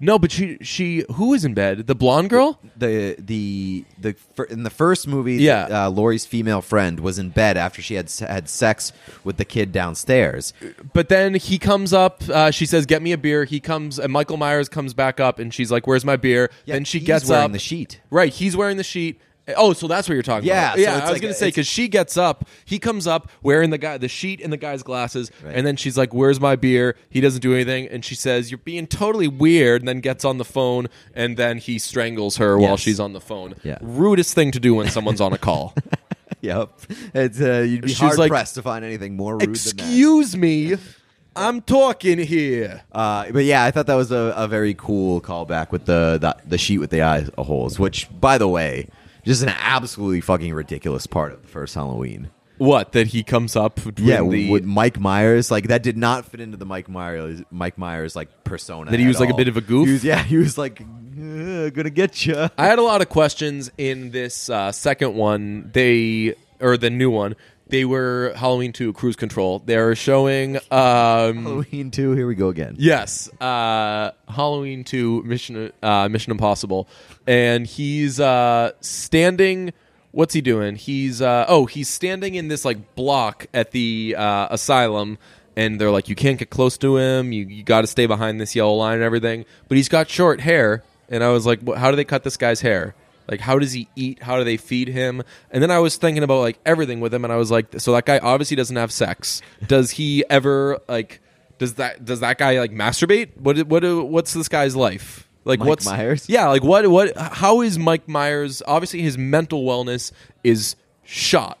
No, 0.00 0.18
but 0.18 0.32
she 0.32 0.58
she 0.60 1.04
who 1.14 1.30
was 1.30 1.44
in 1.44 1.54
bed? 1.54 1.86
The 1.86 1.94
blonde 1.94 2.28
girl? 2.28 2.58
the 2.76 3.14
the 3.18 3.84
the 3.98 4.14
fir- 4.34 4.44
in 4.44 4.64
the 4.64 4.70
first 4.70 5.06
movie, 5.06 5.34
Yeah. 5.36 5.86
uh, 5.86 5.88
Laurie's 5.90 6.26
female 6.26 6.60
friend 6.60 6.98
was 7.00 7.18
in 7.18 7.30
bed 7.30 7.56
after 7.56 7.80
she 7.80 7.94
had 7.94 8.06
s- 8.06 8.18
had 8.18 8.48
sex 8.48 8.92
with 9.22 9.36
the 9.36 9.44
kid 9.44 9.70
downstairs. 9.72 10.52
But 10.92 11.08
then 11.08 11.34
he 11.34 11.58
comes 11.58 11.92
up. 11.92 12.22
Uh, 12.28 12.50
she 12.50 12.66
says, 12.66 12.86
"Get 12.86 13.02
me 13.02 13.12
a 13.12 13.18
beer." 13.18 13.44
He 13.44 13.60
comes, 13.60 13.98
and 14.00 14.12
Michael 14.12 14.36
Myers 14.36 14.68
comes 14.68 14.94
back 14.94 15.20
up, 15.20 15.38
and 15.38 15.54
she's 15.54 15.70
like, 15.70 15.86
"Where's 15.86 16.04
my 16.04 16.16
beer?" 16.16 16.50
Then 16.66 16.84
she 16.84 16.98
he's 16.98 17.06
gets 17.06 17.28
wearing 17.28 17.44
up. 17.46 17.52
the 17.52 17.58
sheet. 17.60 18.00
Right, 18.10 18.32
he's 18.32 18.56
wearing 18.56 18.76
the 18.78 18.84
sheet. 18.84 19.20
Oh, 19.56 19.74
so 19.74 19.86
that's 19.88 20.08
what 20.08 20.14
you're 20.14 20.22
talking 20.22 20.48
Yeah, 20.48 20.68
about. 20.72 20.76
so 20.76 20.80
yeah. 20.82 20.92
it's 20.96 21.00
I 21.00 21.04
was 21.04 21.12
like 21.12 21.20
gonna 21.22 21.30
a- 21.32 21.36
say 21.36 21.48
because 21.48 21.66
she 21.66 21.88
gets 21.88 22.16
up, 22.16 22.48
he 22.64 22.78
comes 22.78 23.06
up 23.06 23.30
wearing 23.42 23.70
the 23.70 23.76
guy 23.78 23.98
the 23.98 24.08
sheet 24.08 24.40
and 24.40 24.52
the 24.52 24.56
guy's 24.56 24.82
glasses, 24.82 25.30
Right. 25.44 25.54
and 25.54 25.66
then 25.66 25.76
she's 25.76 25.98
like, 25.98 26.14
"Where's 26.14 26.40
my 26.40 26.56
beer?" 26.56 26.96
He 27.10 27.20
doesn't 27.20 27.40
do 27.42 27.52
anything, 27.54 27.86
and 27.88 28.02
she 28.04 28.14
says, 28.14 28.50
"You're 28.50 28.58
being 28.58 28.86
totally 28.86 29.28
weird," 29.28 29.82
and 29.82 29.88
then 29.88 30.00
gets 30.00 30.24
on 30.24 30.38
the 30.38 30.44
phone, 30.46 30.88
and 31.14 31.36
then 31.36 31.58
he 31.58 31.78
strangles 31.78 32.38
her 32.38 32.56
while 32.58 32.70
Yes. 32.70 32.80
she's 32.80 32.98
on 33.00 33.12
the 33.12 33.20
phone. 33.20 33.54
Yeah. 33.62 33.78
Rudest 33.82 34.34
thing 34.34 34.50
to 34.52 34.60
do 34.60 34.74
when 34.74 34.88
someone's 34.88 35.20
on 35.20 35.32
a 35.32 35.38
call. 35.38 35.74
Yep, 36.40 36.80
it's 37.14 37.40
uh, 37.40 37.60
you'd 37.66 37.82
be 37.82 37.88
She's 37.88 37.98
hard 37.98 38.18
like, 38.18 38.28
pressed 38.28 38.56
to 38.56 38.62
find 38.62 38.84
anything 38.84 39.16
more 39.16 39.32
rude 39.34 39.40
than 39.42 39.52
that. 39.52 39.56
Excuse 39.78 40.36
me, 40.36 40.74
I'm 41.34 41.62
talking 41.62 42.18
here. 42.18 42.82
Uh, 42.92 43.30
but 43.32 43.44
yeah, 43.44 43.64
I 43.64 43.70
thought 43.70 43.86
that 43.86 43.94
was 43.94 44.12
a, 44.12 44.34
a 44.36 44.46
very 44.46 44.74
cool 44.74 45.22
callback 45.22 45.70
with 45.70 45.86
the, 45.86 46.18
the 46.20 46.36
the 46.46 46.58
sheet 46.58 46.78
with 46.78 46.90
the 46.90 47.00
eye 47.02 47.26
holes, 47.38 47.78
which, 47.78 48.08
by 48.20 48.36
the 48.36 48.46
way, 48.48 48.88
just 49.24 49.42
an 49.42 49.48
absolutely 49.50 50.20
fucking 50.20 50.52
ridiculous 50.54 51.06
part 51.06 51.32
of 51.32 51.42
the 51.42 51.48
first 51.48 51.74
Halloween. 51.74 52.30
What 52.58 52.92
that 52.92 53.08
he 53.08 53.24
comes 53.24 53.56
up? 53.56 53.84
With 53.84 53.98
Yeah, 53.98 54.22
the, 54.22 54.48
with 54.50 54.64
Mike 54.64 55.00
Myers, 55.00 55.50
like 55.50 55.68
that 55.68 55.82
did 55.82 55.96
not 55.96 56.26
fit 56.26 56.40
into 56.40 56.56
the 56.56 56.64
Mike 56.64 56.88
Myers 56.88 57.42
Mike 57.50 57.76
Myers 57.76 58.14
like 58.14 58.44
persona. 58.44 58.90
That 58.92 59.00
he 59.00 59.06
was 59.06 59.18
like 59.18 59.30
a 59.30 59.34
bit 59.34 59.48
of 59.48 59.56
a 59.56 59.60
goof? 59.60 59.86
He 59.88 59.92
was, 59.94 60.04
yeah, 60.04 60.22
he 60.22 60.36
was 60.36 60.56
like 60.56 60.80
"Uh, 60.80 61.70
gonna 61.70 61.90
get 61.90 62.24
you. 62.24 62.48
I 62.56 62.66
had 62.66 62.78
a 62.78 62.82
lot 62.82 63.02
of 63.02 63.08
questions 63.08 63.72
in 63.76 64.12
this 64.12 64.48
uh, 64.48 64.70
second 64.70 65.14
one. 65.14 65.70
They 65.72 66.36
or 66.60 66.76
the 66.76 66.90
new 66.90 67.10
one. 67.10 67.34
They 67.68 67.84
were 67.84 68.34
Halloween 68.36 68.72
2 68.72 68.92
Cruise 68.92 69.16
Control. 69.16 69.60
They're 69.64 69.94
showing 69.94 70.56
um 70.70 71.44
Halloween 71.44 71.90
two, 71.90 72.12
here 72.12 72.26
we 72.26 72.34
go 72.34 72.48
again. 72.48 72.76
yes, 72.78 73.28
uh 73.40 74.10
Halloween 74.28 74.84
2 74.84 75.22
Mission 75.22 75.72
uh 75.82 76.08
Mission 76.08 76.30
Impossible 76.30 76.86
and 77.26 77.66
he's 77.66 78.20
uh 78.20 78.72
standing 78.80 79.72
what's 80.12 80.34
he 80.34 80.40
doing? 80.40 80.76
He's 80.76 81.22
uh 81.22 81.46
oh, 81.48 81.66
he's 81.66 81.88
standing 81.88 82.34
in 82.34 82.48
this 82.48 82.64
like 82.64 82.94
block 82.94 83.46
at 83.54 83.70
the 83.72 84.14
uh 84.16 84.48
asylum 84.50 85.18
and 85.56 85.80
they're 85.80 85.90
like 85.90 86.08
you 86.08 86.14
can't 86.14 86.38
get 86.38 86.50
close 86.50 86.76
to 86.78 86.98
him. 86.98 87.32
You 87.32 87.46
you 87.46 87.62
got 87.62 87.80
to 87.80 87.86
stay 87.86 88.06
behind 88.06 88.40
this 88.40 88.54
yellow 88.54 88.74
line 88.74 88.94
and 88.96 89.02
everything. 89.02 89.44
But 89.68 89.76
he's 89.78 89.88
got 89.88 90.08
short 90.10 90.40
hair 90.40 90.82
and 91.08 91.24
I 91.24 91.28
was 91.30 91.46
like 91.46 91.66
"Wh- 91.66 91.76
how 91.78 91.90
do 91.90 91.96
they 91.96 92.04
cut 92.04 92.24
this 92.24 92.36
guy's 92.36 92.60
hair? 92.60 92.94
Like 93.28 93.40
how 93.40 93.58
does 93.58 93.72
he 93.72 93.88
eat? 93.96 94.22
How 94.22 94.38
do 94.38 94.44
they 94.44 94.56
feed 94.56 94.88
him? 94.88 95.22
And 95.50 95.62
then 95.62 95.70
I 95.70 95.78
was 95.78 95.96
thinking 95.96 96.22
about 96.22 96.40
like 96.40 96.58
everything 96.66 97.00
with 97.00 97.12
him 97.12 97.24
and 97.24 97.32
I 97.32 97.36
was 97.36 97.50
like 97.50 97.80
so 97.80 97.92
that 97.92 98.06
guy 98.06 98.18
obviously 98.18 98.56
doesn't 98.56 98.76
have 98.76 98.92
sex. 98.92 99.40
Does 99.66 99.92
he 99.92 100.24
ever 100.28 100.80
like 100.88 101.20
does 101.58 101.74
that 101.74 102.04
does 102.04 102.20
that 102.20 102.38
guy 102.38 102.58
like 102.58 102.72
masturbate? 102.72 103.36
What 103.36 103.66
what 103.66 103.84
what's 104.06 104.32
this 104.32 104.48
guy's 104.48 104.76
life? 104.76 105.28
Like 105.44 105.60
Mike 105.60 105.68
what's 105.68 105.86
Myers? 105.86 106.28
Yeah, 106.28 106.48
like 106.48 106.62
what 106.62 106.86
what 106.88 107.16
how 107.16 107.60
is 107.60 107.78
Mike 107.78 108.08
Myers 108.08 108.62
obviously 108.66 109.02
his 109.02 109.16
mental 109.16 109.64
wellness 109.64 110.12
is 110.42 110.76
shot. 111.02 111.58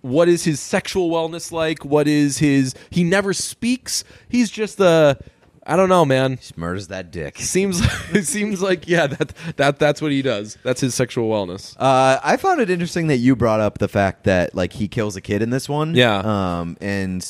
What 0.00 0.28
is 0.28 0.44
his 0.44 0.60
sexual 0.60 1.10
wellness 1.10 1.50
like? 1.50 1.84
What 1.84 2.06
is 2.06 2.38
his 2.38 2.74
he 2.90 3.04
never 3.04 3.32
speaks. 3.32 4.04
He's 4.28 4.50
just 4.50 4.78
the 4.78 5.18
I 5.66 5.76
don't 5.76 5.88
know, 5.88 6.04
man. 6.04 6.36
Just 6.36 6.58
murders 6.58 6.88
that 6.88 7.10
dick. 7.10 7.38
Seems 7.38 7.80
it 8.12 8.26
seems 8.26 8.60
like 8.60 8.86
yeah, 8.88 9.06
that 9.06 9.32
that 9.56 9.78
that's 9.78 10.02
what 10.02 10.12
he 10.12 10.22
does. 10.22 10.58
That's 10.62 10.80
his 10.80 10.94
sexual 10.94 11.28
wellness. 11.30 11.74
Uh, 11.78 12.20
I 12.22 12.36
found 12.36 12.60
it 12.60 12.70
interesting 12.70 13.06
that 13.08 13.16
you 13.16 13.34
brought 13.36 13.60
up 13.60 13.78
the 13.78 13.88
fact 13.88 14.24
that 14.24 14.54
like 14.54 14.74
he 14.74 14.88
kills 14.88 15.16
a 15.16 15.20
kid 15.20 15.40
in 15.42 15.50
this 15.50 15.68
one. 15.68 15.94
Yeah. 15.94 16.18
Um, 16.18 16.76
and 16.80 17.26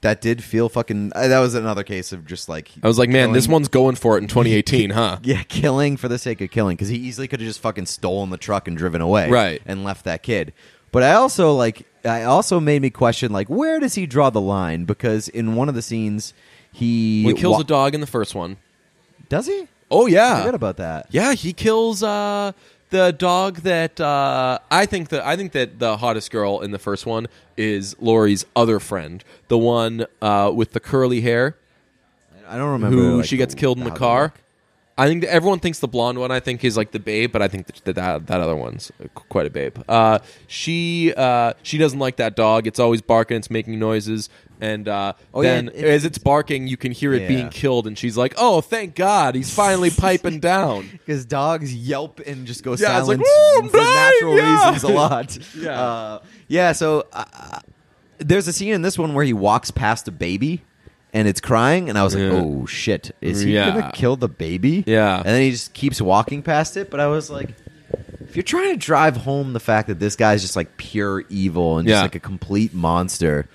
that 0.00 0.20
did 0.20 0.42
feel 0.44 0.68
fucking. 0.68 1.12
Uh, 1.14 1.28
that 1.28 1.40
was 1.40 1.54
another 1.54 1.82
case 1.84 2.12
of 2.12 2.26
just 2.26 2.48
like 2.48 2.70
I 2.82 2.86
was 2.88 2.98
like, 2.98 3.10
man, 3.10 3.32
this 3.32 3.48
one's 3.48 3.68
going 3.68 3.96
for 3.96 4.16
it 4.16 4.22
in 4.22 4.28
2018, 4.28 4.90
huh? 4.90 5.18
Yeah, 5.22 5.42
killing 5.44 5.96
for 5.96 6.08
the 6.08 6.18
sake 6.18 6.40
of 6.40 6.50
killing 6.50 6.76
because 6.76 6.88
he 6.88 6.96
easily 6.96 7.28
could 7.28 7.40
have 7.40 7.48
just 7.48 7.60
fucking 7.60 7.86
stolen 7.86 8.30
the 8.30 8.36
truck 8.38 8.68
and 8.68 8.76
driven 8.76 9.00
away, 9.00 9.28
Right. 9.30 9.60
and 9.66 9.84
left 9.84 10.04
that 10.04 10.22
kid. 10.22 10.52
But 10.90 11.02
I 11.02 11.12
also 11.14 11.52
like, 11.52 11.86
I 12.04 12.22
also 12.24 12.60
made 12.60 12.80
me 12.80 12.90
question 12.90 13.30
like, 13.32 13.48
where 13.48 13.78
does 13.78 13.94
he 13.94 14.06
draw 14.06 14.30
the 14.30 14.40
line? 14.40 14.84
Because 14.84 15.28
in 15.28 15.54
one 15.54 15.68
of 15.68 15.74
the 15.74 15.82
scenes, 15.82 16.32
he 16.78 17.24
He 17.24 17.32
kills 17.34 17.54
wa- 17.56 17.60
a 17.60 17.64
dog 17.64 17.94
in 17.94 18.00
the 18.00 18.06
first 18.06 18.34
one. 18.34 18.56
Does 19.28 19.46
he? 19.46 19.66
Oh 19.90 20.06
I 20.06 20.10
yeah. 20.10 20.38
forgot 20.40 20.54
about 20.54 20.76
that. 20.78 21.06
Yeah, 21.10 21.34
he 21.34 21.52
kills 21.52 22.02
uh, 22.02 22.52
the 22.90 23.12
dog 23.12 23.56
that 23.58 24.00
uh, 24.00 24.58
I 24.70 24.86
think 24.86 25.08
that 25.10 25.24
I 25.26 25.36
think 25.36 25.52
that 25.52 25.78
the 25.78 25.96
hottest 25.98 26.30
girl 26.30 26.60
in 26.60 26.70
the 26.70 26.78
first 26.78 27.06
one 27.06 27.26
is 27.56 27.96
Laurie's 28.00 28.44
other 28.54 28.78
friend, 28.80 29.22
the 29.48 29.58
one 29.58 30.06
uh, 30.22 30.50
with 30.54 30.72
the 30.72 30.80
curly 30.80 31.20
hair, 31.22 31.56
I 32.48 32.56
don't 32.56 32.70
remember. 32.70 32.96
who 32.96 33.16
like, 33.18 33.26
she 33.26 33.36
gets 33.36 33.54
the- 33.54 33.60
killed 33.60 33.78
in 33.78 33.84
the 33.84 33.90
how 33.90 33.94
they 33.96 33.98
car. 33.98 34.22
look. 34.22 34.34
I 34.98 35.06
think 35.06 35.22
that 35.22 35.32
everyone 35.32 35.60
thinks 35.60 35.78
the 35.78 35.86
blonde 35.86 36.18
one. 36.18 36.30
I 36.32 36.40
think 36.40 36.64
is 36.64 36.76
like 36.76 36.90
the 36.90 36.98
babe, 36.98 37.30
but 37.32 37.40
I 37.40 37.46
think 37.48 37.66
that 37.68 37.94
that, 37.94 38.26
that 38.26 38.40
other 38.40 38.56
one's 38.56 38.90
quite 39.14 39.46
a 39.46 39.50
babe. 39.50 39.78
Uh, 39.88 40.18
she 40.48 41.14
uh, 41.16 41.52
she 41.62 41.78
doesn't 41.78 42.00
like 42.00 42.16
that 42.16 42.34
dog. 42.34 42.66
It's 42.66 42.80
always 42.80 43.00
barking. 43.00 43.36
It's 43.36 43.48
making 43.50 43.78
noises, 43.78 44.28
and 44.60 44.88
uh, 44.88 45.12
Oh, 45.32 45.42
then 45.42 45.68
and 45.68 45.76
it- 45.76 45.84
as 45.84 46.04
it's 46.04 46.18
barking, 46.18 46.66
you 46.66 46.76
can 46.76 46.90
hear 46.90 47.14
it 47.14 47.22
Yeah. 47.22 47.28
being 47.28 47.48
killed. 47.48 47.86
And 47.86 47.96
she's 47.96 48.16
like, 48.16 48.34
"Oh, 48.36 48.60
thank 48.60 48.96
God, 48.96 49.36
he's 49.36 49.54
finally 49.54 49.90
piping 49.90 50.40
down." 50.52 50.88
Because 50.90 51.24
dogs 51.24 51.72
yelp 51.72 52.18
and 52.26 52.44
just 52.44 52.64
go 52.64 52.70
Yeah, 52.72 52.98
it's 52.98 53.06
like, 53.08 53.20
silent 53.24 53.70
for 53.70 53.76
dying!" 53.78 53.94
natural 53.94 54.36
Yeah. 54.36 54.64
reasons 54.72 54.82
a 54.82 54.88
lot. 54.92 55.38
Yeah. 55.56 55.80
uh, 55.80 56.22
yeah. 56.48 56.72
So 56.72 57.06
uh, 57.12 57.60
there's 58.18 58.48
a 58.48 58.52
scene 58.52 58.74
in 58.74 58.82
this 58.82 58.98
one 58.98 59.14
where 59.14 59.24
he 59.24 59.32
walks 59.32 59.70
past 59.70 60.08
a 60.08 60.10
baby 60.10 60.62
and 61.12 61.26
it's 61.28 61.40
crying, 61.40 61.88
and 61.88 61.98
I 61.98 62.04
was 62.04 62.14
like, 62.14 62.24
Yeah. 62.32 62.40
"Oh 62.42 62.66
shit, 62.66 63.14
is 63.20 63.40
he 63.42 63.54
Yeah. 63.54 63.70
gonna 63.70 63.92
kill 63.92 64.16
the 64.16 64.28
baby?" 64.28 64.84
Yeah. 64.86 65.16
and 65.18 65.26
then 65.26 65.42
he 65.42 65.50
just 65.50 65.72
keeps 65.74 66.00
walking 66.00 66.42
past 66.42 66.76
it. 66.76 66.90
But 66.90 67.00
I 67.00 67.06
was 67.08 67.30
like. 67.30 67.54
If 68.20 68.36
you're 68.36 68.42
trying 68.42 68.72
to 68.72 68.76
drive 68.76 69.16
home 69.16 69.54
the 69.54 69.60
fact 69.60 69.88
that 69.88 69.98
this 70.00 70.14
guy's 70.14 70.42
just 70.42 70.54
like 70.54 70.76
pure 70.76 71.24
evil 71.30 71.78
and 71.78 71.88
just 71.88 71.96
Yeah. 71.96 72.02
like 72.02 72.14
a 72.14 72.20
complete 72.20 72.74
monster, 72.74 73.48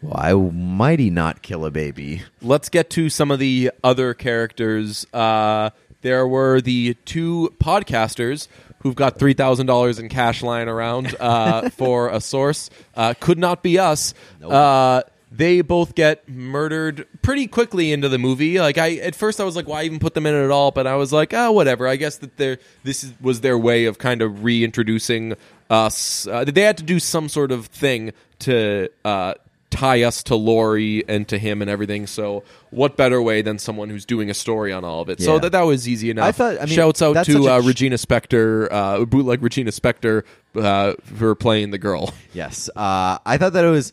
why 0.00 0.32
might 0.32 0.98
he 0.98 1.10
not 1.10 1.42
kill 1.42 1.66
a 1.66 1.70
baby? 1.70 2.22
let's 2.40 2.70
get 2.70 2.88
to 2.90 3.10
some 3.10 3.30
of 3.30 3.38
the 3.38 3.70
other 3.82 4.14
characters. 4.14 5.06
Uh, 5.12 5.68
there 6.00 6.26
were 6.26 6.62
the 6.62 6.94
two 7.04 7.52
podcasters 7.62 8.48
who've 8.78 8.94
got 8.94 9.18
three 9.18 9.34
thousand 9.34 9.66
dollars 9.66 9.98
in 9.98 10.08
cash 10.08 10.42
lying 10.42 10.68
around 10.68 11.14
uh, 11.20 11.68
for 11.76 12.08
a 12.08 12.18
source. 12.20 12.70
Uh, 12.94 13.12
could 13.20 13.38
not 13.38 13.62
be 13.62 13.78
us. 13.78 14.14
Uh, 14.42 15.02
they 15.36 15.60
both 15.62 15.94
get 15.94 16.28
murdered 16.28 17.06
pretty 17.22 17.46
quickly 17.46 17.92
into 17.92 18.08
the 18.08 18.18
movie. 18.18 18.58
Like 18.60 18.78
I, 18.78 18.96
at 18.96 19.14
first, 19.16 19.40
I 19.40 19.44
was 19.44 19.56
like, 19.56 19.66
"Why 19.66 19.82
even 19.84 19.98
put 19.98 20.14
them 20.14 20.26
in 20.26 20.34
it 20.34 20.44
at 20.44 20.50
all?" 20.50 20.70
But 20.70 20.86
I 20.86 20.94
was 20.96 21.12
like, 21.12 21.32
"Oh, 21.34 21.50
whatever." 21.52 21.88
I 21.88 21.96
guess 21.96 22.18
that 22.18 22.36
they 22.36 22.58
this 22.84 23.02
is, 23.04 23.12
was 23.20 23.40
their 23.40 23.58
way 23.58 23.86
of 23.86 23.98
kind 23.98 24.22
of 24.22 24.44
reintroducing 24.44 25.34
us. 25.70 26.26
Uh, 26.26 26.44
they 26.44 26.60
had 26.62 26.76
to 26.78 26.84
do 26.84 26.98
some 27.00 27.28
sort 27.28 27.50
of 27.52 27.66
thing 27.66 28.12
to 28.40 28.88
uh, 29.04 29.34
tie 29.70 30.02
us 30.02 30.22
to 30.24 30.36
Laurie 30.36 31.02
and 31.08 31.26
to 31.28 31.38
him 31.38 31.62
and 31.62 31.70
everything. 31.70 32.06
So, 32.06 32.44
what 32.70 32.96
better 32.96 33.20
way 33.22 33.42
than 33.42 33.58
someone 33.58 33.88
who's 33.90 34.04
doing 34.04 34.30
a 34.30 34.34
story 34.34 34.72
on 34.72 34.84
all 34.84 35.00
of 35.00 35.08
it? 35.08 35.20
So 35.20 35.38
that 35.38 35.52
that 35.52 35.62
was 35.62 35.88
easy 35.88 36.10
enough. 36.10 36.26
I 36.26 36.32
thought- 36.32 36.56
I 36.60 36.66
mean, 36.66 36.74
Shouts 36.74 37.02
out 37.02 37.24
to 37.26 37.48
uh, 37.48 37.60
ch- 37.60 37.64
Regina 37.66 37.96
Spektor, 37.96 38.68
uh, 38.70 39.04
bootleg 39.04 39.42
Regina 39.42 39.70
Spektor, 39.70 40.22
uh, 40.54 40.94
for 41.02 41.34
playing 41.34 41.70
the 41.70 41.78
girl. 41.78 42.12
Yes. 42.32 42.68
Uh, 42.76 43.18
I 43.26 43.36
thought 43.38 43.52
that 43.54 43.64
it 43.64 43.70
was. 43.70 43.92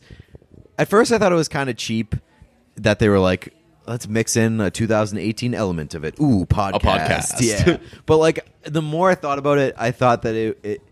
At 0.78 0.88
first, 0.88 1.12
I 1.12 1.18
thought 1.18 1.32
it 1.32 1.36
was 1.36 1.48
kind 1.48 1.68
of 1.70 1.76
cheap 1.76 2.14
that 2.76 2.98
they 2.98 3.08
were 3.08 3.18
like, 3.18 3.54
let's 3.86 4.08
mix 4.08 4.36
in 4.36 4.60
a 4.60 4.70
2018 4.70 5.54
element 5.54 5.94
of 5.94 6.04
it. 6.04 6.18
Ooh, 6.20 6.46
podcast. 6.46 6.80
podcast. 6.80 7.32
Yeah. 7.40 7.76
but 8.06 8.16
like, 8.18 8.46
the 8.64 8.82
more 8.82 9.10
I 9.10 9.14
thought 9.14 9.38
about 9.38 9.58
it, 9.58 9.74
I 9.78 9.90
thought 9.90 10.22
that 10.22 10.34
it. 10.34 10.58
it 10.62 10.82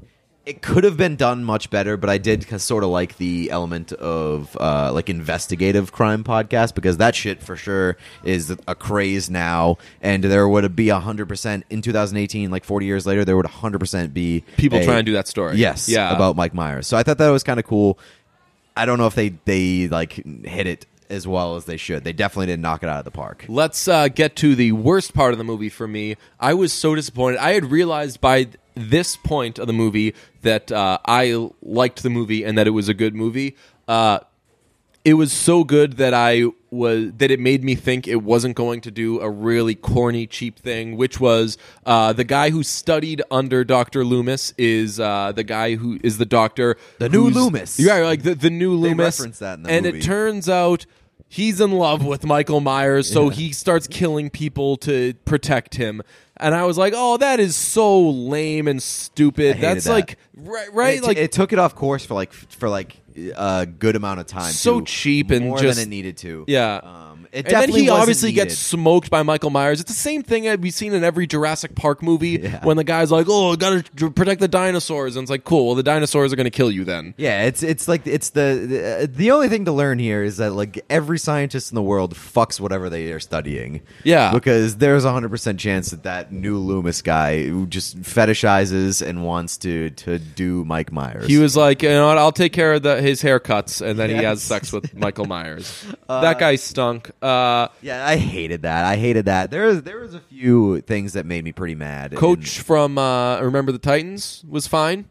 it 0.46 0.62
could 0.62 0.84
have 0.84 0.96
been 0.96 1.16
done 1.16 1.44
much 1.44 1.68
better, 1.68 1.98
but 1.98 2.08
I 2.08 2.16
did 2.16 2.44
sort 2.60 2.82
of 2.82 2.88
like 2.88 3.18
the 3.18 3.50
element 3.50 3.92
of 3.92 4.56
uh, 4.58 4.90
like 4.92 5.10
investigative 5.10 5.92
crime 5.92 6.24
podcast 6.24 6.74
because 6.74 6.96
that 6.96 7.14
shit 7.14 7.42
for 7.42 7.56
sure 7.56 7.98
is 8.24 8.50
a 8.66 8.74
craze 8.74 9.28
now, 9.28 9.76
and 10.00 10.24
there 10.24 10.48
would 10.48 10.74
be 10.74 10.88
hundred 10.88 11.28
percent 11.28 11.66
in 11.68 11.82
2018, 11.82 12.50
like 12.50 12.64
40 12.64 12.86
years 12.86 13.06
later, 13.06 13.24
there 13.24 13.36
would 13.36 13.46
hundred 13.46 13.80
percent 13.80 14.14
be 14.14 14.42
People 14.56 14.78
a- 14.78 14.84
trying 14.84 14.96
to 14.96 15.02
do 15.04 15.12
that 15.12 15.28
story. 15.28 15.56
Yes, 15.56 15.88
Yeah. 15.90 16.12
about 16.16 16.36
Mike 16.36 16.54
Myers. 16.54 16.86
So 16.86 16.96
I 16.96 17.02
thought 17.02 17.18
that 17.18 17.28
was 17.28 17.44
kind 17.44 17.60
of 17.60 17.66
cool. 17.66 17.98
I 18.76 18.86
don't 18.86 18.98
know 18.98 19.06
if 19.06 19.14
they 19.14 19.30
they 19.44 19.88
like 19.88 20.12
hit 20.44 20.66
it 20.66 20.86
as 21.08 21.26
well 21.26 21.56
as 21.56 21.64
they 21.64 21.76
should. 21.76 22.04
They 22.04 22.12
definitely 22.12 22.46
didn't 22.46 22.62
knock 22.62 22.82
it 22.82 22.88
out 22.88 22.98
of 22.98 23.04
the 23.04 23.10
park. 23.10 23.44
Let's 23.48 23.88
uh, 23.88 24.08
get 24.08 24.36
to 24.36 24.54
the 24.54 24.72
worst 24.72 25.12
part 25.12 25.32
of 25.32 25.38
the 25.38 25.44
movie 25.44 25.68
for 25.68 25.88
me. 25.88 26.16
I 26.38 26.54
was 26.54 26.72
so 26.72 26.94
disappointed. 26.94 27.38
I 27.38 27.52
had 27.52 27.70
realized 27.70 28.20
by 28.20 28.48
this 28.74 29.16
point 29.16 29.58
of 29.58 29.66
the 29.66 29.72
movie 29.72 30.14
that 30.42 30.70
uh, 30.70 30.98
I 31.04 31.50
liked 31.60 32.02
the 32.02 32.10
movie 32.10 32.44
and 32.44 32.56
that 32.56 32.66
it 32.66 32.70
was 32.70 32.88
a 32.88 32.94
good 32.94 33.14
movie. 33.14 33.56
Uh, 33.88 34.20
it 35.04 35.14
was 35.14 35.32
so 35.32 35.64
good 35.64 35.94
that 35.94 36.14
I 36.14 36.44
was 36.70 37.12
that 37.18 37.30
it 37.30 37.40
made 37.40 37.64
me 37.64 37.74
think 37.74 38.06
it 38.06 38.22
wasn't 38.22 38.54
going 38.56 38.80
to 38.82 38.90
do 38.90 39.20
a 39.20 39.28
really 39.28 39.74
corny, 39.74 40.26
cheap 40.26 40.58
thing, 40.58 40.96
which 40.96 41.18
was 41.20 41.58
uh, 41.84 42.12
the 42.12 42.24
guy 42.24 42.50
who 42.50 42.62
studied 42.62 43.22
under 43.30 43.64
Doctor 43.64 44.04
Loomis 44.04 44.54
is 44.56 45.00
uh, 45.00 45.32
the 45.32 45.44
guy 45.44 45.74
who 45.76 45.98
is 46.02 46.18
the 46.18 46.26
doctor, 46.26 46.76
The 46.98 47.08
new 47.08 47.28
Loomis. 47.28 47.78
Yeah, 47.78 47.96
like 48.04 48.22
the, 48.22 48.34
the 48.34 48.50
new 48.50 48.80
They 48.80 48.90
Loomis. 48.90 49.18
reference 49.18 49.38
that 49.40 49.54
in 49.54 49.62
the 49.64 49.70
and 49.70 49.86
movie. 49.86 49.98
it 49.98 50.02
turns 50.02 50.48
out 50.48 50.86
he's 51.28 51.60
in 51.60 51.72
love 51.72 52.04
with 52.04 52.24
Michael 52.24 52.60
Myers, 52.60 53.10
so 53.10 53.28
he 53.30 53.52
starts 53.52 53.86
killing 53.86 54.30
people 54.30 54.76
to 54.78 55.14
protect 55.24 55.74
him. 55.76 56.02
And 56.36 56.54
I 56.54 56.64
was 56.64 56.78
like, 56.78 56.94
"Oh, 56.96 57.18
that 57.18 57.38
is 57.38 57.54
so 57.54 58.08
lame 58.08 58.66
and 58.66 58.82
stupid. 58.82 59.56
hated 59.56 59.62
That's 59.62 59.84
that. 59.84 59.90
like 59.92 60.18
right, 60.34 60.72
right? 60.72 60.96
it, 60.98 61.02
like 61.04 61.18
it 61.18 61.32
took 61.32 61.52
it 61.52 61.58
off 61.58 61.74
course 61.74 62.06
for 62.06 62.14
like 62.14 62.32
for 62.32 62.68
like 62.70 62.96
a 63.36 63.66
good 63.66 63.96
amount 63.96 64.20
of 64.20 64.26
time. 64.26 64.52
So 64.52 64.80
too. 64.80 64.86
cheap 64.86 65.30
and 65.30 65.46
more 65.46 65.58
just- 65.58 65.78
than 65.78 65.86
it 65.86 65.90
needed 65.90 66.16
to. 66.18 66.44
Yeah. 66.48 66.80
um, 66.82 67.09
it 67.32 67.46
and 67.46 67.54
then 67.62 67.68
he 67.70 67.88
obviously 67.88 68.30
needed. 68.30 68.44
gets 68.48 68.58
smoked 68.58 69.10
by 69.10 69.22
Michael 69.22 69.50
Myers. 69.50 69.80
It's 69.80 69.90
the 69.90 69.98
same 69.98 70.22
thing 70.22 70.44
that 70.44 70.60
we've 70.60 70.74
seen 70.74 70.92
in 70.94 71.04
every 71.04 71.26
Jurassic 71.26 71.74
Park 71.74 72.02
movie 72.02 72.40
Yeah. 72.42 72.64
when 72.64 72.76
the 72.76 72.84
guy's 72.84 73.10
like, 73.10 73.26
"Oh, 73.28 73.52
I 73.52 73.56
got 73.56 73.84
to 73.96 74.10
protect 74.10 74.40
the 74.40 74.48
dinosaurs," 74.48 75.16
and 75.16 75.22
it's 75.24 75.30
like, 75.30 75.44
"Cool, 75.44 75.66
well, 75.66 75.74
the 75.74 75.82
dinosaurs 75.82 76.32
are 76.32 76.36
going 76.36 76.44
to 76.44 76.50
kill 76.50 76.70
you 76.70 76.84
then." 76.84 77.14
Yeah, 77.16 77.42
it's 77.44 77.62
it's 77.62 77.86
like 77.88 78.06
it's 78.06 78.30
the, 78.30 78.66
the 78.68 79.04
uh, 79.04 79.06
the 79.08 79.30
only 79.30 79.48
thing 79.48 79.64
to 79.66 79.72
learn 79.72 79.98
here 79.98 80.22
is 80.22 80.38
that 80.38 80.52
like 80.52 80.84
every 80.90 81.18
scientist 81.18 81.70
in 81.70 81.74
the 81.76 81.82
world 81.82 82.14
fucks 82.14 82.58
whatever 82.60 82.90
they 82.90 83.12
are 83.12 83.20
studying. 83.20 83.82
Yeah. 84.04 84.32
because 84.32 84.76
there's 84.76 85.04
a 85.04 85.12
hundred 85.12 85.30
percent 85.30 85.60
chance 85.60 85.90
that 85.90 86.02
that 86.04 86.32
new 86.32 86.58
Loomis 86.58 87.02
guy 87.02 87.44
who 87.44 87.66
just 87.66 88.00
fetishizes 88.02 89.06
and 89.06 89.24
wants 89.24 89.56
to 89.58 89.90
to 89.90 90.18
do 90.18 90.64
Mike 90.64 90.92
Myers. 90.92 91.26
He 91.26 91.38
was 91.38 91.56
like, 91.56 91.82
you 91.82 91.88
know 91.90 92.06
what? 92.08 92.18
I'll 92.18 92.32
take 92.32 92.52
care 92.52 92.74
of 92.74 92.82
the, 92.82 93.00
his 93.00 93.22
haircuts, 93.22 93.80
and 93.84 93.98
then 93.98 94.10
he 94.10 94.16
has 94.16 94.42
sex 94.42 94.72
with 94.72 94.94
Michael 94.98 95.26
Myers. 95.26 95.84
Uh, 96.08 96.20
that 96.22 96.38
guy 96.38 96.56
stunk. 96.56 97.10
Uh, 97.22 97.68
yeah, 97.82 98.06
I 98.06 98.16
hated 98.16 98.62
that. 98.62 98.84
I 98.84 98.96
hated 98.96 99.26
that. 99.26 99.50
There 99.50 99.66
was 99.66 99.82
there 99.82 100.00
was 100.00 100.14
a 100.14 100.20
few 100.20 100.80
things 100.80 101.12
that 101.12 101.26
made 101.26 101.44
me 101.44 101.52
pretty 101.52 101.74
mad. 101.74 102.14
Coach 102.16 102.56
And- 102.58 102.66
from 102.66 102.98
uh, 102.98 103.40
Remember 103.40 103.72
the 103.72 103.78
Titans 103.78 104.44
was 104.48 104.66
fine 104.66 105.04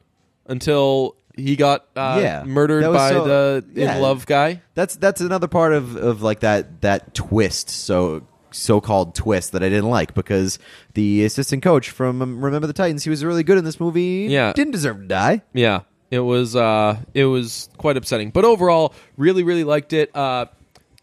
until 0.48 1.16
he 1.36 1.56
got 1.56 1.86
uh, 1.96 2.20
Yeah. 2.22 2.44
murdered 2.44 2.84
by 2.92 3.12
so- 3.12 3.26
the 3.26 3.66
yeah. 3.74 3.96
in 3.96 4.02
love 4.02 4.26
guy. 4.26 4.62
that's 4.74 4.96
that's 4.96 5.22
another 5.22 5.48
part 5.48 5.74
of, 5.74 5.96
of 5.96 6.22
like 6.22 6.40
that 6.42 6.82
that 6.82 7.14
twist 7.14 7.70
so 7.70 8.24
so-called 8.52 9.14
twist 9.14 9.52
that 9.52 9.62
I 9.62 9.70
didn't 9.70 9.92
like 9.92 10.16
because 10.16 10.58
the 10.96 11.24
assistant 11.24 11.62
coach 11.62 11.92
from 11.92 12.44
Remember 12.44 12.66
the 12.66 12.74
Titans 12.74 13.04
he 13.04 13.10
was 13.12 13.24
really 13.24 13.44
good 13.44 13.60
in 13.60 13.64
this 13.64 13.80
movie 13.80 14.26
Yeah. 14.30 14.54
didn't 14.54 14.72
deserve 14.72 14.98
to 15.02 15.06
die 15.08 15.44
Yeah, 15.54 15.82
it 16.10 16.20
was 16.22 16.56
uh, 16.56 16.98
it 17.14 17.26
was 17.26 17.70
quite 17.78 17.96
upsetting, 17.96 18.32
but 18.32 18.44
overall, 18.46 18.96
really, 19.16 19.44
really 19.44 19.64
liked 19.64 19.94
it. 19.94 20.10
Uh, 20.16 20.48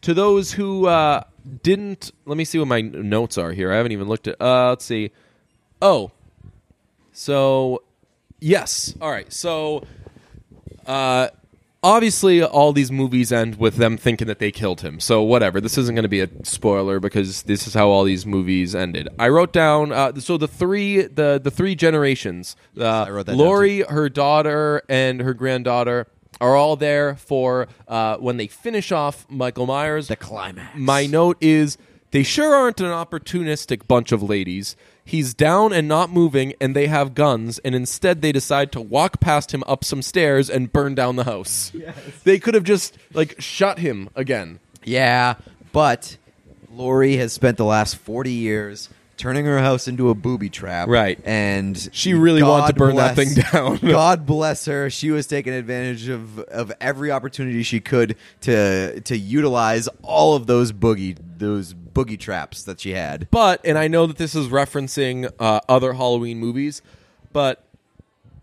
to 0.06 0.14
those 0.14 0.52
who 0.52 0.86
uh, 0.86 1.20
didn't, 1.64 2.12
let 2.26 2.36
me 2.36 2.44
see 2.44 2.60
what 2.60 2.68
my 2.68 2.80
notes 2.80 3.36
are 3.36 3.50
here. 3.50 3.72
I 3.72 3.76
haven't 3.76 3.90
even 3.90 4.06
looked 4.06 4.28
at. 4.28 4.40
Uh, 4.40 4.68
let's 4.68 4.84
see. 4.84 5.10
Oh, 5.82 6.12
so 7.12 7.82
yes, 8.38 8.94
all 9.00 9.10
right. 9.10 9.32
So, 9.32 9.84
uh, 10.86 11.30
obviously, 11.82 12.40
all 12.40 12.72
these 12.72 12.92
movies 12.92 13.32
end 13.32 13.58
with 13.58 13.78
them 13.78 13.96
thinking 13.96 14.28
that 14.28 14.38
they 14.38 14.52
killed 14.52 14.82
him. 14.82 15.00
So 15.00 15.24
whatever. 15.24 15.60
This 15.60 15.76
isn't 15.76 15.96
going 15.96 16.04
to 16.04 16.08
be 16.08 16.20
a 16.20 16.28
spoiler 16.44 17.00
because 17.00 17.42
this 17.42 17.66
is 17.66 17.74
how 17.74 17.88
all 17.88 18.04
these 18.04 18.24
movies 18.24 18.76
ended. 18.76 19.08
I 19.18 19.28
wrote 19.28 19.52
down. 19.52 19.90
Uh, 19.90 20.14
so 20.20 20.36
the 20.36 20.46
three 20.46 21.02
the 21.02 21.40
the 21.42 21.50
three 21.50 21.74
generations. 21.74 22.54
Uh, 22.78 22.84
I 22.86 23.10
wrote 23.10 23.26
that 23.26 23.32
down, 23.32 23.38
Laurie, 23.38 23.80
her 23.80 24.08
daughter, 24.08 24.82
and 24.88 25.20
her 25.20 25.34
granddaughter 25.34 26.06
are 26.40 26.56
all 26.56 26.76
there 26.76 27.16
for 27.16 27.68
uh, 27.88 28.16
when 28.16 28.36
they 28.36 28.46
finish 28.46 28.92
off 28.92 29.26
Michael 29.28 29.66
Myers. 29.66 30.08
the 30.08 30.16
climax 30.16 30.76
My 30.76 31.06
note 31.06 31.36
is 31.40 31.78
they 32.10 32.22
sure 32.22 32.54
aren't 32.54 32.80
an 32.80 32.86
opportunistic 32.86 33.86
bunch 33.86 34.12
of 34.12 34.22
ladies. 34.22 34.76
He's 35.04 35.34
down 35.34 35.72
and 35.72 35.86
not 35.86 36.10
moving, 36.10 36.54
and 36.60 36.74
they 36.74 36.88
have 36.88 37.14
guns, 37.14 37.58
and 37.60 37.74
instead 37.74 38.22
they 38.22 38.32
decide 38.32 38.72
to 38.72 38.80
walk 38.80 39.20
past 39.20 39.52
him 39.54 39.62
up 39.66 39.84
some 39.84 40.02
stairs 40.02 40.50
and 40.50 40.72
burn 40.72 40.94
down 40.94 41.16
the 41.16 41.24
house. 41.24 41.72
They 42.24 42.38
could 42.38 42.54
have 42.54 42.64
just 42.64 42.96
like 43.12 43.40
shot 43.40 43.78
him 43.78 44.08
again. 44.16 44.58
yeah 44.82 45.34
but 45.72 46.16
Laurie 46.72 47.16
has 47.18 47.32
spent 47.32 47.56
the 47.56 47.64
last 47.64 47.96
40 47.96 48.30
years 48.32 48.88
turning 49.16 49.44
her 49.46 49.58
house 49.58 49.88
into 49.88 50.10
a 50.10 50.14
booby 50.14 50.48
trap 50.50 50.88
Right. 50.88 51.18
and 51.24 51.88
She 51.92 52.14
really 52.14 52.42
wanted 52.42 52.66
to 52.66 52.72
God 52.74 52.78
burn 52.78 52.96
that 52.96 53.16
thing 53.16 53.34
down. 53.52 53.76
God 53.90 54.26
bless 54.26 54.66
her 54.66 54.90
she 54.90 55.10
was 55.10 55.26
taking 55.26 55.52
advantage 55.52 56.08
of 56.08 56.38
of 56.40 56.72
every 56.80 57.10
opportunity 57.10 57.62
she 57.62 57.80
could 57.80 58.16
to 58.42 59.00
to 59.00 59.16
utilize 59.16 59.88
all 60.02 60.34
of 60.34 60.46
those 60.46 60.72
boogie 60.72 61.16
those 61.38 61.74
boogie 61.74 62.18
traps 62.18 62.62
that 62.64 62.80
she 62.80 62.90
had 62.92 63.26
But, 63.30 63.60
and 63.64 63.78
I 63.78 63.88
know 63.88 64.06
that 64.06 64.18
this 64.18 64.34
is 64.34 64.48
referencing 64.48 65.30
uh, 65.38 65.60
other 65.68 65.94
Halloween 65.94 66.38
movies, 66.38 66.82
but 67.32 67.65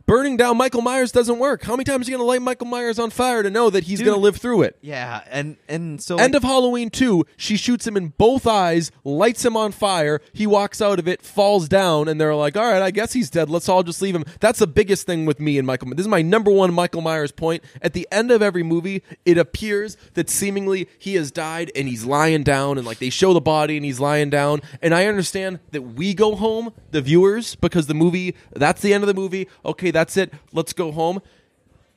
burning 0.05 0.37
down 0.37 0.57
Michael 0.57 0.81
Myers 0.81 1.11
doesn't 1.11 1.39
work. 1.39 1.63
How 1.63 1.73
many 1.73 1.83
times 1.83 2.07
are 2.07 2.11
you 2.11 2.17
going 2.17 2.25
to 2.25 2.27
light 2.27 2.41
Michael 2.41 2.67
Myers 2.67 2.99
on 2.99 3.09
fire 3.09 3.43
to 3.43 3.49
know 3.49 3.69
that 3.69 3.85
he's 3.85 3.99
Dude. 3.99 4.05
going 4.05 4.17
to 4.17 4.21
live 4.21 4.37
through 4.37 4.63
it? 4.63 4.77
Yeah, 4.81 5.23
and 5.29 5.57
and 5.67 6.01
so 6.01 6.17
End 6.17 6.33
like, 6.33 6.43
of 6.43 6.47
Halloween 6.47 6.89
2, 6.89 7.25
she 7.37 7.57
shoots 7.57 7.87
him 7.87 7.97
in 7.97 8.09
both 8.09 8.45
eyes, 8.45 8.91
lights 9.03 9.45
him 9.45 9.55
on 9.55 9.71
fire. 9.71 10.21
He 10.33 10.47
walks 10.47 10.81
out 10.81 10.99
of 10.99 11.07
it, 11.07 11.21
falls 11.21 11.67
down, 11.67 12.07
and 12.07 12.19
they're 12.19 12.35
like, 12.35 12.57
all 12.57 12.69
right, 12.69 12.81
I 12.81 12.91
guess 12.91 13.13
he's 13.13 13.29
dead. 13.29 13.49
Let's 13.49 13.69
all 13.69 13.83
just 13.83 14.01
leave 14.01 14.15
him. 14.15 14.25
That's 14.39 14.59
the 14.59 14.67
biggest 14.67 15.05
thing 15.05 15.25
with 15.25 15.39
me 15.39 15.57
and 15.57 15.65
Michael. 15.65 15.89
This 15.89 16.01
is 16.01 16.07
my 16.07 16.21
number 16.21 16.51
one 16.51 16.73
Michael 16.73 17.01
Myers 17.01 17.31
point. 17.31 17.63
At 17.81 17.93
the 17.93 18.07
end 18.11 18.31
of 18.31 18.41
every 18.41 18.63
movie, 18.63 19.03
it 19.25 19.37
appears 19.37 19.97
that 20.13 20.29
seemingly 20.29 20.87
he 20.97 21.15
has 21.15 21.31
died 21.31 21.71
and 21.75 21.87
he's 21.87 22.05
lying 22.05 22.43
down, 22.43 22.77
and 22.77 22.85
like 22.85 22.99
they 22.99 23.09
show 23.09 23.33
the 23.33 23.41
body 23.41 23.77
and 23.77 23.85
he's 23.85 23.99
lying 23.99 24.29
down. 24.29 24.61
And 24.81 24.93
I 24.93 25.05
understand 25.05 25.59
that 25.71 25.81
we 25.81 26.13
go 26.13 26.35
home, 26.35 26.73
the 26.91 27.01
viewers, 27.01 27.55
because 27.55 27.87
the 27.87 27.93
movie, 27.93 28.35
that's 28.51 28.81
the 28.81 28.93
end 28.93 29.03
of 29.03 29.07
the 29.07 29.13
movie. 29.13 29.47
Okay, 29.65 29.92
that's 29.93 30.17
it. 30.17 30.33
Let's 30.51 30.73
go 30.73 30.91
home 30.91 31.21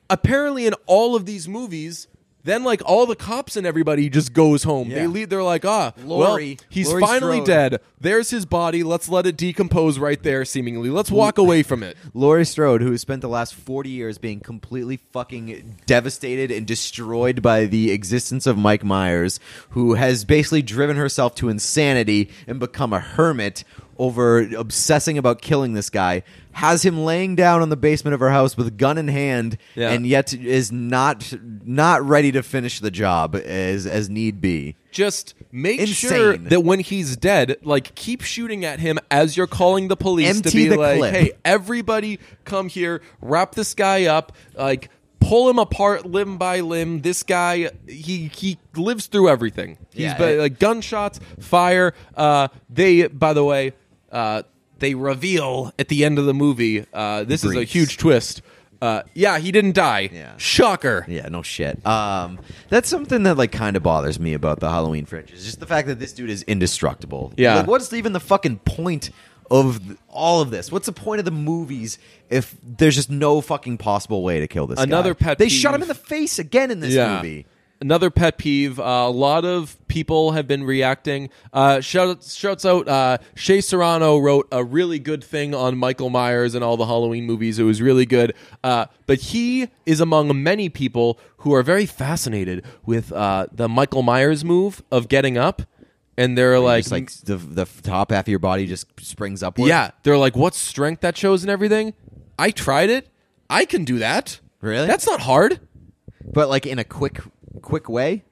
apparently 0.09 0.65
in 0.65 0.73
all 0.85 1.15
of 1.15 1.25
these 1.25 1.47
movies 1.47 2.07
then 2.43 2.63
like 2.63 2.81
all 2.85 3.05
the 3.05 3.15
cops 3.15 3.57
and 3.57 3.67
everybody 3.67 4.07
just 4.09 4.31
goes 4.31 4.63
home 4.63 4.87
they 4.87 5.01
Yeah. 5.01 5.07
leave 5.07 5.27
they're 5.27 5.43
like 5.43 5.65
ah 5.65 5.91
well 6.05 6.19
Laurie- 6.19 6.57
he's 6.69 6.87
Laurie 6.87 7.01
finally 7.01 7.37
Strode. 7.43 7.45
dead 7.47 7.81
there's 7.99 8.29
his 8.29 8.45
body 8.45 8.83
let's 8.83 9.09
let 9.09 9.25
it 9.25 9.35
decompose 9.35 9.99
right 9.99 10.23
there 10.23 10.45
seemingly 10.45 10.89
let's 10.89 11.11
walk 11.11 11.37
away 11.37 11.61
from 11.61 11.83
it 11.83 11.97
Laurie 12.13 12.45
Strode, 12.45 12.81
who 12.81 12.91
has 12.91 13.01
spent 13.01 13.19
the 13.21 13.27
last 13.27 13.53
40 13.53 13.89
years 13.89 14.17
being 14.17 14.39
completely 14.39 14.95
fucking 15.11 15.75
devastated 15.85 16.49
and 16.49 16.65
destroyed 16.65 17.41
by 17.41 17.65
the 17.65 17.91
existence 17.91 18.47
of 18.47 18.57
Mike 18.57 18.85
Myers, 18.85 19.41
who 19.71 19.95
has 19.95 20.23
basically 20.23 20.61
driven 20.61 20.95
herself 20.95 21.35
to 21.35 21.49
insanity 21.49 22.29
and 22.47 22.61
become 22.61 22.93
a 22.93 22.99
hermit 23.01 23.65
over 23.99 24.39
obsessing 24.55 25.17
about 25.17 25.41
killing 25.41 25.73
this 25.73 25.89
guy, 25.89 26.21
has 26.57 26.83
him 26.83 26.97
laying 27.03 27.35
down 27.35 27.61
on 27.61 27.69
the 27.69 27.77
basement 27.77 28.13
of 28.15 28.19
her 28.19 28.31
house 28.31 28.57
with 28.57 28.77
gun 28.77 28.97
in 28.97 29.07
hand 29.07 29.57
Yeah. 29.75 29.91
and 29.91 30.05
yet 30.07 30.33
is 30.33 30.71
not 30.71 31.31
not 31.63 32.01
ready 32.03 32.31
to 32.31 32.41
finish 32.41 32.79
the 32.79 32.89
job 32.91 33.35
as 33.35 33.85
as 33.85 34.09
need 34.09 34.41
be. 34.41 34.75
just 34.91 35.35
make 35.51 35.87
sure 35.87 36.35
that 36.35 36.61
when 36.61 36.79
he's 36.79 37.15
dead 37.15 37.57
like 37.61 37.93
keep 37.93 38.21
shooting 38.23 38.65
at 38.65 38.79
him 38.79 38.97
as 39.11 39.37
you're 39.37 39.45
calling 39.45 39.87
the 39.87 39.95
police 39.95 40.41
to 40.41 40.49
be 40.51 40.67
the 40.67 40.77
like 40.77 40.97
clip. 40.97 41.13
hey 41.13 41.31
everybody 41.45 42.19
come 42.43 42.67
here 42.69 43.01
wrap 43.21 43.53
this 43.53 43.75
guy 43.75 44.05
up 44.05 44.31
like 44.55 44.89
pull 45.19 45.47
him 45.49 45.59
apart 45.59 46.05
limb 46.07 46.37
by 46.39 46.61
limb 46.61 47.01
this 47.01 47.21
guy 47.21 47.69
he 47.87 48.29
he 48.33 48.57
lives 48.75 49.05
through 49.05 49.29
everything 49.29 49.77
he's 49.93 50.05
Yeah, 50.05 50.23
it- 50.23 50.39
like 50.39 50.57
gunshots 50.59 51.19
fire 51.39 51.93
uh 52.15 52.47
they 52.69 53.05
by 53.07 53.33
the 53.33 53.43
way 53.43 53.73
uh 54.11 54.41
they 54.79 54.93
reveal 54.95 55.73
at 55.79 55.87
the 55.89 56.05
end 56.05 56.19
of 56.19 56.25
the 56.25 56.33
movie 56.33 56.85
uh 56.93 57.23
this 57.23 57.43
is 57.43 57.51
a 57.51 57.55
Breeze. 57.55 57.71
huge 57.71 57.97
twist 57.97 58.41
uh 58.81 59.01
yeah 59.13 59.37
he 59.39 59.51
didn't 59.51 59.73
die 59.73 60.09
Yeah. 60.13 60.33
shocker 60.37 61.05
Yeah, 61.07 61.27
no 61.29 61.41
shit. 61.41 61.85
Um, 61.85 62.39
that's 62.69 62.87
something 62.89 63.23
that 63.23 63.35
like 63.37 63.51
kind 63.51 63.75
of 63.75 63.83
bothers 63.83 64.19
me 64.19 64.33
about 64.33 64.59
the 64.59 64.69
Halloween 64.69 65.05
franchise. 65.05 65.43
Just 65.45 65.59
the 65.59 65.65
fact 65.65 65.87
that 65.87 65.99
this 65.99 66.13
dude 66.13 66.29
is 66.29 66.43
indestructible. 66.43 67.33
Yeah. 67.37 67.55
Like, 67.55 67.67
what's 67.67 67.91
even 67.93 68.13
the 68.13 68.19
fucking 68.19 68.59
point 68.59 69.09
of 69.49 69.83
th- 69.83 69.97
all 70.09 70.41
of 70.41 70.51
this? 70.51 70.71
What's 70.71 70.85
the 70.85 70.91
point 70.91 71.19
of 71.19 71.25
the 71.25 71.31
movies 71.31 71.97
if 72.29 72.55
there's 72.61 72.95
just 72.95 73.09
no 73.09 73.41
fucking 73.41 73.77
possible 73.79 74.21
way 74.21 74.41
to 74.41 74.47
kill 74.47 74.67
this 74.67 74.79
Another 74.79 75.13
guy? 75.13 75.25
pet 75.25 75.37
They 75.39 75.49
shot 75.49 75.73
him 75.73 75.81
peeve. 75.81 75.83
in 75.83 75.87
the 75.87 75.95
face 75.95 76.37
again 76.37 76.69
in 76.69 76.79
this 76.81 76.95
movie. 76.95 77.45
Another 77.79 78.09
pet 78.09 78.37
peeve. 78.39 78.79
Uh, 78.79 78.83
a 78.83 79.09
lot 79.11 79.45
of 79.45 79.77
people 79.87 80.31
have 80.31 80.47
been 80.47 80.63
reacting. 80.63 81.29
Uh, 81.53 81.79
shout, 81.79 82.23
shouts 82.23 82.65
out. 82.65 82.87
Uh, 82.87 83.19
Shea 83.35 83.61
Serrano 83.61 84.17
wrote 84.17 84.47
a 84.51 84.63
really 84.63 84.97
good 84.97 85.23
thing 85.23 85.53
on 85.53 85.77
Michael 85.77 86.09
Myers 86.09 86.55
and 86.55 86.63
all 86.63 86.75
the 86.75 86.87
Halloween 86.87 87.25
movies. 87.25 87.59
It 87.59 87.63
was 87.63 87.79
really 87.81 88.07
good. 88.07 88.33
Uh, 88.63 88.87
but 89.05 89.19
he 89.19 89.69
is 89.85 90.01
among 90.01 90.41
many 90.41 90.69
people 90.69 91.19
who 91.37 91.53
are 91.53 91.61
very 91.61 91.85
fascinated 91.85 92.65
with 92.85 93.11
uh, 93.11 93.45
the 93.51 93.69
Michael 93.69 94.01
Myers 94.01 94.43
move 94.43 94.81
of 94.91 95.07
getting 95.07 95.37
up, 95.37 95.61
and 96.17 96.35
they're 96.35 96.59
like, 96.59 96.89
like 96.89 97.11
the 97.11 97.37
the 97.37 97.65
top 97.83 98.09
half 98.11 98.23
of 98.25 98.29
your 98.29 98.39
body 98.39 98.65
just 98.65 98.87
springs 98.99 99.43
upward. 99.43 99.69
yeah, 99.69 99.91
they're 100.01 100.17
like, 100.17 100.35
what 100.35 100.55
strength 100.55 101.01
that 101.01 101.15
shows 101.15 101.43
and 101.43 101.51
everything. 101.51 101.93
I 102.39 102.49
tried 102.49 102.89
it. 102.89 103.07
I 103.51 103.65
can 103.65 103.85
do 103.85 103.99
that. 103.99 104.39
Really? 104.61 104.87
That's 104.87 105.05
not 105.05 105.21
hard. 105.21 105.59
but 106.23 106.49
like 106.49 106.65
in 106.65 106.79
a 106.79 106.83
quick 106.83 107.19
quick 107.57 107.89
way. 107.89 108.23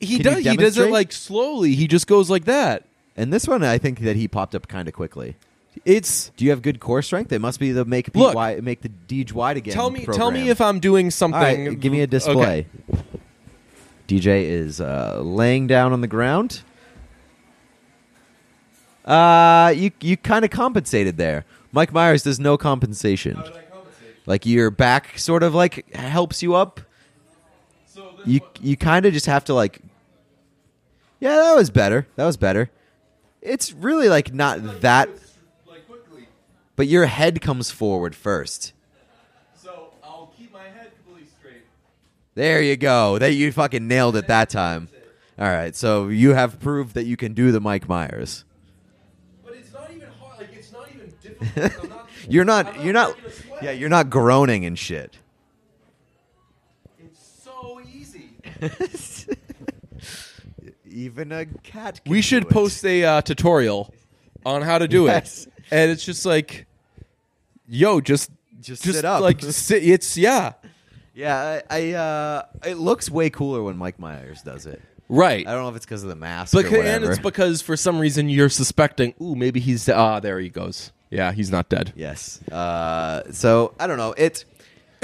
He 0.00 0.16
Can 0.18 0.24
does. 0.24 0.36
He 0.38 0.42
does 0.42 0.52
it 0.52 0.58
demonstrate? 0.58 0.92
like 0.92 1.12
slowly. 1.12 1.74
He 1.74 1.86
just 1.86 2.06
goes 2.06 2.28
like 2.30 2.44
that. 2.44 2.84
And 3.16 3.32
this 3.32 3.46
one, 3.46 3.62
I 3.62 3.78
think 3.78 4.00
that 4.00 4.16
he 4.16 4.26
popped 4.26 4.54
up 4.54 4.66
kind 4.68 4.88
of 4.88 4.94
quickly. 4.94 5.36
It's 5.84 6.30
Do 6.36 6.44
you 6.44 6.50
have 6.50 6.62
good 6.62 6.80
core 6.80 7.02
strength? 7.02 7.32
It 7.32 7.40
must 7.40 7.58
be 7.60 7.72
the 7.72 7.84
make 7.84 8.14
Look. 8.14 8.34
make 8.62 8.82
the 8.82 8.90
Deej 9.08 9.32
wide 9.32 9.56
again. 9.56 9.74
tell 9.74 9.90
me. 9.90 10.04
Tell 10.06 10.30
me 10.30 10.48
if 10.48 10.60
I'm 10.60 10.80
doing 10.80 11.10
something. 11.10 11.40
right, 11.40 11.78
give 11.80 11.92
me 11.92 12.00
a 12.00 12.06
display. 12.06 12.66
Okay. 12.92 13.02
DJ 14.06 14.42
is 14.44 14.80
uh, 14.80 15.20
laying 15.22 15.66
down 15.66 15.92
on 15.92 16.00
the 16.00 16.06
ground. 16.06 16.62
Uh, 19.04 19.72
you 19.76 19.90
you 20.00 20.16
kind 20.16 20.44
of 20.44 20.50
compensated 20.50 21.16
there. 21.16 21.44
Mike 21.72 21.92
Myers 21.92 22.22
does 22.22 22.38
no 22.40 22.56
compensation. 22.56 23.42
Like 24.26 24.46
your 24.46 24.70
back 24.70 25.18
sort 25.18 25.42
of 25.42 25.54
like 25.54 25.92
helps 25.94 26.42
you 26.42 26.54
up. 26.54 26.80
You 28.26 28.40
you 28.60 28.76
kind 28.76 29.06
of 29.06 29.12
just 29.12 29.26
have 29.26 29.44
to 29.46 29.54
like. 29.54 29.80
Yeah, 31.20 31.36
that 31.36 31.54
was 31.56 31.70
better. 31.70 32.06
That 32.16 32.24
was 32.26 32.36
better. 32.36 32.70
It's 33.40 33.72
really 33.72 34.08
like 34.08 34.32
not 34.32 34.80
that, 34.80 35.08
but 36.76 36.86
your 36.86 37.06
head 37.06 37.40
comes 37.40 37.70
forward 37.70 38.14
first. 38.14 38.72
So 39.54 39.92
I'll 40.02 40.32
keep 40.36 40.52
my 40.52 40.62
head 40.64 40.90
completely 41.02 41.28
straight. 41.38 41.62
There 42.34 42.62
you 42.62 42.76
go. 42.76 43.18
That 43.18 43.32
you 43.34 43.52
fucking 43.52 43.86
nailed 43.86 44.16
it 44.16 44.26
that 44.28 44.50
time. 44.50 44.88
All 45.38 45.46
right, 45.48 45.74
so 45.74 46.08
you 46.08 46.32
have 46.34 46.60
proved 46.60 46.94
that 46.94 47.04
you 47.06 47.16
can 47.16 47.34
do 47.34 47.50
the 47.52 47.60
Mike 47.60 47.88
Myers. 47.88 48.44
But 49.44 49.54
it's 49.54 49.72
not 49.72 49.90
even 49.90 50.08
hard. 50.20 50.38
Like 50.40 50.54
it's 50.54 50.72
not 50.72 50.88
even 50.94 51.12
difficult. 51.22 51.90
Not, 51.90 52.08
You're 52.28 52.42
I'm 52.42 52.46
not. 52.46 52.80
You're 52.84 52.92
not. 52.92 53.20
breaking. 53.20 53.58
Yeah, 53.62 53.70
you're 53.72 53.88
not 53.88 54.10
groaning 54.10 54.64
and 54.64 54.78
shit. 54.78 55.18
Even 60.90 61.32
a 61.32 61.46
cat. 61.46 62.00
Can 62.04 62.10
We 62.10 62.18
do 62.18 62.22
should 62.22 62.44
it. 62.44 62.50
post 62.50 62.84
a 62.84 63.04
uh, 63.04 63.22
tutorial 63.22 63.92
on 64.46 64.62
how 64.62 64.78
to 64.78 64.86
do 64.86 65.04
Yes. 65.06 65.46
it, 65.46 65.52
and 65.70 65.90
it's 65.90 66.04
just 66.04 66.24
like, 66.24 66.66
yo, 67.68 68.00
just 68.00 68.30
Just 68.60 68.82
sit 68.82 69.04
up. 69.04 69.20
Like 69.20 69.40
sit. 69.42 69.82
It's 69.82 70.16
yeah, 70.16 70.52
Yeah, 71.14 71.60
I. 71.68 71.90
I 71.90 71.92
uh, 71.92 72.42
it 72.64 72.78
looks 72.78 73.10
way 73.10 73.28
cooler 73.30 73.62
when 73.62 73.76
Mike 73.76 73.98
Myers 73.98 74.42
does 74.42 74.66
it. 74.66 74.80
right. 75.08 75.46
I 75.46 75.52
don't 75.52 75.62
know 75.62 75.68
if 75.70 75.76
it's 75.76 75.84
because 75.84 76.02
of 76.04 76.08
the 76.10 76.16
mask 76.16 76.52
Because, 76.54 76.72
or 76.72 76.82
and 76.82 77.04
it's 77.04 77.18
because 77.18 77.60
for 77.60 77.76
some 77.76 77.98
reason 77.98 78.28
you're 78.28 78.48
suspecting, 78.48 79.14
ooh, 79.20 79.34
maybe 79.34 79.58
he's 79.60 79.88
ah, 79.88 80.20
there 80.20 80.38
he 80.38 80.48
goes. 80.48 80.92
Yeah, 81.10 81.32
he's 81.32 81.50
not 81.50 81.68
dead. 81.68 81.92
Yes. 81.96 82.40
Uh, 82.50 83.22
so 83.32 83.74
I 83.80 83.86
don't 83.86 83.98
know. 83.98 84.12
It 84.16 84.44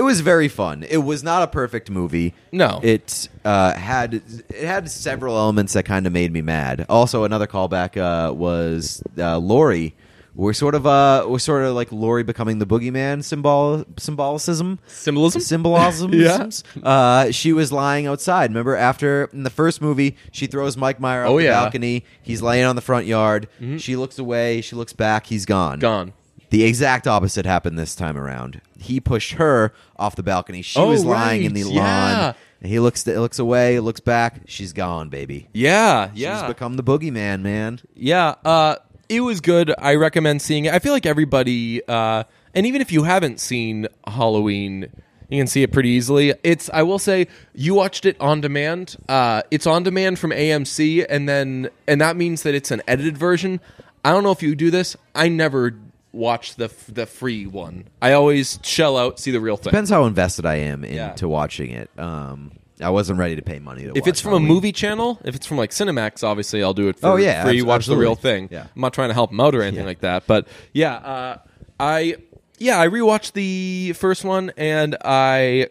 it 0.00 0.04
was 0.04 0.20
very 0.22 0.48
fun. 0.48 0.82
It 0.88 0.98
was 1.10 1.22
not 1.22 1.42
a 1.42 1.46
perfect 1.46 1.90
movie. 1.90 2.32
No. 2.52 2.80
It 2.82 3.28
uh, 3.44 3.74
had 3.74 4.14
it 4.14 4.64
had 4.64 4.90
several 4.90 5.36
elements 5.36 5.74
that 5.74 5.84
kind 5.84 6.06
of 6.06 6.12
made 6.14 6.32
me 6.32 6.40
mad. 6.40 6.86
Also, 6.88 7.24
another 7.24 7.46
callback 7.46 7.96
uh, 7.98 8.32
was 8.32 9.02
uh, 9.18 9.36
Laurie. 9.38 9.94
We're 10.34 10.52
sort 10.54 10.74
of 10.76 10.86
uh, 10.86 11.26
we're 11.28 11.38
sort 11.40 11.64
of 11.64 11.74
like 11.74 11.90
Laurie 11.92 12.22
becoming 12.22 12.60
the 12.60 12.66
boogeyman 12.66 13.22
symbol 13.24 13.84
symbolicism. 13.98 14.78
Symbolism? 14.86 15.40
Symbolism. 15.42 16.12
Yeah. 16.14 16.48
Uh, 16.82 17.30
she 17.32 17.52
was 17.52 17.72
lying 17.72 18.06
outside. 18.06 18.48
Remember, 18.50 18.76
after 18.76 19.24
in 19.32 19.42
the 19.42 19.50
first 19.50 19.82
movie, 19.82 20.16
she 20.32 20.46
throws 20.46 20.76
Mike 20.76 20.98
Meyer 21.00 21.24
up 21.24 21.30
Oh, 21.30 21.38
the 21.38 21.44
yeah. 21.44 21.60
balcony. 21.60 22.04
He's 22.22 22.40
laying 22.42 22.64
on 22.64 22.76
the 22.76 22.80
front 22.82 23.06
yard. 23.06 23.48
She 23.78 23.96
looks 23.96 24.18
away. 24.18 24.60
She 24.62 24.76
looks 24.76 24.92
back. 24.94 25.26
He's 25.26 25.44
gone. 25.44 25.78
Gone. 25.80 26.12
The 26.50 26.64
exact 26.64 27.06
opposite 27.06 27.46
happened 27.46 27.78
this 27.78 27.94
time 27.94 28.16
around. 28.16 28.60
He 28.78 29.00
pushed 29.00 29.32
her 29.32 29.72
off 29.96 30.16
the 30.16 30.22
balcony. 30.22 30.62
She 30.62 30.78
Oh, 30.80 30.88
was 30.88 31.04
lying 31.04 31.44
in 31.44 31.54
right. 31.54 31.64
the 31.64 31.70
Yeah. 31.70 31.80
lawn. 32.20 32.34
And 32.62 32.70
he 32.70 32.78
looks 32.78 33.06
looks 33.06 33.38
away, 33.38 33.80
looks 33.80 34.00
back. 34.00 34.42
She's 34.46 34.72
gone, 34.72 35.08
baby. 35.08 35.48
Yeah, 35.54 36.10
She's 36.12 36.20
yeah, 36.22 36.46
become 36.46 36.76
the 36.76 36.82
boogeyman, 36.82 37.40
man. 37.40 37.80
yeah. 37.94 38.34
Uh, 38.44 38.76
it 39.08 39.20
was 39.20 39.40
good. 39.40 39.72
I 39.78 39.94
recommend 39.94 40.42
seeing 40.42 40.66
it. 40.66 40.74
I 40.74 40.78
feel 40.78 40.92
like 40.92 41.06
everybody, 41.06 41.80
uh, 41.88 42.24
and 42.54 42.66
even 42.66 42.80
if 42.80 42.92
you 42.92 43.04
haven't 43.04 43.40
seen 43.40 43.86
Halloween, 44.06 44.88
you 45.30 45.38
can 45.40 45.46
see 45.46 45.62
it 45.62 45.72
pretty 45.72 45.88
easily. 45.90 46.34
It's. 46.44 46.68
I 46.72 46.82
will 46.82 46.98
say 46.98 47.28
you 47.54 47.74
watched 47.74 48.04
it 48.04 48.16
on 48.20 48.40
demand. 48.40 48.96
Uh, 49.08 49.42
it's 49.50 49.66
on 49.66 49.82
demand 49.82 50.18
from 50.18 50.30
AMC, 50.32 51.06
and 51.08 51.28
then 51.28 51.70
and 51.88 52.00
that 52.00 52.16
means 52.16 52.42
that 52.42 52.54
it's 52.54 52.70
an 52.70 52.82
edited 52.86 53.16
version. 53.16 53.60
I 54.04 54.12
don't 54.12 54.22
know 54.24 54.32
if 54.32 54.42
you 54.42 54.54
do 54.54 54.70
this. 54.70 54.96
I 55.14 55.28
never 55.28 55.74
watch 56.12 56.56
the 56.56 56.64
f- 56.66 56.86
the 56.88 57.06
free 57.06 57.46
one. 57.46 57.84
I 58.02 58.12
always 58.12 58.58
shell 58.62 58.96
out, 58.96 59.18
see 59.18 59.30
the 59.30 59.40
real 59.40 59.56
thing. 59.56 59.70
Depends 59.70 59.90
how 59.90 60.04
invested 60.06 60.44
I 60.46 60.56
am 60.56 60.84
into 60.84 60.96
Yeah. 60.96 61.28
watching 61.28 61.70
it. 61.70 61.90
Um, 61.98 62.52
I 62.82 62.88
wasn't 62.90 63.18
ready 63.18 63.36
to 63.36 63.42
pay 63.42 63.58
money 63.58 63.82
to. 63.82 63.90
if 63.90 63.96
watch 63.96 64.08
it's 64.08 64.20
from 64.20 64.30
Halloween. 64.30 64.50
a 64.50 64.54
movie 64.54 64.72
channel, 64.72 65.20
if 65.24 65.34
it's 65.36 65.46
from 65.46 65.58
like 65.58 65.70
Cinemax, 65.70 66.24
obviously 66.24 66.62
I'll 66.62 66.72
do 66.74 66.88
it 66.88 66.98
for 66.98 67.08
Oh, 67.08 67.16
yeah, 67.16 67.44
free. 67.44 67.58
abs- 67.58 67.64
watch 67.66 67.86
the 67.86 67.96
real 67.96 68.14
thing. 68.14 68.48
Yeah. 68.50 68.62
I'm 68.74 68.80
not 68.80 68.92
trying 68.94 69.08
to 69.10 69.14
help 69.14 69.30
them 69.30 69.40
out 69.40 69.54
or 69.54 69.62
anything 69.62 69.84
like 69.86 70.00
that. 70.00 70.26
But 70.26 70.48
yeah, 70.72 70.94
uh, 70.94 71.38
I 71.78 72.16
yeah 72.58 72.80
I 72.80 72.88
rewatched 72.88 73.32
the 73.32 73.92
first 73.92 74.24
one 74.24 74.50
and 74.56 74.96
I 75.04 75.68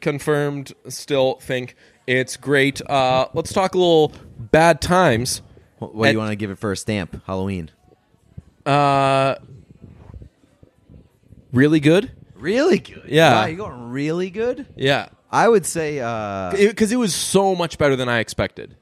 confirmed 0.00 0.72
still 0.88 1.34
think 1.42 1.74
it's 2.06 2.36
great. 2.36 2.80
Uh, 2.88 3.26
let's 3.34 3.52
talk 3.52 3.74
a 3.74 3.78
little 3.78 4.12
bad 4.38 4.80
times. 4.80 5.42
What, 5.80 5.94
what 5.94 6.04
do 6.04 6.08
and- 6.10 6.14
you 6.14 6.18
want 6.20 6.30
to 6.30 6.36
give 6.36 6.50
it 6.50 6.58
for 6.58 6.70
a 6.72 6.76
stamp? 6.76 7.20
Halloween. 7.26 7.70
Uh, 8.64 9.34
really 11.54 11.80
good. 11.80 12.10
Really 12.34 12.78
good. 12.78 13.04
Yeah. 13.06 13.32
Wow, 13.34 13.46
you 13.46 13.56
going 13.56 13.90
really 13.90 14.30
good. 14.30 14.66
Yeah, 14.76 15.08
I 15.30 15.48
would 15.48 15.64
say. 15.64 16.00
Uh, 16.00 16.52
because 16.52 16.92
it, 16.92 16.96
was 16.96 17.14
so 17.14 17.54
much 17.54 17.78
better 17.78 17.96
than 17.96 18.08
I 18.08 18.18
expected. 18.18 18.76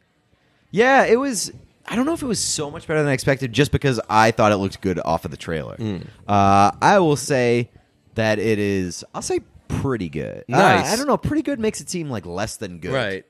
Yeah, 0.70 1.04
it 1.04 1.16
was. 1.16 1.52
I 1.86 1.96
don't 1.96 2.06
know 2.06 2.12
if 2.14 2.22
it 2.22 2.26
was 2.26 2.40
so 2.40 2.70
much 2.70 2.86
better 2.86 3.00
than 3.00 3.08
I 3.08 3.12
expected, 3.12 3.52
just 3.52 3.72
because 3.72 4.00
I 4.08 4.30
thought 4.30 4.52
it 4.52 4.56
looked 4.56 4.80
good 4.80 5.00
off 5.04 5.24
of 5.24 5.30
the 5.30 5.36
trailer. 5.36 5.76
Mm. 5.76 6.06
Uh, 6.26 6.70
I 6.80 6.98
will 7.00 7.16
say 7.16 7.70
that 8.14 8.38
it 8.38 8.58
is. 8.58 9.04
I'll 9.14 9.22
say 9.22 9.40
pretty 9.68 10.08
good. 10.08 10.44
Uh, 10.52 10.56
Nice. 10.56 10.92
I 10.92 10.96
don't 10.96 11.06
know. 11.06 11.16
Pretty 11.16 11.42
good 11.42 11.58
makes 11.60 11.80
it 11.80 11.90
seem 11.90 12.08
like 12.10 12.26
less 12.26 12.56
than 12.56 12.78
good. 12.78 12.92
Right. 12.92 13.24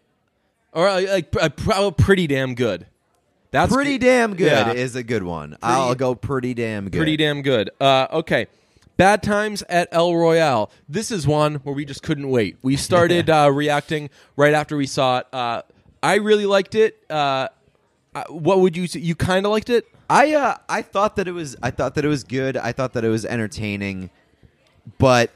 Or 0.72 0.88
uh, 0.88 1.03
like 1.03 1.34
uh, 1.40 1.49
pro- 1.51 1.90
pretty 1.90 2.26
damn 2.26 2.55
good. 2.55 2.86
That's 3.51 3.72
Pretty 3.72 3.99
damn 3.99 4.34
good 4.34 4.47
Yeah. 4.47 4.72
is 4.72 4.97
a 4.97 5.03
good 5.03 5.22
one. 5.22 5.59
I'll 5.62 5.95
go 5.95 6.14
pretty 6.14 6.55
damn 6.55 6.84
good. 6.88 6.97
pretty 6.97 7.18
damn 7.18 7.43
good. 7.43 7.70
Uh, 7.78 8.07
okay. 8.11 8.47
Bad 8.97 9.22
times 9.22 9.62
at 9.68 9.88
El 9.90 10.14
Royale. 10.14 10.70
This 10.88 11.11
is 11.11 11.26
one 11.26 11.57
where 11.57 11.74
we 11.74 11.84
just 11.84 12.03
couldn't 12.03 12.28
wait. 12.28 12.57
We 12.62 12.76
started 12.76 13.30
uh, 13.30 13.51
reacting 13.53 14.11
right 14.36 14.55
after 14.55 14.76
we 14.76 14.86
saw 14.86 15.18
it. 15.18 15.26
Uh, 15.32 15.62
I 16.03 16.16
really 16.16 16.47
liked 16.47 16.74
it. 16.74 17.03
Uh, 17.09 17.49
what 18.28 18.61
would 18.61 18.76
you 18.76 18.86
say? 18.86 19.01
You 19.01 19.14
kind 19.14 19.47
of 19.47 19.53
liked 19.53 19.70
it? 19.70 19.86
I 20.11 20.34
uh, 20.34 20.57
I 20.68 20.82
thought 20.82 21.16
that 21.16 21.26
it 21.26 21.32
was. 21.32 21.57
I 21.62 21.70
thought 21.70 21.95
that 21.95 22.05
it 22.05 22.09
was 22.09 22.24
good. 22.24 22.57
I 22.57 22.72
thought 22.72 22.93
that 22.93 23.05
it 23.05 23.09
was 23.09 23.24
entertaining, 23.24 24.11
but 24.99 25.30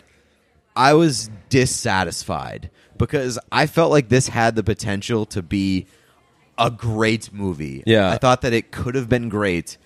I 0.76 0.92
was 0.92 1.30
dissatisfied 1.48 2.70
because 2.98 3.38
I 3.50 3.66
felt 3.66 3.90
like 3.90 4.10
this 4.10 4.28
had 4.28 4.56
the 4.56 4.62
potential 4.62 5.24
to 5.26 5.42
be 5.42 5.86
a 6.58 6.70
great 6.70 7.32
movie. 7.32 7.82
Yeah. 7.86 8.10
I 8.10 8.18
thought 8.18 8.42
that 8.42 8.52
it 8.52 8.70
could 8.70 8.94
have 8.94 9.08
been 9.08 9.28
great, 9.28 9.78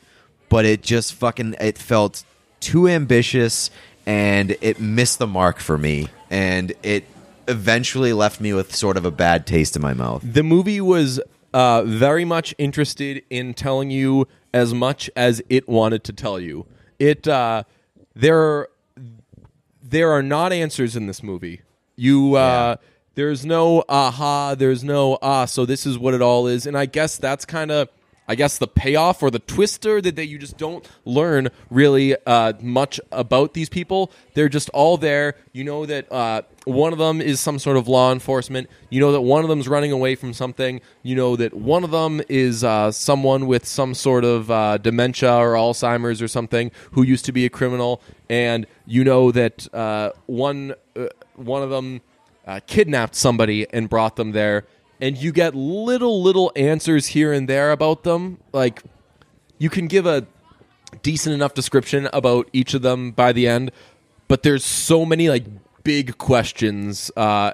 but 0.49 0.65
it 0.65 0.83
just 0.83 1.15
fucking 1.15 1.55
it 1.61 1.79
felt 1.79 2.25
too 2.61 2.89
ambitious 2.89 3.71
and 4.07 4.57
it 4.61 4.81
missed 4.81 5.19
the 5.19 5.27
mark 5.27 5.59
for 5.59 5.77
me 5.77 6.09
and 6.31 6.73
it 6.83 7.05
eventually 7.49 8.13
left 8.13 8.41
me 8.41 8.53
with 8.53 8.75
sort 8.75 8.97
of 8.97 9.05
a 9.05 9.11
bad 9.11 9.47
taste 9.47 9.77
in 9.77 9.83
my 9.83 9.95
mouth. 9.95 10.23
The 10.25 10.43
movie 10.43 10.81
was 10.81 11.21
uh, 11.53 11.83
very 11.83 12.25
much 12.25 12.55
interested 12.59 13.23
in 13.29 13.55
telling 13.55 13.91
you 13.91 14.29
as 14.55 14.73
much 14.73 15.11
as 15.17 15.43
it 15.49 15.69
wanted 15.69 16.05
to 16.05 16.13
tell 16.13 16.39
you. 16.39 16.67
It 16.99 17.27
uh, 17.27 17.65
there 18.15 18.69
there 19.83 20.13
are 20.13 20.23
not 20.23 20.53
answers 20.53 20.97
in 20.97 21.07
this 21.07 21.23
movie. 21.23 21.63
You 21.97 22.37
uh, 22.37 22.77
there's 23.15 23.45
no 23.45 23.85
aha. 23.89 24.55
There's 24.55 24.85
no 24.85 25.19
ah. 25.23 25.45
So 25.45 25.67
this 25.67 25.87
is 25.87 25.99
what 25.99 26.15
it 26.15 26.23
all 26.23 26.47
is. 26.47 26.67
And 26.67 26.77
I 26.77 26.87
guess 26.87 27.17
that's 27.17 27.45
kind 27.45 27.71
of 27.71 27.89
I 28.31 28.37
guess 28.37 28.59
the 28.59 28.69
payoff 28.69 29.25
or 29.25 29.31
the 29.33 29.41
twister 29.41 30.01
that, 30.01 30.15
that 30.15 30.27
you 30.27 30.39
just 30.39 30.57
don't 30.57 30.89
learn 31.05 31.49
really 31.69 32.15
uh, 32.27 32.53
much 32.61 33.01
about 33.11 33.55
these 33.55 33.69
people. 33.69 34.13
They're 34.35 34.49
just 34.49 34.69
all 34.69 34.97
there. 34.97 35.35
You 35.53 35.65
know 35.65 35.85
that 35.85 36.13
uh, 36.13 36.43
one 36.65 36.93
of 36.93 37.01
them 37.01 37.21
is 37.21 37.41
some 37.41 37.59
sort 37.59 37.77
of 37.77 37.89
law 37.89 38.13
enforcement. 38.13 38.71
You 38.89 39.01
know 39.01 39.11
that 39.11 39.23
one 39.23 39.43
of 39.43 39.49
them's 39.49 39.67
running 39.67 39.91
away 39.91 40.15
from 40.15 40.33
something. 40.33 40.81
You 41.03 41.17
know 41.17 41.35
that 41.35 41.55
one 41.55 41.83
of 41.83 41.91
them 41.91 42.23
is 42.29 42.63
uh, 42.63 42.93
someone 42.93 43.49
with 43.49 43.67
some 43.67 43.95
sort 43.95 44.25
of 44.25 44.49
uh, 44.49 44.79
dementia 44.79 45.35
or 45.35 45.55
Alzheimer's 45.55 46.23
or 46.23 46.29
something 46.29 46.71
who 46.93 47.03
used 47.03 47.25
to 47.25 47.33
be 47.33 47.45
a 47.47 47.51
criminal. 47.51 48.01
And 48.29 48.69
you 48.87 49.03
know 49.03 49.33
that 49.33 49.67
uh, 49.75 50.13
one 50.27 50.75
uh, 50.95 51.07
one 51.35 51.65
of 51.65 51.71
them 51.71 52.01
uh, 52.47 52.61
kidnapped 52.69 53.17
somebody 53.17 53.67
and 53.73 53.89
brought 53.89 54.15
them 54.15 54.31
there 54.31 54.67
and 55.01 55.17
you 55.17 55.33
get 55.33 55.55
little 55.55 56.23
little 56.23 56.53
answers 56.55 57.09
here 57.09 57.33
and 57.33 57.49
there 57.49 57.73
about 57.73 58.05
them 58.05 58.39
like 58.53 58.83
you 59.59 59.71
can 59.71 59.87
give 59.87 60.07
a 60.07 60.27
decent 61.03 61.35
enough 61.35 61.55
description 61.55 62.09
about 62.13 62.49
each 62.53 62.75
of 62.75 62.83
them 62.83 63.11
by 63.13 63.33
the 63.33 63.47
end 63.47 63.71
but 64.29 64.43
there's 64.43 64.65
so 64.65 65.05
many 65.05 65.29
like 65.29 65.45
big 65.83 66.19
questions 66.19 67.11
uh 67.17 67.53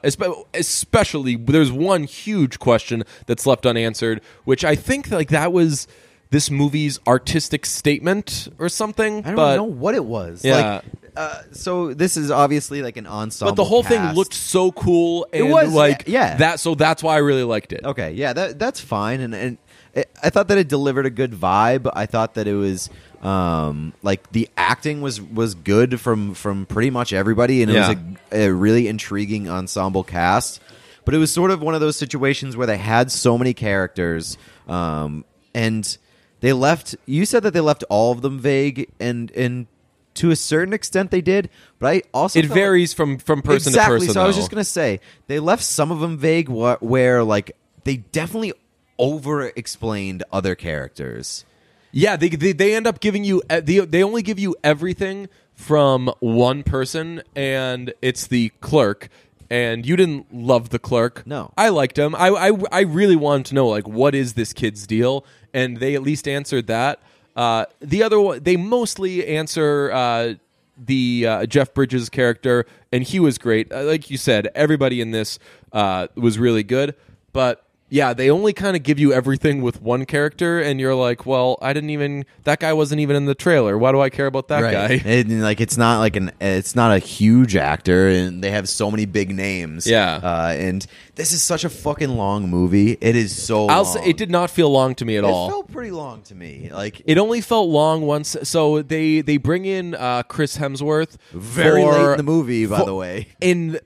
especially 0.54 1.36
there's 1.36 1.70
one 1.70 2.04
huge 2.04 2.58
question 2.58 3.04
that's 3.26 3.46
left 3.46 3.64
unanswered 3.64 4.20
which 4.44 4.64
i 4.64 4.74
think 4.74 5.10
like 5.10 5.28
that 5.28 5.52
was 5.52 5.86
this 6.30 6.50
movie's 6.50 6.98
artistic 7.06 7.64
statement 7.66 8.48
or 8.58 8.68
something 8.68 9.18
I 9.18 9.28
don't 9.28 9.36
but 9.36 9.56
know 9.56 9.64
what 9.64 9.94
it 9.94 10.04
was. 10.04 10.44
Yeah. 10.44 10.74
Like, 10.76 10.84
uh, 11.16 11.42
so 11.52 11.94
this 11.94 12.16
is 12.18 12.30
obviously 12.30 12.82
like 12.82 12.96
an 12.98 13.06
ensemble. 13.06 13.52
but 13.52 13.56
the 13.56 13.64
whole 13.64 13.82
thing 13.82 14.02
looked 14.14 14.34
so 14.34 14.70
cool 14.72 15.26
and 15.32 15.50
was, 15.50 15.72
like 15.72 16.04
yeah. 16.06 16.36
that 16.36 16.60
so 16.60 16.74
that's 16.74 17.02
why 17.02 17.14
i 17.14 17.18
really 17.18 17.42
liked 17.44 17.72
it 17.72 17.84
Okay, 17.86 18.12
yeah, 18.12 18.34
that 18.34 18.58
that's 18.58 18.80
fine, 18.80 19.20
and 19.20 19.34
and 19.34 19.58
it, 19.94 20.10
I 20.22 20.28
thought 20.28 20.48
that 20.48 20.58
it 20.58 20.68
delivered 20.68 21.06
a 21.06 21.10
good 21.10 21.32
vibe. 21.32 21.90
I 21.94 22.04
thought 22.04 22.34
that 22.34 22.46
it 22.46 22.52
was 22.54 22.90
um 23.22 23.94
like 24.02 24.30
the 24.32 24.50
acting 24.58 25.00
was 25.00 25.22
was 25.22 25.54
good 25.54 25.98
from 26.00 26.34
from 26.34 26.66
pretty 26.66 26.90
much 26.90 27.14
everybody, 27.14 27.62
and 27.62 27.70
it 27.70 27.74
Yeah. 27.76 27.88
was 27.88 27.96
a, 28.32 28.48
a 28.48 28.52
really 28.52 28.86
intriguing 28.88 29.48
ensemble 29.48 30.04
cast. 30.04 30.60
But 31.06 31.14
it 31.14 31.18
was 31.18 31.32
sort 31.32 31.50
of 31.50 31.62
one 31.62 31.74
of 31.74 31.80
those 31.80 31.96
situations 31.96 32.58
where 32.58 32.66
they 32.66 32.76
had 32.76 33.10
so 33.10 33.38
many 33.38 33.54
characters, 33.54 34.36
um, 34.68 35.24
and 35.54 35.96
they 36.40 36.52
left. 36.52 36.96
You 37.06 37.24
said 37.24 37.42
that 37.42 37.52
they 37.52 37.60
left 37.60 37.84
all 37.88 38.12
of 38.12 38.22
them 38.22 38.38
vague, 38.38 38.90
and 39.00 39.30
and 39.32 39.66
to 40.14 40.30
a 40.30 40.36
certain 40.36 40.74
extent 40.74 41.10
they 41.10 41.20
did. 41.20 41.50
But 41.78 41.88
I 41.88 42.02
also 42.12 42.38
it 42.38 42.46
varies 42.46 42.92
from 42.92 43.18
from 43.18 43.42
person 43.42 43.70
exactly. 43.70 43.72
to 43.72 44.06
person 44.06 44.10
Exactly. 44.10 44.14
So 44.14 44.22
I 44.22 44.26
was 44.26 44.36
just 44.36 44.50
gonna 44.50 44.64
say 44.64 45.00
they 45.26 45.38
left 45.38 45.62
some 45.62 45.90
of 45.90 46.00
them 46.00 46.18
vague, 46.18 46.48
wh- 46.48 46.82
where 46.82 47.22
like 47.22 47.56
they 47.84 47.98
definitely 47.98 48.52
over-explained 48.98 50.24
other 50.32 50.54
characters. 50.54 51.44
Yeah, 51.92 52.16
they, 52.16 52.28
they 52.28 52.52
they 52.52 52.74
end 52.74 52.86
up 52.86 53.00
giving 53.00 53.24
you 53.24 53.42
uh, 53.48 53.60
they 53.60 53.78
they 53.78 54.02
only 54.02 54.22
give 54.22 54.38
you 54.38 54.56
everything 54.62 55.28
from 55.54 56.12
one 56.20 56.62
person, 56.62 57.22
and 57.34 57.94
it's 58.02 58.26
the 58.26 58.50
clerk. 58.60 59.08
And 59.50 59.86
you 59.86 59.96
didn't 59.96 60.34
love 60.34 60.70
the 60.70 60.78
clerk. 60.78 61.22
No. 61.26 61.52
I 61.56 61.68
liked 61.68 61.98
him. 61.98 62.14
I, 62.14 62.28
I 62.28 62.52
I 62.72 62.80
really 62.80 63.16
wanted 63.16 63.46
to 63.46 63.54
know 63.54 63.68
like 63.68 63.86
what 63.86 64.14
is 64.14 64.34
this 64.34 64.52
kid's 64.52 64.86
deal, 64.86 65.24
and 65.54 65.78
they 65.78 65.94
at 65.94 66.02
least 66.02 66.26
answered 66.26 66.66
that. 66.66 67.00
Uh, 67.36 67.66
the 67.80 68.02
other 68.02 68.18
one, 68.20 68.42
they 68.42 68.56
mostly 68.56 69.26
answer 69.26 69.90
uh, 69.92 70.34
the 70.78 71.26
uh, 71.26 71.46
Jeff 71.46 71.74
Bridges 71.74 72.08
character, 72.08 72.66
and 72.92 73.04
he 73.04 73.20
was 73.20 73.38
great. 73.38 73.70
Uh, 73.70 73.84
like 73.84 74.10
you 74.10 74.16
said, 74.16 74.48
everybody 74.54 75.00
in 75.00 75.10
this 75.10 75.38
uh, 75.72 76.08
was 76.16 76.38
really 76.38 76.62
good, 76.62 76.94
but 77.32 77.65
yeah, 77.88 78.12
they 78.14 78.30
only 78.30 78.52
kind 78.52 78.76
of 78.76 78.82
give 78.82 78.98
you 78.98 79.12
everything 79.12 79.62
with 79.62 79.80
one 79.80 80.06
character, 80.06 80.60
and 80.60 80.80
you're 80.80 80.94
like, 80.94 81.24
well, 81.24 81.56
I 81.62 81.72
didn't 81.72 81.90
even 81.90 82.24
that 82.42 82.58
guy 82.58 82.72
wasn't 82.72 83.00
even 83.00 83.14
in 83.14 83.26
the 83.26 83.34
trailer. 83.34 83.78
Why 83.78 83.92
do 83.92 84.00
I 84.00 84.10
care 84.10 84.26
about 84.26 84.48
that 84.48 84.60
guy? 84.72 85.02
And, 85.04 85.42
like 85.42 85.60
it's 85.60 85.76
not 85.76 85.98
like 85.98 86.16
an 86.16 86.32
it's 86.40 86.74
not 86.74 86.92
a 86.92 86.98
huge 86.98 87.54
actor, 87.54 88.08
and 88.08 88.42
they 88.42 88.50
have 88.50 88.68
so 88.68 88.90
many 88.90 89.04
big 89.06 89.34
names. 89.34 89.86
Yeah. 89.86 90.16
uh, 90.16 90.54
and 90.56 90.84
this 91.16 91.32
is 91.32 91.42
such 91.42 91.64
a 91.64 91.68
fucking 91.68 92.10
long 92.16 92.48
movie. 92.48 92.96
It 93.00 93.16
is 93.16 93.34
so. 93.34 93.66
I'll 93.66 93.82
long. 93.82 93.92
say 93.94 94.04
it 94.04 94.16
did 94.16 94.30
not 94.30 94.50
feel 94.50 94.70
long 94.70 94.94
to 94.96 95.04
me 95.04 95.16
at 95.16 95.24
all. 95.24 95.48
It 95.48 95.50
felt 95.50 95.72
pretty 95.72 95.90
long 95.90 96.22
to 96.22 96.34
me. 96.34 96.70
Like 96.72 97.02
It 97.06 97.18
only 97.18 97.40
felt 97.40 97.68
long 97.68 98.02
once. 98.02 98.36
So 98.44 98.82
they 98.82 99.22
they 99.22 99.36
bring 99.38 99.64
in 99.64 99.94
uh, 99.94 100.22
Chris 100.22 100.58
Hemsworth 100.58 101.16
very 101.32 101.82
for- 101.82 101.92
late 101.92 102.10
in 102.12 102.16
the 102.18 102.22
movie, 102.22 102.66
by 102.66 102.78
for- 102.78 102.84
the 102.86 102.94
way. 102.94 103.28
In 103.40 103.80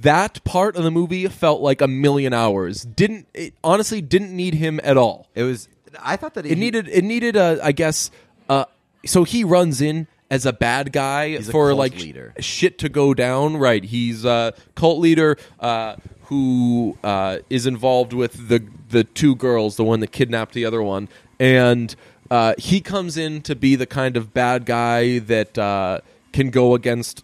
that 0.00 0.42
part 0.44 0.74
of 0.76 0.82
the 0.82 0.90
movie 0.90 1.28
felt 1.28 1.60
like 1.60 1.80
a 1.80 1.88
million 1.88 2.32
hours. 2.32 2.82
Didn't 2.82 3.28
it 3.34 3.54
honestly 3.62 4.00
didn't 4.00 4.34
need 4.34 4.54
him 4.54 4.80
at 4.82 4.96
all. 4.96 5.28
It 5.34 5.44
was. 5.44 5.68
I 6.00 6.16
thought 6.16 6.34
that 6.34 6.46
It 6.46 6.56
needed 6.58 6.88
it 6.88 7.04
needed 7.04 7.36
a 7.36 7.60
I 7.62 7.72
guess 7.72 8.10
uh 8.48 8.64
so 9.04 9.24
he 9.24 9.44
runs 9.44 9.82
in 9.82 10.06
as 10.30 10.46
a 10.46 10.52
bad 10.54 10.90
guy 10.90 11.36
He's 11.36 11.50
for 11.50 11.74
like 11.74 11.94
leader. 11.94 12.32
shit 12.40 12.78
to 12.78 12.88
go 12.88 13.12
down. 13.12 13.58
Right. 13.58 13.84
He's 13.84 14.24
a 14.24 14.54
cult 14.74 15.00
leader 15.00 15.36
uh 15.60 15.96
who 16.32 16.96
uh 17.04 17.38
is 17.50 17.66
involved 17.66 18.14
with 18.14 18.48
the 18.48 18.64
the 18.88 19.04
two 19.04 19.34
girls, 19.36 19.76
the 19.76 19.84
one 19.84 20.00
that 20.00 20.12
kidnapped 20.12 20.54
the 20.54 20.64
other 20.64 20.82
one. 20.82 21.06
And 21.38 21.94
uh 22.30 22.54
he 22.56 22.80
comes 22.80 23.18
in 23.18 23.42
to 23.42 23.54
be 23.54 23.76
the 23.76 23.86
kind 23.86 24.16
of 24.16 24.32
bad 24.32 24.64
guy 24.64 25.18
that 25.18 25.58
uh 25.58 26.00
can 26.32 26.48
go 26.48 26.74
against 26.74 27.22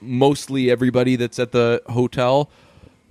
mostly 0.00 0.72
everybody 0.72 1.14
that's 1.14 1.38
at 1.38 1.52
the 1.52 1.80
hotel. 1.88 2.50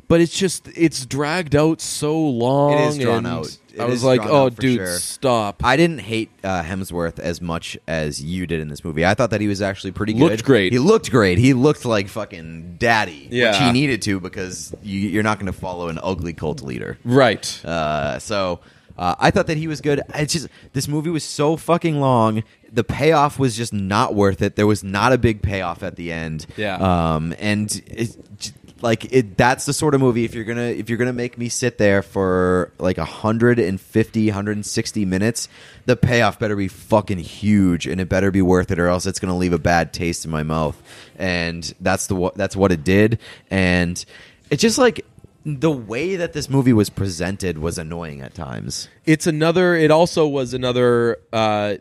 But 0.07 0.21
it's 0.21 0.37
just 0.37 0.69
it's 0.75 1.05
dragged 1.05 1.55
out 1.55 1.81
so 1.81 2.17
long. 2.19 2.73
It 2.73 2.87
is 2.89 2.97
drawn 2.97 3.17
and 3.17 3.27
out. 3.27 3.57
It 3.73 3.81
I 3.81 3.85
was 3.85 4.03
like, 4.03 4.21
"Oh, 4.23 4.49
dude, 4.49 4.77
sure. 4.77 4.87
stop!" 4.97 5.63
I 5.65 5.75
didn't 5.75 5.99
hate 5.99 6.29
uh, 6.43 6.63
Hemsworth 6.63 7.19
as 7.19 7.41
much 7.41 7.77
as 7.87 8.23
you 8.23 8.47
did 8.47 8.59
in 8.61 8.69
this 8.69 8.83
movie. 8.85 9.05
I 9.05 9.13
thought 9.13 9.31
that 9.31 9.41
he 9.41 9.47
was 9.47 9.61
actually 9.61 9.91
pretty 9.91 10.13
good. 10.13 10.21
Looked 10.31 10.45
great. 10.45 10.71
He 10.71 10.79
looked 10.79 11.11
great. 11.11 11.37
He 11.37 11.53
looked 11.53 11.83
like 11.85 12.07
fucking 12.07 12.77
daddy, 12.79 13.23
which 13.25 13.33
Yeah. 13.33 13.65
he 13.67 13.71
needed 13.73 14.01
to 14.03 14.19
because 14.21 14.73
you, 14.81 14.97
you're 15.09 15.23
not 15.23 15.39
going 15.39 15.51
to 15.51 15.59
follow 15.59 15.89
an 15.89 15.99
ugly 16.01 16.33
cult 16.33 16.61
leader. 16.61 16.97
right. 17.03 17.65
Uh, 17.65 18.17
so 18.17 18.61
uh, 18.97 19.13
I 19.19 19.29
thought 19.29 19.47
that 19.47 19.57
he 19.57 19.67
was 19.67 19.81
good. 19.81 20.01
It's 20.15 20.33
just 20.33 20.47
this 20.73 20.87
movie 20.87 21.09
was 21.11 21.23
so 21.25 21.55
fucking 21.57 21.99
long. 21.99 22.43
The 22.71 22.83
payoff 22.83 23.37
was 23.37 23.55
just 23.55 23.73
not 23.73 24.15
worth 24.15 24.41
it. 24.41 24.55
There 24.55 24.65
was 24.67 24.83
not 24.83 25.13
a 25.13 25.17
big 25.17 25.41
payoff 25.43 25.83
at 25.83 25.97
the 25.97 26.11
end. 26.11 26.47
Yeah. 26.57 26.75
Um, 26.77 27.35
and 27.39 27.81
it, 27.87 28.53
like 28.81 29.11
it, 29.13 29.37
that's 29.37 29.65
the 29.65 29.73
sort 29.73 29.95
of 29.95 30.01
movie 30.01 30.23
if 30.25 30.33
you're 30.35 30.43
gonna 30.43 30.61
if 30.61 30.89
you're 30.89 30.97
gonna 30.97 31.13
make 31.13 31.37
me 31.37 31.49
sit 31.49 31.77
there 31.77 32.01
for 32.01 32.71
like 32.79 32.97
150 32.97 34.27
160 34.27 35.05
minutes 35.05 35.49
the 35.85 35.95
payoff 35.95 36.37
better 36.39 36.55
be 36.55 36.67
fucking 36.67 37.17
huge 37.19 37.87
and 37.87 37.99
it 38.01 38.07
better 38.09 38.29
be 38.31 38.41
worth 38.41 38.69
it 38.71 38.79
or 38.79 38.87
else 38.87 39.05
it's 39.05 39.19
gonna 39.19 39.35
leave 39.37 39.53
a 39.53 39.59
bad 39.59 39.93
taste 39.93 40.25
in 40.25 40.31
my 40.31 40.43
mouth 40.43 40.81
and 41.17 41.73
that's 41.81 42.07
the 42.07 42.31
that's 42.35 42.55
what 42.55 42.71
it 42.71 42.83
did 42.83 43.19
and 43.49 44.05
it 44.49 44.57
just 44.57 44.77
like 44.77 45.05
the 45.45 45.71
way 45.71 46.17
that 46.17 46.33
this 46.33 46.49
movie 46.49 46.73
was 46.73 46.89
presented 46.89 47.57
was 47.57 47.77
annoying 47.77 48.19
at 48.21 48.33
times. 48.33 48.89
it's 49.05 49.25
another 49.25 49.75
it 49.75 49.89
also 49.91 50.27
was 50.27 50.53
another 50.53 51.17
uh 51.31 51.75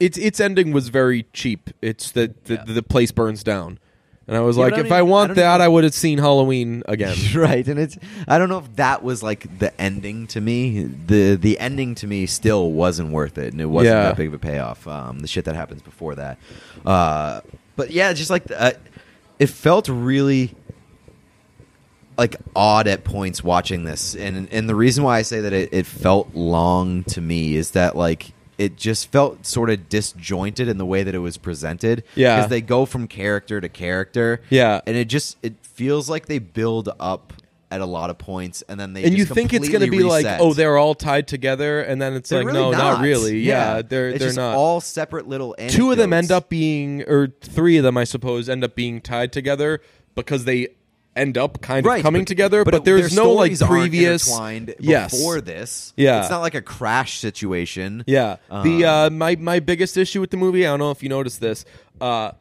its 0.00 0.16
its 0.16 0.38
ending 0.38 0.72
was 0.72 0.88
very 0.88 1.24
cheap 1.32 1.70
it's 1.82 2.12
the 2.12 2.32
the, 2.44 2.54
Yeah. 2.54 2.64
the 2.66 2.82
place 2.82 3.10
burns 3.10 3.42
down 3.42 3.78
and 4.28 4.36
i 4.36 4.40
was 4.40 4.56
Yeah, 4.56 4.64
like 4.64 4.74
I 4.74 4.76
if 4.80 4.82
i 4.84 4.86
even- 4.86 4.92
I 4.98 5.02
want 5.02 5.28
don't 5.30 5.36
that 5.36 5.54
even- 5.56 5.60
i 5.64 5.68
would 5.68 5.84
have 5.84 5.94
seen 5.94 6.18
halloween 6.18 6.82
again 6.86 7.16
right, 7.34 7.66
and 7.66 7.78
it's 7.80 7.98
I 8.28 8.38
don't 8.38 8.48
know 8.48 8.58
if 8.58 8.76
that 8.76 9.02
was 9.02 9.22
like 9.22 9.58
the 9.58 9.78
ending 9.80 10.26
to 10.28 10.40
me. 10.40 10.82
The 10.84 11.34
the 11.36 11.58
ending 11.58 11.94
to 11.96 12.06
me 12.06 12.26
still 12.26 12.70
wasn't 12.72 13.10
worth 13.10 13.38
it, 13.38 13.52
and 13.52 13.60
it 13.60 13.66
wasn't 13.66 13.94
Yeah. 13.96 14.02
that 14.04 14.16
big 14.16 14.28
of 14.28 14.34
a 14.34 14.38
payoff. 14.38 14.86
Um, 14.86 15.20
the 15.20 15.26
shit 15.26 15.44
that 15.46 15.56
happens 15.56 15.82
before 15.82 16.14
that, 16.16 16.38
uh, 16.86 17.40
but 17.76 17.90
yeah, 17.90 18.12
just 18.12 18.30
like 18.30 18.44
uh, 18.54 18.72
it 19.38 19.48
felt 19.48 19.88
really 19.88 20.54
like 22.18 22.36
odd 22.56 22.86
at 22.88 23.04
points 23.04 23.42
watching 23.44 23.84
this, 23.84 24.14
and 24.14 24.48
and 24.52 24.68
the 24.68 24.74
reason 24.74 25.04
why 25.04 25.18
I 25.18 25.22
say 25.22 25.40
that 25.40 25.52
it, 25.52 25.68
it 25.72 25.86
felt 25.86 26.34
long 26.34 27.04
to 27.04 27.20
me 27.20 27.56
is 27.56 27.70
that 27.72 27.96
like. 27.96 28.32
It 28.58 28.76
just 28.76 29.10
felt 29.10 29.46
sort 29.46 29.70
of 29.70 29.88
disjointed 29.88 30.68
in 30.68 30.76
the 30.78 30.86
way 30.86 31.04
that 31.04 31.14
it 31.14 31.20
was 31.20 31.38
presented. 31.38 32.04
Yeah. 32.14 32.36
because 32.36 32.50
they 32.50 32.60
go 32.60 32.84
from 32.84 33.06
character 33.06 33.60
to 33.60 33.68
character. 33.68 34.42
Yeah. 34.50 34.80
and 34.86 34.96
it 34.96 35.06
just 35.06 35.36
it 35.42 35.54
feels 35.62 36.10
like 36.10 36.26
they 36.26 36.40
build 36.40 36.88
up 36.98 37.32
at 37.70 37.80
a 37.80 37.86
lot 37.86 38.08
of 38.08 38.16
points 38.16 38.62
and 38.68 38.80
then 38.80 38.94
they 38.94 39.04
and 39.04 39.16
you 39.16 39.26
think 39.26 39.52
it's 39.52 39.68
going 39.68 39.80
to 39.80 39.90
be 39.90 39.98
completely 39.98 40.22
like 40.24 40.40
oh 40.40 40.54
they're 40.54 40.78
all 40.78 40.94
tied 40.94 41.28
together 41.28 41.82
and 41.82 42.00
then 42.00 42.14
it's 42.14 42.30
They're 42.30 42.42
like 42.42 42.54
really 42.54 42.70
no 42.70 42.70
not, 42.70 43.02
really 43.02 43.40
yeah, 43.40 43.82
they're 43.82 44.08
it's 44.08 44.20
they're 44.20 44.28
just 44.28 44.38
not 44.38 44.56
all 44.56 44.80
separate 44.80 45.28
little 45.28 45.54
two 45.68 45.90
of 45.92 45.98
them 45.98 46.14
end 46.14 46.32
up 46.32 46.48
being 46.48 47.02
or 47.02 47.28
three 47.42 47.76
of 47.76 47.84
them 47.84 47.98
i 47.98 48.04
suppose 48.04 48.48
end 48.48 48.64
up 48.64 48.74
being 48.74 49.02
tied 49.02 49.32
together 49.32 49.82
because 50.14 50.44
they 50.46 50.68
end 51.18 51.36
up 51.36 51.60
kind 51.60 51.84
of 51.84 51.90
right, 51.90 52.02
coming 52.02 52.22
but- 52.22 52.28
together 52.28 52.64
but, 52.64 52.74
it- 52.74 52.84
there's 52.84 53.14
no 53.14 53.32
like 53.32 53.58
previous 53.58 54.26
intertwined 54.26 54.74
yes 54.78 55.10
before 55.10 55.40
this 55.40 55.92
Yeah. 55.96 56.20
it's 56.20 56.30
not 56.30 56.40
like 56.40 56.54
a 56.54 56.62
crash 56.62 57.18
situation 57.18 58.04
Yeah. 58.06 58.36
the 58.50 58.84
Um, 58.84 58.84
uh, 58.84 59.10
my 59.10 59.36
my 59.36 59.60
biggest 59.60 59.96
issue 59.96 60.20
with 60.20 60.30
the 60.30 60.36
movie, 60.36 60.66
I 60.66 60.70
don't 60.70 60.78
know 60.78 60.90
if 60.90 61.02
you 61.02 61.08
noticed 61.08 61.40
this, 61.40 61.64
uh, 62.00 62.32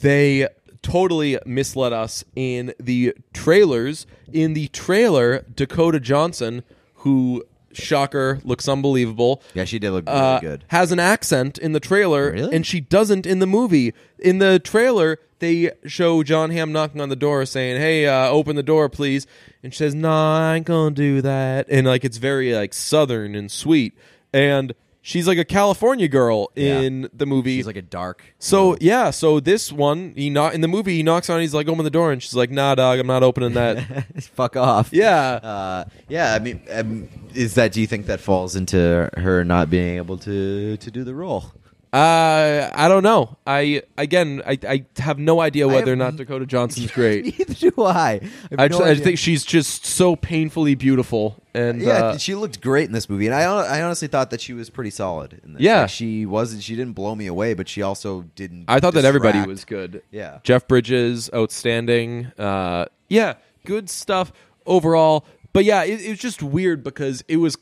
they 0.00 0.48
totally 0.82 1.38
misled 1.46 1.92
us 1.92 2.24
in 2.36 2.74
the 2.78 3.14
trailers. 3.32 4.06
In 4.32 4.52
the 4.54 4.68
trailer, 4.68 5.44
Dakota 5.54 5.98
Johnson, 6.00 6.62
who 6.96 7.44
shocker, 7.76 8.40
looks 8.44 8.68
unbelievable. 8.68 9.42
Yeah, 9.54 9.64
she 9.64 9.78
did 9.78 9.90
look 9.90 10.06
really 10.06 10.18
Uh, 10.18 10.40
good. 10.40 10.64
Has 10.68 10.92
an 10.92 10.98
accent 11.00 11.58
in 11.58 11.72
the 11.72 11.80
trailer, 11.80 12.32
Really? 12.32 12.54
and 12.56 12.66
she 12.66 12.80
doesn't 12.80 13.26
in 13.26 13.38
the 13.38 13.46
movie. 13.46 13.92
In 14.18 14.38
the 14.38 14.58
trailer, 14.58 15.18
they 15.40 15.70
show 15.86 16.22
Jon 16.22 16.50
Hamm 16.50 16.72
knocking 16.72 17.00
on 17.00 17.08
the 17.10 17.16
door, 17.16 17.44
saying, 17.44 17.80
"Hey, 17.80 18.06
uh, 18.06 18.28
open 18.28 18.56
the 18.56 18.62
door, 18.62 18.88
please." 18.88 19.26
And 19.62 19.72
she 19.74 19.78
says, 19.78 19.94
"Nah, 19.94 20.50
I 20.52 20.56
ain't 20.56 20.66
gonna 20.66 20.94
do 20.94 21.20
that." 21.22 21.66
And 21.68 21.86
like 21.86 22.04
it's 22.04 22.16
very 22.18 22.54
like 22.54 22.72
southern 22.72 23.34
and 23.34 23.50
sweet, 23.50 23.92
and 24.32 24.74
she's 25.06 25.28
like 25.28 25.36
a 25.38 25.44
California 25.44 26.08
girl 26.08 26.50
Yeah. 26.56 26.80
in 26.80 27.08
the 27.12 27.26
movie. 27.26 27.56
She's 27.58 27.66
like 27.66 27.76
a 27.76 27.82
dark. 27.82 28.24
So 28.38 28.76
yeah, 28.80 29.10
so 29.10 29.38
this 29.38 29.70
one, 29.70 30.14
he 30.16 30.30
not 30.30 30.54
in 30.54 30.62
the 30.62 30.68
movie, 30.68 30.96
he 30.96 31.02
knocks 31.02 31.28
on, 31.28 31.40
he's 31.42 31.52
like, 31.54 31.68
open 31.68 31.84
the 31.84 31.90
door, 31.90 32.10
and 32.10 32.22
she's 32.22 32.34
like, 32.34 32.50
Nah, 32.50 32.74
dog, 32.74 32.98
I'm 32.98 33.06
not 33.06 33.22
opening 33.22 33.52
that. 33.52 34.06
fuck 34.34 34.56
off. 34.56 34.88
yeah, 34.92 35.34
Uh, 35.42 35.84
yeah, 36.08 36.32
I 36.34 36.38
mean, 36.38 36.62
um, 36.72 37.08
is 37.34 37.54
that? 37.54 37.72
Do 37.72 37.80
you 37.82 37.86
think 37.86 38.06
that 38.06 38.20
falls 38.20 38.56
into 38.56 39.10
her 39.16 39.44
not 39.44 39.68
being 39.70 39.96
able 39.98 40.16
to 40.18 40.76
to 40.78 40.90
do 40.90 41.04
the 41.04 41.14
role? 41.14 41.52
Uh, 41.94 42.70
I 42.74 42.88
don't 42.88 43.04
know. 43.04 43.36
I 43.46 43.82
again, 43.96 44.42
I, 44.44 44.58
I 44.68 44.84
have 44.96 45.18
no 45.18 45.40
idea 45.40 45.68
I 45.68 45.72
whether 45.72 45.92
or 45.92 45.96
not 45.96 46.16
Dakota 46.16 46.44
Johnson's 46.44 46.90
great. 46.92 47.24
Neither 47.38 47.54
do 47.54 47.84
I. 47.84 48.18
have 48.50 48.58
I, 48.58 48.62
no 48.64 48.68
just, 48.68 48.82
I 48.82 48.90
idea. 48.90 49.04
think 49.04 49.18
she's 49.18 49.44
just 49.44 49.86
so 49.86 50.16
painfully 50.16 50.74
beautiful, 50.74 51.36
and 51.54 51.80
yeah, 51.80 51.92
uh, 51.92 52.18
she 52.18 52.34
looked 52.34 52.60
great 52.60 52.86
in 52.86 52.92
this 52.92 53.08
movie, 53.08 53.26
and 53.26 53.34
I 53.34 53.44
hon- 53.44 53.66
I 53.66 53.82
honestly 53.82 54.08
thought 54.08 54.30
that 54.30 54.40
she 54.40 54.54
was 54.54 54.70
pretty 54.70 54.90
solid. 54.90 55.40
In 55.44 55.52
this. 55.52 55.62
Yeah. 55.62 55.82
Like, 55.82 55.90
she 55.90 56.26
wasn't. 56.26 56.64
She 56.64 56.74
didn't 56.74 56.94
blow 56.94 57.14
me 57.14 57.28
away, 57.28 57.54
but 57.54 57.68
she 57.68 57.82
also 57.82 58.22
didn't. 58.34 58.64
I 58.66 58.80
thought 58.80 58.94
that 58.94 59.04
everybody 59.04 59.38
distract. 59.38 59.48
was 59.48 59.64
good. 59.64 60.02
Yeah. 60.10 60.40
Jeff 60.42 60.66
Bridges, 60.66 61.30
outstanding. 61.32 62.26
Uh, 62.36 62.86
yeah, 63.08 63.34
good 63.64 63.88
stuff 63.88 64.32
overall. 64.66 65.26
But 65.52 65.64
yeah, 65.64 65.84
it, 65.84 66.00
it 66.04 66.10
was 66.10 66.18
just 66.18 66.42
weird 66.42 66.82
because 66.82 67.22
it 67.28 67.36
was, 67.36 67.56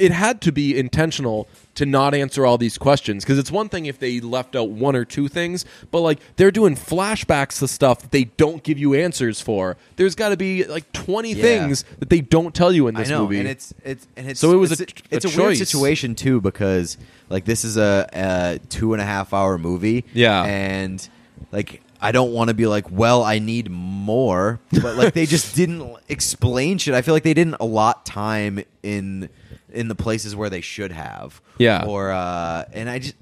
it 0.00 0.12
had 0.12 0.40
to 0.42 0.52
be 0.52 0.76
intentional 0.78 1.46
to 1.76 1.86
not 1.86 2.14
answer 2.14 2.44
all 2.44 2.58
these 2.58 2.76
questions 2.78 3.24
because 3.24 3.38
it's 3.38 3.50
one 3.50 3.68
thing 3.68 3.86
if 3.86 3.98
they 3.98 4.20
left 4.20 4.56
out 4.56 4.70
one 4.70 4.96
or 4.96 5.04
two 5.04 5.28
things, 5.28 5.64
but 5.90 6.00
like 6.00 6.18
they're 6.36 6.50
doing 6.50 6.74
flashbacks 6.74 7.58
to 7.60 7.68
stuff 7.68 8.00
that 8.02 8.10
they 8.10 8.24
don't 8.24 8.62
give 8.62 8.78
you 8.78 8.94
answers 8.94 9.40
for. 9.40 9.76
There's 9.96 10.14
got 10.14 10.30
to 10.30 10.36
be 10.36 10.64
like 10.64 10.90
20 10.92 11.32
Yeah. 11.32 11.42
things 11.42 11.84
that 12.00 12.10
they 12.10 12.20
don't 12.20 12.54
tell 12.54 12.72
you 12.72 12.88
in 12.88 12.96
I 12.96 13.00
this 13.00 13.08
know, 13.10 13.22
movie. 13.22 13.38
and 13.38 13.48
it's 13.48 13.72
it's 13.84 14.06
and 14.16 14.28
it's 14.28 14.40
So 14.40 14.52
it 14.52 14.56
was 14.56 14.72
it's 14.72 14.80
a- 14.80 14.84
a 14.84 15.16
it's 15.16 15.24
a, 15.24 15.28
weird 15.28 15.50
choice. 15.50 15.58
situation 15.58 16.14
too 16.14 16.40
because 16.40 16.96
like 17.28 17.44
this 17.44 17.64
is 17.64 17.76
a, 17.76 18.08
a 18.12 18.58
two 18.68 18.92
and 18.92 19.00
a 19.00 19.04
half 19.06 19.32
hour 19.32 19.56
movie, 19.58 20.04
Yeah. 20.12 20.42
and 20.44 21.08
like 21.52 21.82
I 22.02 22.12
don't 22.12 22.32
want 22.32 22.48
to 22.48 22.54
be 22.54 22.66
like, 22.66 22.90
well, 22.90 23.22
I 23.22 23.38
need 23.38 23.70
more, 23.70 24.58
but 24.72 24.96
like 24.96 25.12
they 25.14 25.26
just 25.26 25.54
didn't 25.60 25.96
explain 26.08 26.78
shit. 26.78 26.94
I 26.94 27.02
feel 27.02 27.12
like 27.14 27.22
they 27.24 27.34
didn't 27.34 27.56
allot 27.60 28.06
time 28.06 28.64
in 28.82 29.28
in 29.72 29.88
the 29.88 29.94
places 29.94 30.34
where 30.36 30.50
they 30.50 30.60
should 30.60 30.92
have, 30.92 31.40
Yeah. 31.58 31.84
or 31.86 32.10
uh, 32.10 32.64
and 32.72 32.88
I 32.88 32.98
just. 33.00 33.14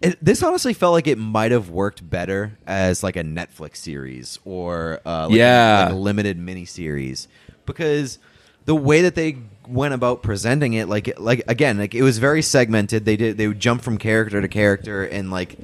It, 0.00 0.16
this 0.24 0.44
honestly 0.44 0.74
felt 0.74 0.92
like 0.92 1.08
it 1.08 1.18
might 1.18 1.50
have 1.50 1.70
worked 1.70 2.08
better 2.08 2.56
as 2.68 3.02
like 3.02 3.16
a 3.16 3.24
Netflix 3.24 3.78
series 3.78 4.38
or 4.44 5.00
uh, 5.04 5.26
like 5.26 5.36
Yeah. 5.36 5.80
a, 5.80 5.84
like 5.86 5.92
a 5.92 5.96
limited 5.96 6.38
miniseries 6.38 7.26
because 7.66 8.20
the 8.64 8.76
way 8.76 9.02
that 9.02 9.16
they 9.16 9.38
went 9.66 9.94
about 9.94 10.22
presenting 10.22 10.74
it, 10.74 10.88
like 10.88 11.18
like 11.18 11.42
again, 11.48 11.78
like 11.78 11.96
it 11.96 12.02
was 12.02 12.18
very 12.18 12.42
segmented. 12.42 13.06
They 13.06 13.16
did 13.16 13.38
they 13.38 13.48
would 13.48 13.58
jump 13.58 13.82
from 13.82 13.98
character 13.98 14.40
to 14.40 14.46
character, 14.46 15.02
and 15.02 15.32
like 15.32 15.56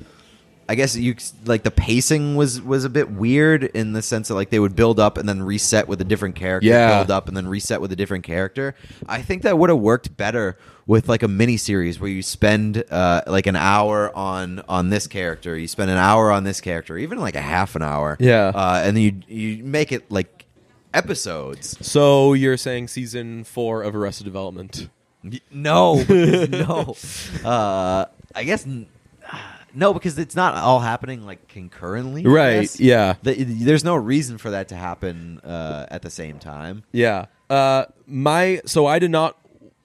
I 0.69 0.75
guess 0.77 0.97
you 0.97 1.15
like 1.45 1.63
the 1.63 1.71
pacing 1.71 2.37
was 2.37 2.61
was 2.61 2.85
a 2.85 2.89
bit 2.91 3.11
weird 3.11 3.65
in 3.65 3.93
the 3.93 4.01
sense 4.03 4.29
that 4.29 4.35
like 4.35 4.51
they 4.51 4.59
would 4.59 4.75
build 4.75 4.99
up 4.99 5.19
and 5.19 5.29
then 5.29 5.43
reset 5.43 5.89
with 5.89 6.01
a 6.01 6.05
different 6.05 6.37
character, 6.37 6.69
Yeah. 6.69 6.99
build 6.99 7.11
up 7.11 7.29
and 7.29 7.37
then 7.37 7.47
reset 7.49 7.81
with 7.81 7.93
a 7.93 7.97
different 7.97 8.25
character. 8.25 8.75
I 9.07 9.21
think 9.23 9.43
that 9.43 9.59
would 9.59 9.69
have 9.71 9.79
worked 9.79 10.17
better 10.17 10.57
with 10.87 11.09
like 11.09 11.23
a 11.23 11.29
mini 11.29 11.57
series 11.57 11.99
where 12.01 12.11
you 12.11 12.23
spend 12.23 12.83
uh, 12.91 13.23
like 13.27 13.47
an 13.47 13.57
hour 13.57 14.15
on 14.17 14.63
on 14.69 14.89
this 14.91 15.07
character, 15.07 15.57
you 15.59 15.69
spend 15.69 15.91
an 15.91 15.99
hour 15.99 16.31
on 16.31 16.45
this 16.45 16.61
character, 16.61 16.97
even 16.99 17.19
like 17.19 17.35
a 17.37 17.41
half 17.43 17.77
an 17.77 17.83
hour, 17.83 18.17
Yeah. 18.21 18.49
uh, 18.55 18.83
and 18.85 18.97
then 18.97 19.03
you 19.03 19.13
you 19.57 19.65
make 19.65 19.93
it 19.93 20.11
like 20.11 20.47
episodes. 20.95 21.77
so 21.87 22.33
you're 22.35 22.57
saying 22.57 22.89
season 22.89 23.45
four 23.45 23.83
of 23.83 23.95
Arrested 23.97 24.25
Development? 24.25 24.89
No, 25.51 26.03
no. 26.05 26.97
Uh, 27.45 28.05
I 28.35 28.45
guess 28.45 28.67
no, 29.75 29.93
because 29.95 30.19
it's 30.19 30.37
not 30.37 30.55
all 30.57 30.81
happening 30.81 31.25
like 31.27 31.49
concurrently. 31.49 32.25
I 32.25 32.29
Right, 32.29 32.61
guess. 32.63 32.81
yeah. 32.81 33.15
The- 33.23 33.43
there's 33.45 33.85
no 33.85 33.97
reason 33.97 34.39
for 34.39 34.51
that 34.51 34.69
to 34.69 34.77
happen 34.77 35.41
uh, 35.45 35.87
at 35.91 36.03
the 36.03 36.11
same 36.11 36.39
time. 36.39 36.85
Yeah. 36.93 37.27
Uh, 37.51 37.85
my 38.07 38.61
so 38.67 38.87
I 38.87 38.99
did 38.99 39.11
not. 39.11 39.39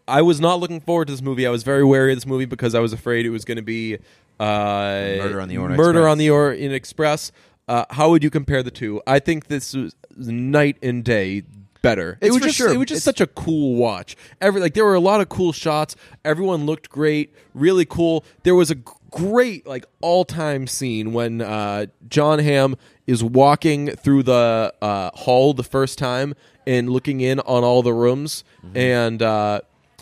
I 0.08 0.22
was 0.24 0.40
not 0.42 0.60
looking 0.60 0.80
forward 0.82 1.06
to 1.08 1.14
this 1.14 1.22
movie. 1.22 1.46
I 1.46 1.52
was 1.52 1.62
very 1.64 1.84
wary 1.84 2.12
of 2.14 2.18
this 2.18 2.26
movie 2.26 2.46
because 2.46 2.74
I 2.74 2.80
was 2.80 2.94
afraid 2.94 3.26
it 3.26 3.30
was 3.30 3.46
going 3.46 3.58
to 3.58 3.62
be 3.64 3.98
uh, 4.40 4.44
Murder 4.44 5.42
on 5.42 5.50
the 5.50 5.58
Orient 5.58 5.78
Murder 5.78 6.00
Express. 6.00 6.12
on 6.12 6.18
the 6.18 6.30
Orient 6.30 6.74
Express. 6.74 7.32
Uh, 7.68 7.86
how 7.92 8.10
would 8.10 8.24
you 8.24 8.30
compare 8.32 8.64
the 8.64 8.72
two? 8.72 9.02
I 9.06 9.20
think 9.20 9.48
this 9.48 9.76
was 9.76 9.94
night 10.18 10.78
and 10.82 11.04
day 11.04 11.44
better. 11.82 12.18
it 12.22 12.32
was 12.32 12.42
just 12.42 12.56
sure. 12.58 12.74
it 12.74 12.78
was 12.78 12.88
just 12.88 13.00
It's- 13.00 13.04
such 13.04 13.22
a 13.22 13.28
cool 13.28 13.76
watch. 13.76 14.16
Every 14.42 14.60
like 14.62 14.74
there 14.74 14.86
were 14.86 14.96
a 14.96 15.00
lot 15.00 15.22
of 15.22 15.30
cool 15.30 15.52
shots. 15.54 15.96
Everyone 16.26 16.66
looked 16.66 16.90
great, 16.90 17.34
really 17.54 17.86
cool. 17.86 18.24
There 18.44 18.56
was 18.56 18.72
a 18.72 18.76
great 19.12 19.66
like 19.66 19.86
all 20.02 20.26
time 20.26 20.68
scene 20.68 21.14
when 21.14 21.42
uh, 21.42 21.88
Jon 22.10 22.40
Hamm 22.40 22.76
is 23.08 23.24
walking 23.24 23.88
through 23.96 24.24
the 24.24 24.74
uh, 24.82 25.10
hall 25.16 25.54
the 25.54 25.64
first 25.64 25.98
time 25.98 26.36
and 26.68 26.90
looking 26.90 27.22
in 27.22 27.40
on 27.42 27.64
all 27.64 27.82
the 27.82 27.94
rooms, 27.94 28.44
and 28.76 29.22
uh, 29.24 29.62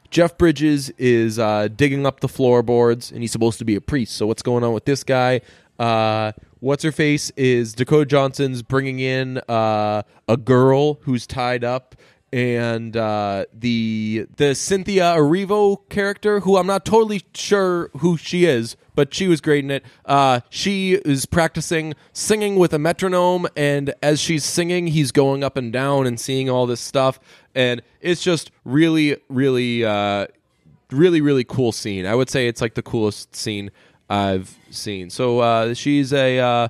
Jeff 0.09 0.38
Bridges 0.38 0.89
is 0.97 1.39
uh, 1.39 1.69
digging 1.73 2.05
up 2.05 2.19
the 2.19 2.28
floorboards, 2.28 3.11
and 3.11 3.21
he's 3.21 3.32
supposed 3.32 3.59
to 3.59 3.65
be 3.65 3.75
a 3.75 3.82
priest. 3.82 4.15
So 4.15 4.28
what's 4.28 4.41
going 4.41 4.63
on 4.65 4.73
with 4.73 4.84
this 4.86 5.03
guy? 5.05 5.39
What's 6.60 6.84
her 6.84 6.91
face 6.91 7.32
is 7.38 7.74
Dakota 7.74 8.05
Johnson's 8.05 8.64
bringing 8.64 8.99
in 8.99 9.38
uh, 9.47 10.01
a 10.28 10.38
girl 10.38 10.95
who's 11.01 11.28
tied 11.28 11.64
up, 11.64 11.95
and 12.34 12.97
uh, 12.97 13.45
the 13.53 14.28
the 14.38 14.55
Cynthia 14.55 15.16
Erivo 15.16 15.88
character, 15.89 16.39
who 16.39 16.58
I'm 16.58 16.66
not 16.66 16.84
totally 16.84 17.22
sure 17.36 17.89
who 17.97 18.18
she 18.18 18.45
is, 18.45 18.76
but 18.95 19.14
she 19.14 19.28
was 19.28 19.39
great 19.39 19.64
in 19.66 19.72
it. 19.72 19.86
Uh, 20.03 20.39
she 20.49 20.93
is 20.93 21.28
practicing 21.28 21.93
singing 22.12 22.55
with 22.55 22.74
a 22.74 22.80
metronome, 22.80 23.47
and 23.55 23.93
as 24.01 24.20
she's 24.20 24.43
singing, 24.43 24.88
he's 24.88 25.12
going 25.12 25.43
up 25.43 25.58
and 25.58 25.72
down 25.72 26.08
and 26.08 26.20
seeing 26.20 26.49
all 26.49 26.66
this 26.66 26.82
stuff, 26.82 27.20
and 27.53 27.84
it's 28.01 28.24
just 28.24 28.49
really, 28.66 29.18
really, 29.30 29.86
uh, 29.86 30.26
really, 30.89 31.22
really 31.22 31.43
cool 31.43 31.72
scene. 31.72 32.08
I 32.08 32.16
would 32.16 32.32
say 32.32 32.47
it's 32.47 32.62
like 32.62 32.74
the 32.74 32.82
coolest 32.82 33.36
scene 33.36 33.70
I've 34.10 34.58
seen. 34.72 35.10
So 35.10 35.39
uh, 35.39 35.74
she's 35.74 36.14
a 36.14 36.39
uh, 36.39 36.68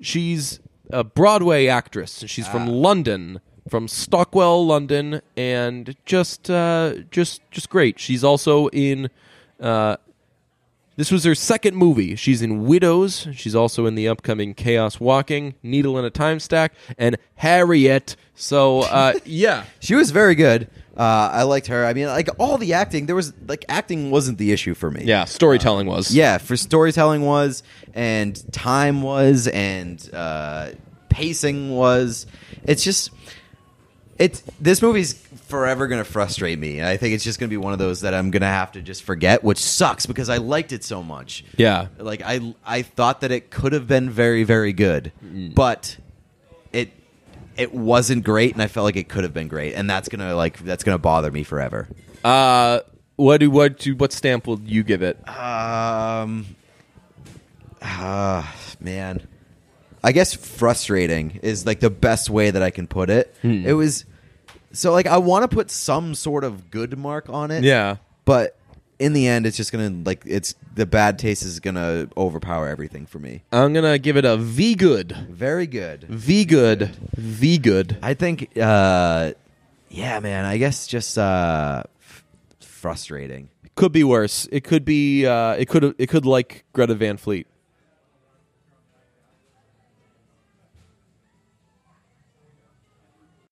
she's 0.00 0.60
a 0.90 1.04
Broadway 1.04 1.66
actress. 1.66 2.24
She's 2.26 2.48
from 2.48 2.66
London, 2.66 3.40
from 3.68 3.88
Stockwell, 3.88 4.66
London, 4.66 5.20
and 5.36 5.94
just 6.06 6.50
uh, 6.50 6.94
just 7.10 7.42
just 7.50 7.68
great. 7.70 7.98
She's 7.98 8.24
also 8.24 8.68
in. 8.68 9.10
Uh, 9.60 9.96
this 10.96 11.12
was 11.12 11.22
her 11.22 11.36
second 11.36 11.76
movie. 11.76 12.16
She's 12.16 12.42
in 12.42 12.64
Widows. 12.64 13.28
She's 13.32 13.54
also 13.54 13.86
in 13.86 13.94
the 13.94 14.08
upcoming 14.08 14.52
Chaos 14.52 14.98
Walking, 14.98 15.54
Needle 15.62 15.96
in 15.96 16.04
a 16.04 16.10
Time 16.10 16.40
Stack, 16.40 16.72
and 16.98 17.16
Harriet. 17.36 18.16
So 18.34 18.80
uh, 18.80 19.12
yeah, 19.24 19.64
She 19.78 19.94
was 19.94 20.10
very 20.10 20.34
good. 20.34 20.68
Uh, 20.98 21.30
I 21.32 21.44
liked 21.44 21.68
her. 21.68 21.86
I 21.86 21.92
mean, 21.94 22.06
like 22.08 22.28
all 22.38 22.58
the 22.58 22.72
acting, 22.72 23.06
there 23.06 23.14
was 23.14 23.32
like 23.46 23.64
acting 23.68 24.10
wasn't 24.10 24.36
the 24.38 24.50
issue 24.50 24.74
for 24.74 24.90
me. 24.90 25.04
yeah. 25.04 25.24
Storytelling 25.26 25.86
was 25.86 26.12
yeah. 26.12 26.38
For 26.38 26.56
storytelling 26.56 27.22
was, 27.22 27.62
and 27.94 28.34
time 28.52 29.02
was, 29.02 29.46
and 29.46 30.10
uh, 30.12 30.70
pacing 31.08 31.70
was. 31.76 32.26
It's 32.64 32.82
just, 32.82 33.10
it's 34.18 34.42
this 34.60 34.82
movie's 34.82 35.12
forever 35.46 35.86
gonna 35.86 36.02
frustrate 36.04 36.58
me. 36.58 36.82
I 36.82 36.96
think 36.96 37.14
it's 37.14 37.22
just 37.24 37.38
gonna 37.38 37.48
be 37.48 37.56
one 37.56 37.72
of 37.72 37.78
those 37.78 38.00
that 38.00 38.12
I'm 38.12 38.32
gonna 38.32 38.46
have 38.46 38.72
to 38.72 38.82
just 38.82 39.04
forget, 39.04 39.44
which 39.44 39.58
sucks 39.58 40.04
because 40.06 40.28
I 40.28 40.38
liked 40.38 40.72
it 40.72 40.82
so 40.82 41.02
much. 41.04 41.44
yeah. 41.56 41.86
Like 41.98 42.22
I, 42.24 42.54
I 42.66 42.82
thought 42.82 43.20
that 43.20 43.30
it 43.30 43.50
could 43.50 43.72
have 43.72 43.86
been 43.86 44.10
very, 44.10 44.42
very 44.42 44.72
good, 44.72 45.12
Mm. 45.24 45.54
but 45.54 45.96
it 47.58 47.74
wasn't 47.74 48.24
great, 48.24 48.54
and 48.54 48.62
I 48.62 48.68
felt 48.68 48.84
like 48.84 48.96
it 48.96 49.08
could 49.08 49.24
have 49.24 49.34
been 49.34 49.48
great, 49.48 49.74
and 49.74 49.90
that's 49.90 50.08
gonna 50.08 50.34
like 50.34 50.58
that's 50.60 50.84
gonna 50.84 50.96
bother 50.98 51.30
me 51.30 51.42
forever. 51.42 51.88
Uh, 52.24 52.80
what 53.16 53.38
do 53.38 53.50
what 53.50 53.78
do 53.78 53.94
what 53.96 54.12
stamp 54.12 54.46
will 54.46 54.60
you 54.60 54.82
give 54.84 55.02
it? 55.02 55.16
Um, 55.28 56.46
ah, 57.82 58.54
man, 58.80 59.26
I 60.02 60.12
guess 60.12 60.34
frustrating 60.34 61.40
is 61.42 61.66
like 61.66 61.80
the 61.80 61.90
best 61.90 62.30
way 62.30 62.50
that 62.50 62.62
I 62.62 62.70
can 62.70 62.86
put 62.86 63.10
it. 63.10 63.34
Hmm. 63.42 63.66
It 63.66 63.72
was 63.72 64.04
so 64.72 64.92
like 64.92 65.06
I 65.06 65.18
want 65.18 65.48
to 65.50 65.54
put 65.54 65.70
some 65.70 66.14
sort 66.14 66.44
of 66.44 66.70
good 66.70 66.98
mark 66.98 67.28
on 67.28 67.50
it, 67.50 67.64
Yeah. 67.64 67.96
but 68.24 68.57
in 68.98 69.12
the 69.12 69.26
end, 69.28 69.46
it's 69.46 69.56
just 69.56 69.72
gonna 69.72 69.90
like 70.04 70.22
it's 70.26 70.54
the 70.74 70.86
bad 70.86 71.18
taste 71.18 71.42
is 71.42 71.60
gonna 71.60 72.08
overpower 72.16 72.68
everything 72.68 73.06
for 73.06 73.18
me. 73.18 73.42
I'm 73.52 73.72
gonna 73.72 73.98
give 73.98 74.16
it 74.16 74.24
a 74.24 74.36
V 74.36 74.74
good. 74.74 75.12
Very 75.30 75.66
good. 75.66 76.04
V 76.04 76.44
good. 76.44 76.90
V 77.16 77.58
good. 77.58 77.96
I 78.02 78.14
think, 78.14 78.50
uh, 78.60 79.32
yeah, 79.88 80.20
man. 80.20 80.44
I 80.44 80.58
guess 80.58 80.86
just 80.86 81.16
uh, 81.18 81.84
f- 82.00 82.24
frustrating. 82.60 83.48
Could 83.74 83.92
be 83.92 84.02
worse. 84.04 84.48
It 84.50 84.64
could 84.64 84.84
be. 84.84 85.24
Uh, 85.26 85.52
it 85.52 85.68
could. 85.68 85.94
It 85.98 86.08
could 86.08 86.26
like 86.26 86.64
Greta 86.72 86.94
Van 86.94 87.16
Fleet. 87.16 87.46